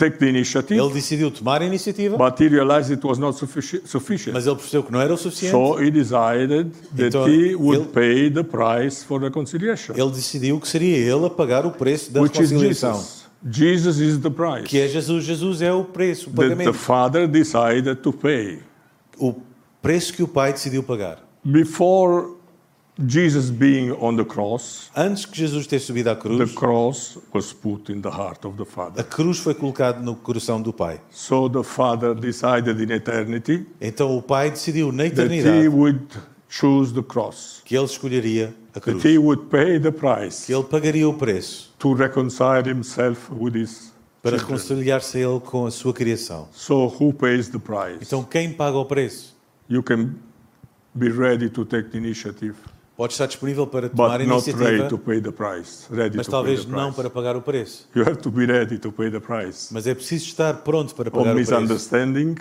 take 0.00 0.16
the 0.18 0.26
initiative, 0.28 0.80
ele 0.80 0.92
decidiu 0.92 1.30
tomar 1.30 1.60
a 1.62 1.66
iniciativa, 1.66 2.16
but 2.16 2.40
He 2.40 2.48
realized 2.48 2.90
it 2.90 3.06
was 3.06 3.18
not 3.18 3.38
suffici- 3.38 3.82
sufficient. 3.84 4.32
mas 4.32 4.46
ele 4.46 4.56
percebeu 4.56 4.82
que 4.84 4.92
não 4.92 5.00
era 5.00 5.12
o 5.12 5.16
suficiente. 5.16 5.52
So 5.52 5.78
He 5.80 5.90
decided 5.90 6.72
that 6.96 7.06
Então, 7.08 7.28
He 7.28 7.54
would 7.54 7.82
ele- 7.82 7.88
pay 7.92 8.30
the 8.30 8.42
price 8.42 9.04
for 9.04 9.20
reconciliation, 9.20 9.94
Ele 9.96 10.10
decidiu 10.10 10.58
que 10.58 10.66
seria 10.66 10.96
ele 10.96 11.26
a 11.26 11.30
pagar 11.30 11.66
o 11.66 11.70
preço 11.70 12.10
da 12.12 12.22
reconciliação, 12.22 12.94
Jesus. 13.48 13.98
Is 14.00 14.18
the 14.18 14.30
price 14.30 14.64
que 14.66 14.78
é 14.78 14.88
Jesus. 14.88 15.24
Jesus 15.24 15.62
é 15.62 15.72
o 15.72 15.84
preço, 15.84 16.28
o 16.30 16.32
that 16.32 16.42
the 16.42 16.48
pagamento. 16.56 16.72
Father 16.74 17.28
decided 17.28 17.96
to 18.02 18.12
pay. 18.12 18.58
O 19.18 19.34
preço 19.82 20.12
que 20.12 20.22
o 20.22 20.28
Pai 20.28 20.52
decidiu 20.52 20.82
pagar. 20.82 21.18
Before 21.44 22.34
Jesus 23.06 23.50
being 23.50 23.92
on 23.92 24.16
the 24.16 24.24
cross, 24.24 24.90
Antes 24.96 25.24
que 25.24 25.36
Jesus 25.36 25.66
ter 25.66 25.78
subido 25.78 26.10
à 26.10 26.14
the 26.14 26.20
cruz, 26.20 26.52
cross 26.52 27.18
was 27.32 27.52
put 27.52 27.90
in 27.92 28.00
the 28.00 28.10
heart 28.10 28.44
of 28.44 28.56
the 28.56 28.62
a 28.62 28.66
Father. 28.66 29.04
cruz 29.04 29.38
foi 29.38 29.54
colocada 29.54 30.00
no 30.00 30.14
coração 30.16 30.60
do 30.60 30.72
Pai. 30.72 31.00
So 31.10 31.48
the 31.48 31.62
Father 31.62 32.14
decided 32.14 32.80
in 32.80 32.92
eternity 32.92 33.66
Então 33.80 34.16
o 34.16 34.22
Pai 34.22 34.50
decidiu 34.50 34.92
na 34.92 35.04
that 35.04 35.20
He 35.20 35.40
eternidade 35.40 35.68
would 35.68 36.06
choose 36.48 36.92
the 36.92 37.02
cross, 37.02 37.62
que 37.64 37.76
ele 37.76 37.86
escolheria 37.86 38.54
a 38.74 38.80
cruz, 38.80 39.02
that 39.02 39.08
He 39.08 39.18
would 39.18 39.44
pay 39.50 39.78
the 39.78 39.90
price 39.90 40.46
que 40.46 40.52
ele 40.52 40.64
pagaria 40.64 41.08
o 41.08 41.14
preço 41.14 41.72
to 41.78 41.94
reconcile 41.94 42.68
Himself 42.68 43.32
with 43.32 43.54
His 43.56 43.90
para 44.22 44.36
reconciliar-se 44.36 45.16
a 45.16 45.20
ele 45.22 45.40
com 45.40 45.64
a 45.64 45.70
sua 45.70 45.94
criação. 45.94 46.48
So 46.52 46.86
who 46.86 47.12
pays 47.12 47.48
the 47.48 47.58
price? 47.58 47.98
Então 48.02 48.22
quem 48.22 48.52
paga 48.52 48.76
o 48.76 48.84
preço? 48.84 49.34
You 49.68 49.82
can 49.82 50.14
be 50.94 51.08
ready 51.08 51.48
to 51.50 51.64
take 51.64 51.90
the 51.90 51.98
initiative, 51.98 52.56
Pode 53.00 53.14
estar 53.14 53.24
disponível 53.24 53.66
para 53.66 53.88
tomar 53.88 54.18
but 54.18 54.20
a 54.20 54.24
iniciativa, 54.24 55.32
price. 55.32 55.86
Mas 56.14 56.26
talvez 56.26 56.66
não 56.66 56.92
para 56.92 57.08
pagar 57.08 57.34
o 57.34 57.40
preço. 57.40 57.88
You 57.94 58.02
have 58.02 58.18
to 58.18 58.30
be 58.30 58.44
ready 58.44 58.78
to 58.78 58.92
pay 58.92 59.10
the 59.10 59.18
price. 59.18 59.72
Mas 59.72 59.86
é 59.86 59.94
preciso 59.94 60.26
estar 60.26 60.52
pronto 60.58 60.94
para 60.94 61.08
Or 61.08 61.12
pagar 61.12 61.30
o 61.30 61.34
preço. 61.34 61.50
misunderstanding, 61.50 62.34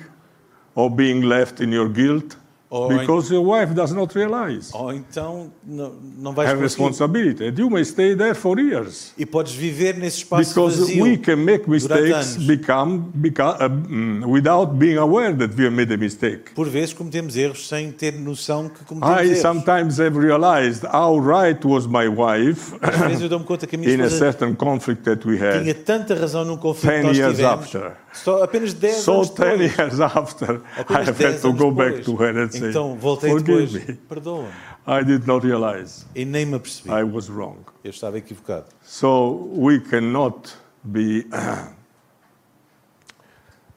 or 0.75 0.89
being 0.89 1.21
left 1.21 1.63
in 1.63 1.73
your 1.73 1.87
guilt 1.87 2.35
Or 2.71 2.87
because 2.99 3.33
your 3.33 3.43
wife 3.43 3.73
does 3.73 3.91
not 3.91 4.13
realize 4.15 4.69
Ou 4.75 4.93
então 4.93 5.51
não, 5.65 5.91
não 6.19 6.33
vais 6.33 6.45
conseguir. 6.49 6.61
responsibility. 6.63 7.47
And 7.47 7.57
you 7.57 7.67
may 7.67 7.83
stay 7.83 8.15
there 8.15 8.35
for 8.35 8.59
years. 8.59 9.11
E 9.17 9.25
podes 9.25 9.53
viver 9.55 9.95
nesse 9.97 10.17
espaço 10.19 10.53
Because 10.53 10.79
vazio. 10.79 11.03
we 11.03 11.17
can 11.17 11.37
make 11.37 11.67
mistakes 11.67 12.37
become, 12.37 13.09
become 13.15 13.55
uh, 13.59 13.67
mm, 13.69 14.23
without 14.27 14.73
being 14.77 14.97
aware 14.99 15.33
that 15.35 15.55
we 15.57 15.63
have 15.65 15.73
made 15.75 15.91
a 15.91 15.97
mistake. 15.97 16.51
Por 16.53 16.69
vezes 16.69 16.93
cometemos 16.93 17.35
erros 17.35 17.67
sem 17.67 17.91
ter 17.91 18.11
noção 18.13 18.69
que 18.69 18.85
cometemos 18.85 19.17
I 19.19 19.25
erros. 19.29 19.39
sometimes 19.41 19.99
have 19.99 20.15
realized 20.15 20.83
how 20.85 21.17
right 21.19 21.65
was 21.65 21.87
my 21.87 22.07
wife 22.07 22.75
Às 22.81 22.97
vezes 22.99 23.21
eu 23.23 23.29
dou-me 23.29 23.45
conta 23.45 23.65
que 23.65 23.75
a 23.75 23.79
minha 23.79 23.95
in 23.95 24.01
a 24.01 24.09
certain 24.11 24.53
conflict 24.53 25.01
that 25.05 25.27
we 25.27 25.37
tinha 25.37 25.71
had. 25.71 25.73
tanta 25.85 26.13
razão 26.13 26.45
num 26.45 26.55
conflito 26.55 26.91
que 26.93 27.01
10 27.01 27.05
nós 27.07 27.17
years 27.17 27.35
tivemos. 27.35 27.63
after. 27.65 27.91
Só 28.13 28.43
apenas 28.43 28.73
10 28.73 28.95
So 28.95 29.13
anos 29.13 29.29
10 29.29 29.57
depois. 29.59 29.77
years 29.77 29.99
after, 30.01 30.55
I 30.77 30.81
Apenas 30.81 31.07
have 31.09 31.17
10 31.17 31.27
had 31.33 31.41
to 31.41 31.53
go 31.53 31.71
back 31.71 31.97
depois. 31.97 32.05
to 32.05 32.15
her 32.23 32.37
and 32.43 32.49
say, 32.59 32.69
Então 32.69 32.95
voltei 32.97 33.33
depois. 33.41 33.71
Perdoa-me. 34.07 34.49
I 34.87 35.03
did 35.03 35.25
not 35.27 35.45
realize 35.45 36.05
E 36.15 36.25
nem 36.25 36.45
me 36.45 36.55
apercebi. 36.55 36.89
I 36.89 37.03
was 37.03 37.29
wrong. 37.29 37.57
Eu 37.83 37.89
estava 37.91 38.17
equivocado. 38.17 38.65
So 38.83 39.49
we 39.55 39.79
cannot 39.79 40.53
be, 40.83 41.25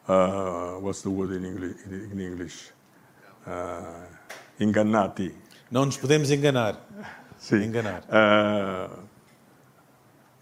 uh, 0.08 0.78
what's 0.80 1.02
the 1.02 1.10
word 1.10 1.32
in 1.32 1.44
English? 1.44 1.76
In 1.86 2.20
English? 2.20 2.70
Uh, 3.46 4.06
ingannati. 4.60 5.32
Não 5.70 5.84
nos 5.86 5.96
podemos 5.96 6.30
enganar. 6.30 6.76
See, 7.38 7.56
Enganar. 7.64 8.02
uh, 8.08 8.88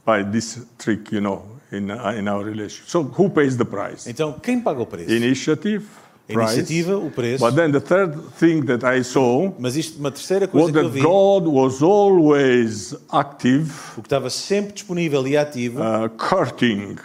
by 0.04 0.22
this 0.22 0.66
trick, 0.76 1.10
you 1.12 1.20
know, 1.20 1.44
in, 1.72 1.90
uh, 1.90 2.10
in 2.10 2.28
our 2.28 2.44
relationship. 2.44 2.88
So 2.88 3.04
who 3.04 3.30
pays 3.30 3.56
the 3.56 3.64
price? 3.64 4.06
Então, 4.08 4.38
quem 4.38 4.60
paga 4.60 4.82
o 4.82 4.86
preço? 4.86 5.10
Initiative, 5.10 5.86
A 6.28 6.32
iniciativa, 6.32 6.96
o 6.96 7.10
preço. 7.10 7.44
But 7.44 7.56
then 7.56 7.72
the 7.72 7.80
third 7.80 8.16
thing 8.38 8.62
that 8.62 8.84
I 8.86 9.02
saw 9.02 9.52
Mas 9.58 9.76
isto, 9.76 9.98
uma 9.98 10.10
terceira 10.12 10.46
was 10.46 10.52
coisa 10.52 10.72
que 10.72 10.78
eu 10.78 10.82
that 10.84 10.94
vi, 10.94 11.00
God 11.00 11.46
was 11.48 11.82
always 11.82 12.94
active, 13.10 13.72
o 13.96 14.02
que 14.02 14.06
estava 14.06 14.30
sempre 14.30 14.72
disponível 14.72 15.26
e 15.26 15.36
ativo, 15.36 15.80
uh, 15.80 16.08
courting, 16.10 16.96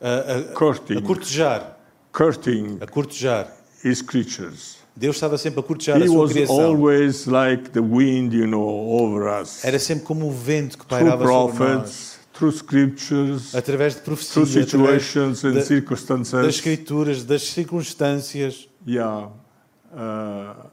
a, 0.00 0.08
a, 0.08 0.38
a 0.38 0.42
courting, 0.54 1.00
cortejar, 1.02 1.78
courting 2.12 2.78
a 2.80 2.86
cortejar. 2.86 3.48
his 3.84 4.02
creatures. 4.02 4.78
Deus 4.96 5.16
estava 5.16 5.36
sempre 5.38 5.60
a 5.60 5.62
cortejar 5.62 6.00
He 6.00 6.04
a 6.04 6.06
sua 6.06 6.18
was 6.18 6.32
criação. 6.32 6.60
always 6.60 7.26
like 7.26 7.70
the 7.70 7.80
wind, 7.80 8.32
you 8.32 8.46
know, 8.46 8.62
over 8.64 9.40
us. 9.40 9.64
Era 9.64 9.78
sempre 9.78 10.04
como 10.04 10.26
o 10.26 10.30
vento 10.32 10.78
que 10.78 10.86
pairava 10.86 11.26
sobre 11.26 11.64
nós, 11.64 12.18
through 12.34 12.52
scriptures, 12.56 13.54
através 13.54 13.94
de 13.94 14.00
through 14.02 14.16
profecia, 14.18 14.42
através 14.42 14.70
situations 14.70 15.44
and 15.44 15.52
da- 15.52 15.58
das 15.60 15.68
circumstances. 15.68 16.34
escrituras, 16.48 17.24
das 17.24 17.42
circunstâncias, 17.44 18.68
Yeah. 18.86 19.30
Uh, 19.92 20.66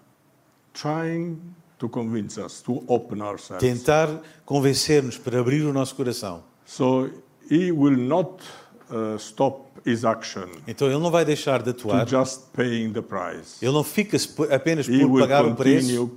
trying 0.73 1.37
to 1.77 1.87
convince 1.87 2.39
us 2.39 2.61
to 2.61 2.83
open 2.87 3.21
ourselves. 3.21 3.59
tentar 3.63 4.09
convencer-nos 4.45 5.17
para 5.17 5.39
abrir 5.39 5.63
o 5.63 5.71
nosso 5.73 5.95
coração. 5.95 6.43
So 6.65 7.09
he 7.49 7.71
will 7.71 7.97
not 7.97 8.43
uh, 8.91 9.15
stop 9.17 9.71
his 9.85 10.05
action 10.05 10.45
Então 10.67 10.87
ele 10.87 10.99
não 10.99 11.09
vai 11.09 11.25
deixar 11.25 11.61
de 11.63 11.73
to 11.73 11.89
atuar, 11.91 12.07
just 12.07 12.41
paying 12.53 12.91
the 12.93 13.01
price. 13.01 13.55
ele 13.61 13.71
não 13.71 13.83
fica 13.83 14.17
por- 14.35 14.51
apenas 14.53 14.87
He 14.87 14.99
por 14.99 15.09
will 15.11 15.21
pagar 15.21 15.45
o 15.45 15.55
preço, 15.55 16.11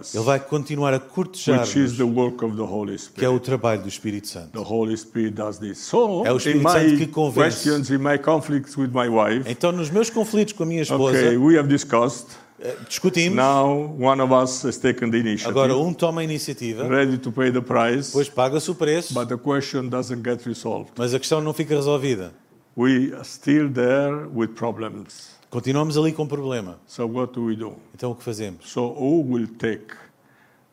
us, 0.00 0.14
ele 0.14 0.24
vai 0.24 0.40
continuar 0.40 0.94
a 0.94 0.96
which 0.96 1.06
is 1.06 1.12
cortejar-nos, 1.14 1.96
the 1.96 2.02
work 2.04 2.44
of 2.44 2.56
the 2.56 2.62
Holy 2.62 2.96
que 3.14 3.24
é 3.24 3.28
o 3.28 3.32
Spirit. 3.34 3.40
trabalho 3.44 3.82
do 3.82 3.88
Espírito 3.88 4.28
Santo. 4.28 4.52
The 4.52 4.72
Holy 4.72 4.96
Spirit 4.96 5.32
does 5.34 5.58
this. 5.58 5.78
So, 5.78 6.24
É 6.26 6.32
o 6.32 6.34
in 6.34 6.36
Espírito 6.38 6.70
Santo 6.70 6.96
que 6.96 7.06
convence. 7.06 7.40
questions, 7.64 7.90
in 7.90 7.98
my 7.98 8.18
conflicts 8.18 8.76
with 8.76 8.90
my 8.92 9.08
wife, 9.08 9.48
Então, 9.50 9.72
nos 9.72 9.90
meus 9.90 10.08
conflitos 10.10 10.54
com 10.54 10.62
a 10.62 10.66
minha 10.66 10.82
esposa, 10.82 11.18
okay, 11.18 11.36
we 11.36 11.58
have 11.58 11.68
discussed. 11.68 12.28
Eh, 12.60 12.76
discutimos, 12.86 13.34
Now, 13.36 13.94
one 13.98 14.20
of 14.22 14.32
us 14.32 14.62
has 14.64 14.78
taken 14.78 15.10
the 15.10 15.18
initiative, 15.18 15.48
agora 15.50 15.76
um 15.76 15.92
toma 15.94 16.20
a 16.20 16.24
iniciativa, 16.24 16.86
ready 16.88 17.18
to 17.18 17.32
pay 17.32 17.50
the 17.50 17.60
price, 17.60 18.08
depois 18.08 18.28
paga-se 18.28 18.70
o 18.70 18.74
preço, 18.74 19.14
but 19.14 19.28
the 19.28 19.36
question 19.36 19.88
doesn't 19.88 20.22
get 20.22 20.44
resolved. 20.46 20.92
mas 20.96 21.14
a 21.14 21.18
questão 21.18 21.40
não 21.40 21.52
fica 21.52 21.74
resolvida. 21.74 22.32
We 22.76 23.12
are 23.14 23.24
still 23.24 23.68
there 23.70 24.26
with 24.32 24.48
problems. 24.54 25.30
Continuamos 25.50 25.96
ali 25.96 26.12
com 26.12 26.26
problema. 26.26 26.78
So, 26.86 27.06
what 27.06 27.32
do 27.32 27.46
we 27.46 27.56
do? 27.56 27.74
Então, 27.94 28.12
o 28.12 28.14
que 28.14 28.22
fazemos? 28.22 28.70
So, 28.70 28.86
who 28.88 29.22
will 29.22 29.48
take 29.58 29.92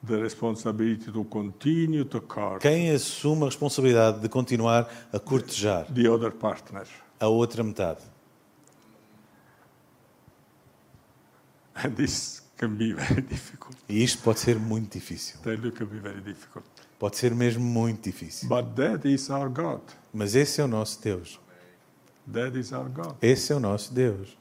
the 0.05 0.17
responsibility 0.17 1.11
to 1.11 1.23
continue 1.25 2.05
to 2.05 2.21
court 2.21 2.61
Quem 2.61 2.91
assume 2.91 3.41
a 3.41 3.45
responsabilidade 3.47 4.19
de 4.19 4.29
continuar 4.29 4.87
a 5.11 5.19
cortejar 5.19 5.85
the 5.91 6.07
other 6.07 6.31
partner? 6.31 6.83
a 7.19 7.27
outra 7.27 7.63
metade? 7.63 7.97
And 7.99 8.03
this 8.03 8.13
can 10.53 10.53
be 10.53 10.93
very 10.93 11.33
difficult. 11.33 11.66
E 13.87 14.03
isto 14.03 14.23
pode 14.23 14.39
ser 14.39 14.57
muito 14.57 14.93
difícil. 14.93 15.39
That 15.41 15.71
can 15.71 15.85
be 15.85 15.99
very 15.99 16.21
difficult. 16.21 16.65
Pode 16.97 17.17
ser 17.17 17.33
mesmo 17.35 17.63
muito 17.63 18.03
difícil. 18.03 18.49
But 18.49 18.75
that 18.75 19.07
is 19.07 19.29
our 19.29 19.49
God. 19.49 19.81
Mas 20.11 20.33
esse 20.33 20.59
é 20.59 20.63
o 20.63 20.67
nosso 20.67 20.99
Deus. 21.01 21.39
That 22.31 22.57
is 22.57 22.71
our 22.71 22.89
God. 22.89 23.15
Esse 23.21 23.53
é 23.53 23.55
o 23.55 23.59
nosso 23.59 23.93
Deus. 23.93 24.35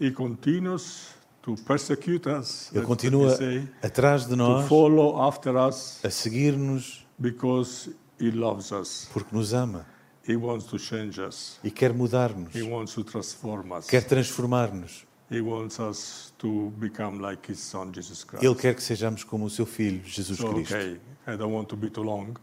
He 0.00 0.10
continues 0.10 1.08
to 1.42 1.54
persecute 1.66 2.28
us. 2.28 2.70
Ele 2.74 2.84
continua 2.86 3.36
say, 3.36 3.68
atrás 3.82 4.22
de 4.22 4.30
to 4.30 4.36
nós 4.36 4.66
follow 4.66 5.22
after 5.22 5.54
us 5.54 6.02
a 6.04 6.10
seguir-nos 6.10 7.06
because 7.18 7.94
He 8.18 8.30
loves 8.30 8.72
us. 8.72 9.08
porque 9.12 9.34
nos 9.36 9.52
ama 9.52 9.86
He 10.26 10.34
wants 10.34 10.64
to 10.66 10.78
change 10.78 11.20
us. 11.20 11.58
e 11.62 11.70
quer 11.70 11.92
mudar-nos, 11.92 12.54
He 12.54 12.62
wants 12.62 12.94
to 12.94 13.04
transform 13.04 13.70
us. 13.72 13.86
quer 13.86 14.02
transformar-nos. 14.02 15.06
He 15.30 15.40
wants 15.40 15.80
us 15.80 16.32
to 16.38 16.70
become 16.78 17.20
like 17.20 17.50
His 17.50 17.58
Son 17.58 17.92
Jesus 17.92 18.22
Christ. 18.24 18.44
Ele 18.44 18.54
quer 18.54 18.74
que 18.74 18.82
sejamos 18.82 19.24
como 19.24 19.44
o 19.46 19.50
seu 19.50 19.66
Filho, 19.66 20.00
Jesus 20.04 20.38
So, 20.38 20.52
Cristo. 20.52 20.74
okay, 20.74 21.00
I 21.26 21.36
don't 21.36 21.52
want 21.52 21.66
to 21.68 21.76
be 21.76 21.90
too 21.90 22.02
long. 22.04 22.36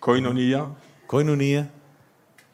Koinonia, 0.00 0.70
Koinonia, 1.06 1.68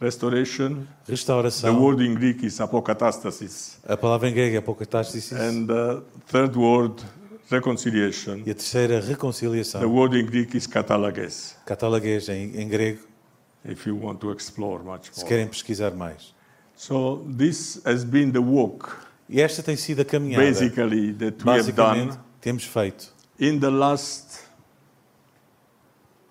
restoration. 0.00 0.86
The 1.06 1.12
restauração. 1.12 1.78
word 1.80 2.00
in 2.04 2.14
Greek 2.14 2.44
is 2.44 2.60
apokatastasis. 2.60 3.78
A 3.86 3.96
palavra 3.96 4.28
em 4.28 4.34
grego 4.34 4.54
é 4.56 4.58
apocatástasis. 4.58 5.32
And 5.32 5.66
the 5.66 6.02
third 6.26 6.56
word, 6.58 7.02
reconciliation. 7.50 8.42
E 8.46 8.50
a 8.50 8.54
terceira, 8.54 9.00
The 9.00 9.08
reconciliação. 9.12 9.80
word 9.88 10.18
in 10.18 10.26
Greek 10.26 10.56
is 10.56 10.66
katalages, 10.66 11.56
Catalaguês 11.64 12.28
em, 12.28 12.60
em 12.60 12.68
grego, 12.68 13.00
if 13.64 13.86
you 13.86 13.96
want 13.96 14.18
to 14.20 14.32
explore 14.32 14.82
much 14.82 15.10
se 15.12 15.20
more. 15.20 15.28
querem 15.28 15.48
pesquisar 15.48 15.94
mais. 15.94 16.34
So 16.76 17.24
this 17.36 17.80
has 17.84 18.04
been 18.04 18.30
the 18.32 18.40
walk, 18.40 18.88
E 19.28 19.40
esta 19.40 19.62
tem 19.62 19.76
sido 19.76 20.00
a 20.02 20.04
caminhada, 20.04 20.42
basically, 20.44 21.12
that 21.12 21.44
we 21.44 21.52
have 21.58 21.72
done 21.72 22.18
temos 22.40 22.64
feito 22.64 23.12
in 23.38 23.58
the 23.60 23.68
last 23.70 24.40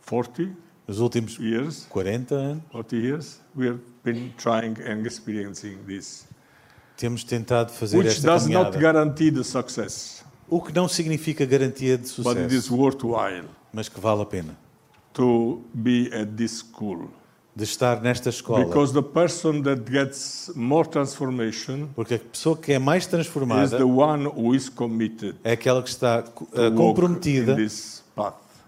40 0.02 0.50
nos 0.88 1.00
últimos 1.00 1.38
years. 1.40 1.86
40 1.90 2.34
anos. 2.36 2.64
40 2.72 2.96
years, 2.98 3.40
we 3.56 3.68
have 3.68 3.80
been 4.04 4.32
trying 4.38 4.76
and 4.86 5.06
experiencing 5.06 5.78
this, 5.86 6.26
Temos 6.98 7.24
tentado 7.24 7.72
fazer 7.72 7.98
which 7.98 8.08
esta 8.08 8.26
does 8.28 8.48
not 8.48 8.72
caminhada. 8.72 8.80
guarantee 8.80 9.30
the 9.32 9.44
success, 9.44 10.24
O 10.50 10.62
que 10.62 10.74
não 10.74 10.88
significa 10.88 11.46
garantia 11.46 11.98
de 11.98 12.04
but 12.24 12.38
it 12.38 12.54
is 12.54 12.64
sucesso, 12.66 12.76
worthwhile 12.76 13.46
mas 13.74 13.90
que 13.90 14.00
vale 14.00 14.22
a 14.22 14.26
pena. 14.26 14.58
to 15.14 15.62
be 15.74 16.10
at 16.14 16.30
this 16.38 16.60
school. 16.60 17.10
De 17.58 17.64
estar 17.64 18.00
nesta 18.02 18.30
escola. 18.30 18.66
Because 18.66 18.94
the 18.94 19.02
person 19.02 19.64
that 19.64 19.82
gets 19.92 20.52
more 20.56 20.88
transformation 20.88 21.88
Porque 21.96 22.14
a 22.14 22.20
pessoa 22.20 22.56
que 22.56 22.72
é 22.72 22.78
mais 22.78 23.06
is 23.06 23.10
transformada 23.10 23.78
the 23.78 23.84
one 23.84 24.28
who 24.28 24.54
is 24.54 24.70
committed 24.70 25.36
é 25.44 25.54
aquela 25.54 25.82
que 25.82 25.90
está 25.90 26.24
walk 26.54 26.76
comprometida 26.76 27.58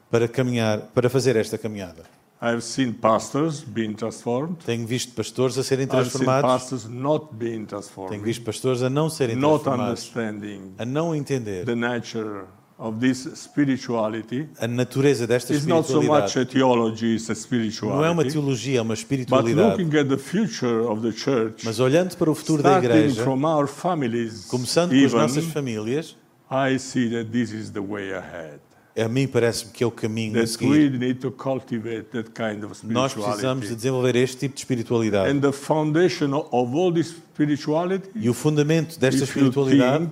para 0.10 0.28
caminhar, 0.28 0.80
para 0.94 1.08
fazer 1.08 1.36
esta 1.36 1.56
caminhada. 1.56 2.04
I've 2.42 2.62
seen 2.62 2.94
pastors 2.94 3.62
being 3.62 3.94
transformed. 3.94 4.58
Tenho 4.66 4.88
visto 4.88 5.14
pastores 5.14 5.58
a 5.60 5.64
serem 5.64 5.84
I've 5.84 5.92
seen 5.92 6.02
transformados, 6.02 6.50
pastors 6.50 6.86
not 6.86 7.28
being 7.34 7.52
tenho 7.52 7.68
transformed, 7.68 8.24
visto 8.24 8.44
pastores 8.44 8.82
a 8.82 8.90
não 8.90 9.08
serem 9.08 9.36
not 9.36 9.64
transformados, 9.64 10.10
understanding 10.10 10.74
a 10.80 10.86
não 10.86 11.14
entender 11.14 11.64
the 11.64 11.76
nature 11.76 12.46
of 12.80 12.98
this 13.00 13.28
spirituality. 13.36 14.48
a 14.58 14.68
natureza 14.68 15.28
desta 15.28 15.54
It's 15.54 15.66
not 15.66 15.86
so 15.88 16.02
much 16.02 16.28
espiritualidade. 16.28 16.40
a 16.40 16.46
theology, 16.46 17.16
it's 17.16 17.30
a 17.30 17.86
Não 17.86 18.06
é 18.06 18.10
uma 18.10 18.24
teologia, 18.24 18.80
é 18.80 18.82
uma 18.82 18.94
But 18.94 19.00
espiritualidade. 19.00 19.84
looking 19.84 19.98
at 19.98 20.08
the 20.08 20.18
future 20.18 20.80
of 20.88 21.02
the 21.02 21.12
church, 21.12 21.66
Mas 21.66 21.80
olhando 21.80 22.16
para 22.16 22.32
o 22.32 22.36
futuro 22.36 22.64
da 22.64 22.78
igreja, 22.78 23.22
from 23.24 23.44
our 23.46 23.68
families, 23.68 24.46
começando 24.46 24.92
com 24.92 25.06
as 25.06 25.14
nossas 25.14 25.46
famílias, 25.46 26.16
I 26.50 26.80
see 26.80 27.10
that 27.12 27.30
this 27.32 27.52
is 27.52 27.70
the 27.72 27.82
way 27.82 28.14
ahead. 28.14 28.60
a 28.98 29.08
mim 29.08 29.28
parece-me 29.28 29.72
que 29.72 29.84
é 29.84 29.88
o 29.88 29.92
caminho 29.92 30.42
a 30.42 30.48
seguir. 30.48 30.68
we 30.70 30.90
need 30.90 31.16
to 31.16 31.32
cultivate 31.32 32.06
that 32.12 32.32
kind 32.32 32.64
of 32.64 32.74
Nós 32.84 33.14
precisamos 33.14 33.68
de 33.68 33.76
desenvolver 33.76 34.16
este 34.16 34.38
tipo 34.38 34.56
de 34.56 34.62
espiritualidade. 34.62 35.30
And 35.32 35.40
the 35.42 35.52
foundation 35.52 36.34
of 36.34 36.76
all 36.76 36.92
this 36.94 37.08
spirituality, 37.10 38.10
E 38.16 38.30
o 38.30 38.34
fundamento 38.34 39.00
desta 39.00 39.24
espiritualidade, 39.24 40.10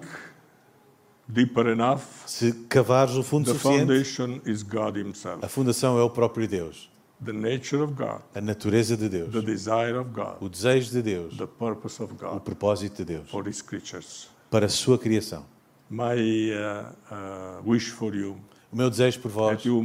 deeper 1.28 1.67
enough, 1.67 2.01
se 2.25 2.51
cavares 2.69 3.15
o 3.15 3.23
fundo 3.23 3.51
the 3.51 3.57
suficiente, 3.59 3.86
foundation 3.86 4.41
is 4.45 4.63
God 4.63 4.97
Himself. 4.97 5.43
a 5.43 5.47
fundação 5.49 5.97
é 5.99 6.03
o 6.03 6.09
próprio 6.09 6.47
Deus, 6.47 6.89
The 7.23 7.34
nature 7.34 7.82
of 7.82 7.93
God, 7.93 8.21
a 8.36 8.41
natureza 8.41 8.95
de 8.95 9.09
Deus, 9.09 9.32
the 9.32 9.41
desire 9.41 9.97
of 9.97 10.11
God, 10.11 10.38
o 10.39 10.47
desejo 10.47 10.91
de 10.91 11.01
Deus, 11.01 11.36
the 11.38 11.47
purpose 11.47 12.01
of 12.01 12.13
o 12.13 12.15
God 12.15 12.41
propósito 12.41 12.97
de 13.03 13.15
Deus. 13.15 13.30
For 13.30 13.47
His 13.47 13.61
creatures. 13.61 14.30
para 14.51 14.67
a 14.67 14.69
sua 14.69 14.97
criação. 14.97 15.45
My 15.89 16.51
uh, 16.51 16.93
uh, 17.11 17.61
wish 17.69 17.89
for 17.91 18.13
you. 18.13 18.38
O 18.71 18.75
meu 18.75 18.89
desejo 18.89 19.19
por 19.19 19.32
vós. 19.32 19.55
That 19.57 19.67
you 19.67 19.82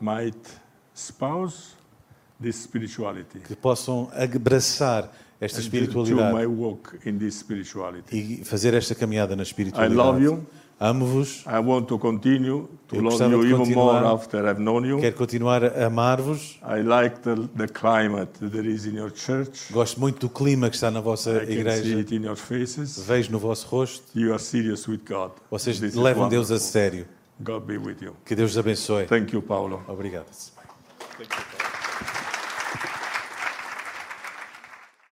might 0.00 0.40
spouse 0.94 1.74
this 2.40 2.56
spirituality. 2.56 3.40
que 3.40 3.54
possam 3.54 4.10
abraçar 4.14 5.10
esta 5.40 5.60
espiritualidade 5.60 6.46
e 8.12 8.44
fazer 8.44 8.74
esta 8.74 8.94
caminhada 8.94 9.34
na 9.34 9.42
espiritualidade. 9.42 10.38
Amo-vos, 10.82 11.44
I 11.46 11.58
want 11.62 11.84
to 11.88 11.98
continue 11.98 12.66
to 12.88 12.96
Eu 12.96 13.02
love 13.02 13.22
you 13.22 13.44
even 13.44 13.74
more 13.74 13.98
after 14.06 14.46
I've 14.46 14.58
known 14.58 14.86
you. 14.86 14.98
quero 14.98 15.14
continuar 15.14 15.62
a 15.62 15.86
amar-vos. 15.88 16.58
I 16.62 16.80
like 16.80 17.20
the, 17.20 17.34
the 17.54 17.68
climate 17.68 18.30
that 18.40 18.66
is 18.66 18.86
in 18.86 18.96
your 18.96 19.10
church. 19.12 19.70
Gosto 19.70 20.00
muito 20.00 20.20
do 20.20 20.30
clima 20.30 20.70
que 20.70 20.76
está 20.76 20.90
na 20.90 21.02
vossa 21.02 21.32
I 21.32 21.40
can 21.40 21.46
see 21.46 21.52
igreja. 21.58 22.00
it 22.00 22.14
in 22.16 22.24
your 22.24 22.34
faces. 22.36 22.98
Vejo 22.98 23.30
no 23.30 23.38
vosso 23.38 23.68
rosto. 23.68 24.06
You 24.18 24.32
are 24.32 24.42
serious 24.42 24.88
with 24.88 25.00
God. 25.06 25.32
Vocês 25.50 25.78
This 25.78 25.90
is 25.90 25.96
levam 25.96 26.30
Deus 26.30 26.50
a 26.50 26.58
sério. 26.58 27.06
God 27.38 27.64
be 27.66 27.76
with 27.76 28.00
you. 28.00 28.16
Que 28.24 28.34
Deus 28.34 28.52
os 28.52 28.58
abençoe. 28.58 29.04
Thank 29.04 29.34
you, 29.34 29.42
Paulo. 29.42 29.82
Obrigado. 29.86 30.24
Thank 31.18 31.24
you, 31.24 31.26
Paulo. 31.28 31.59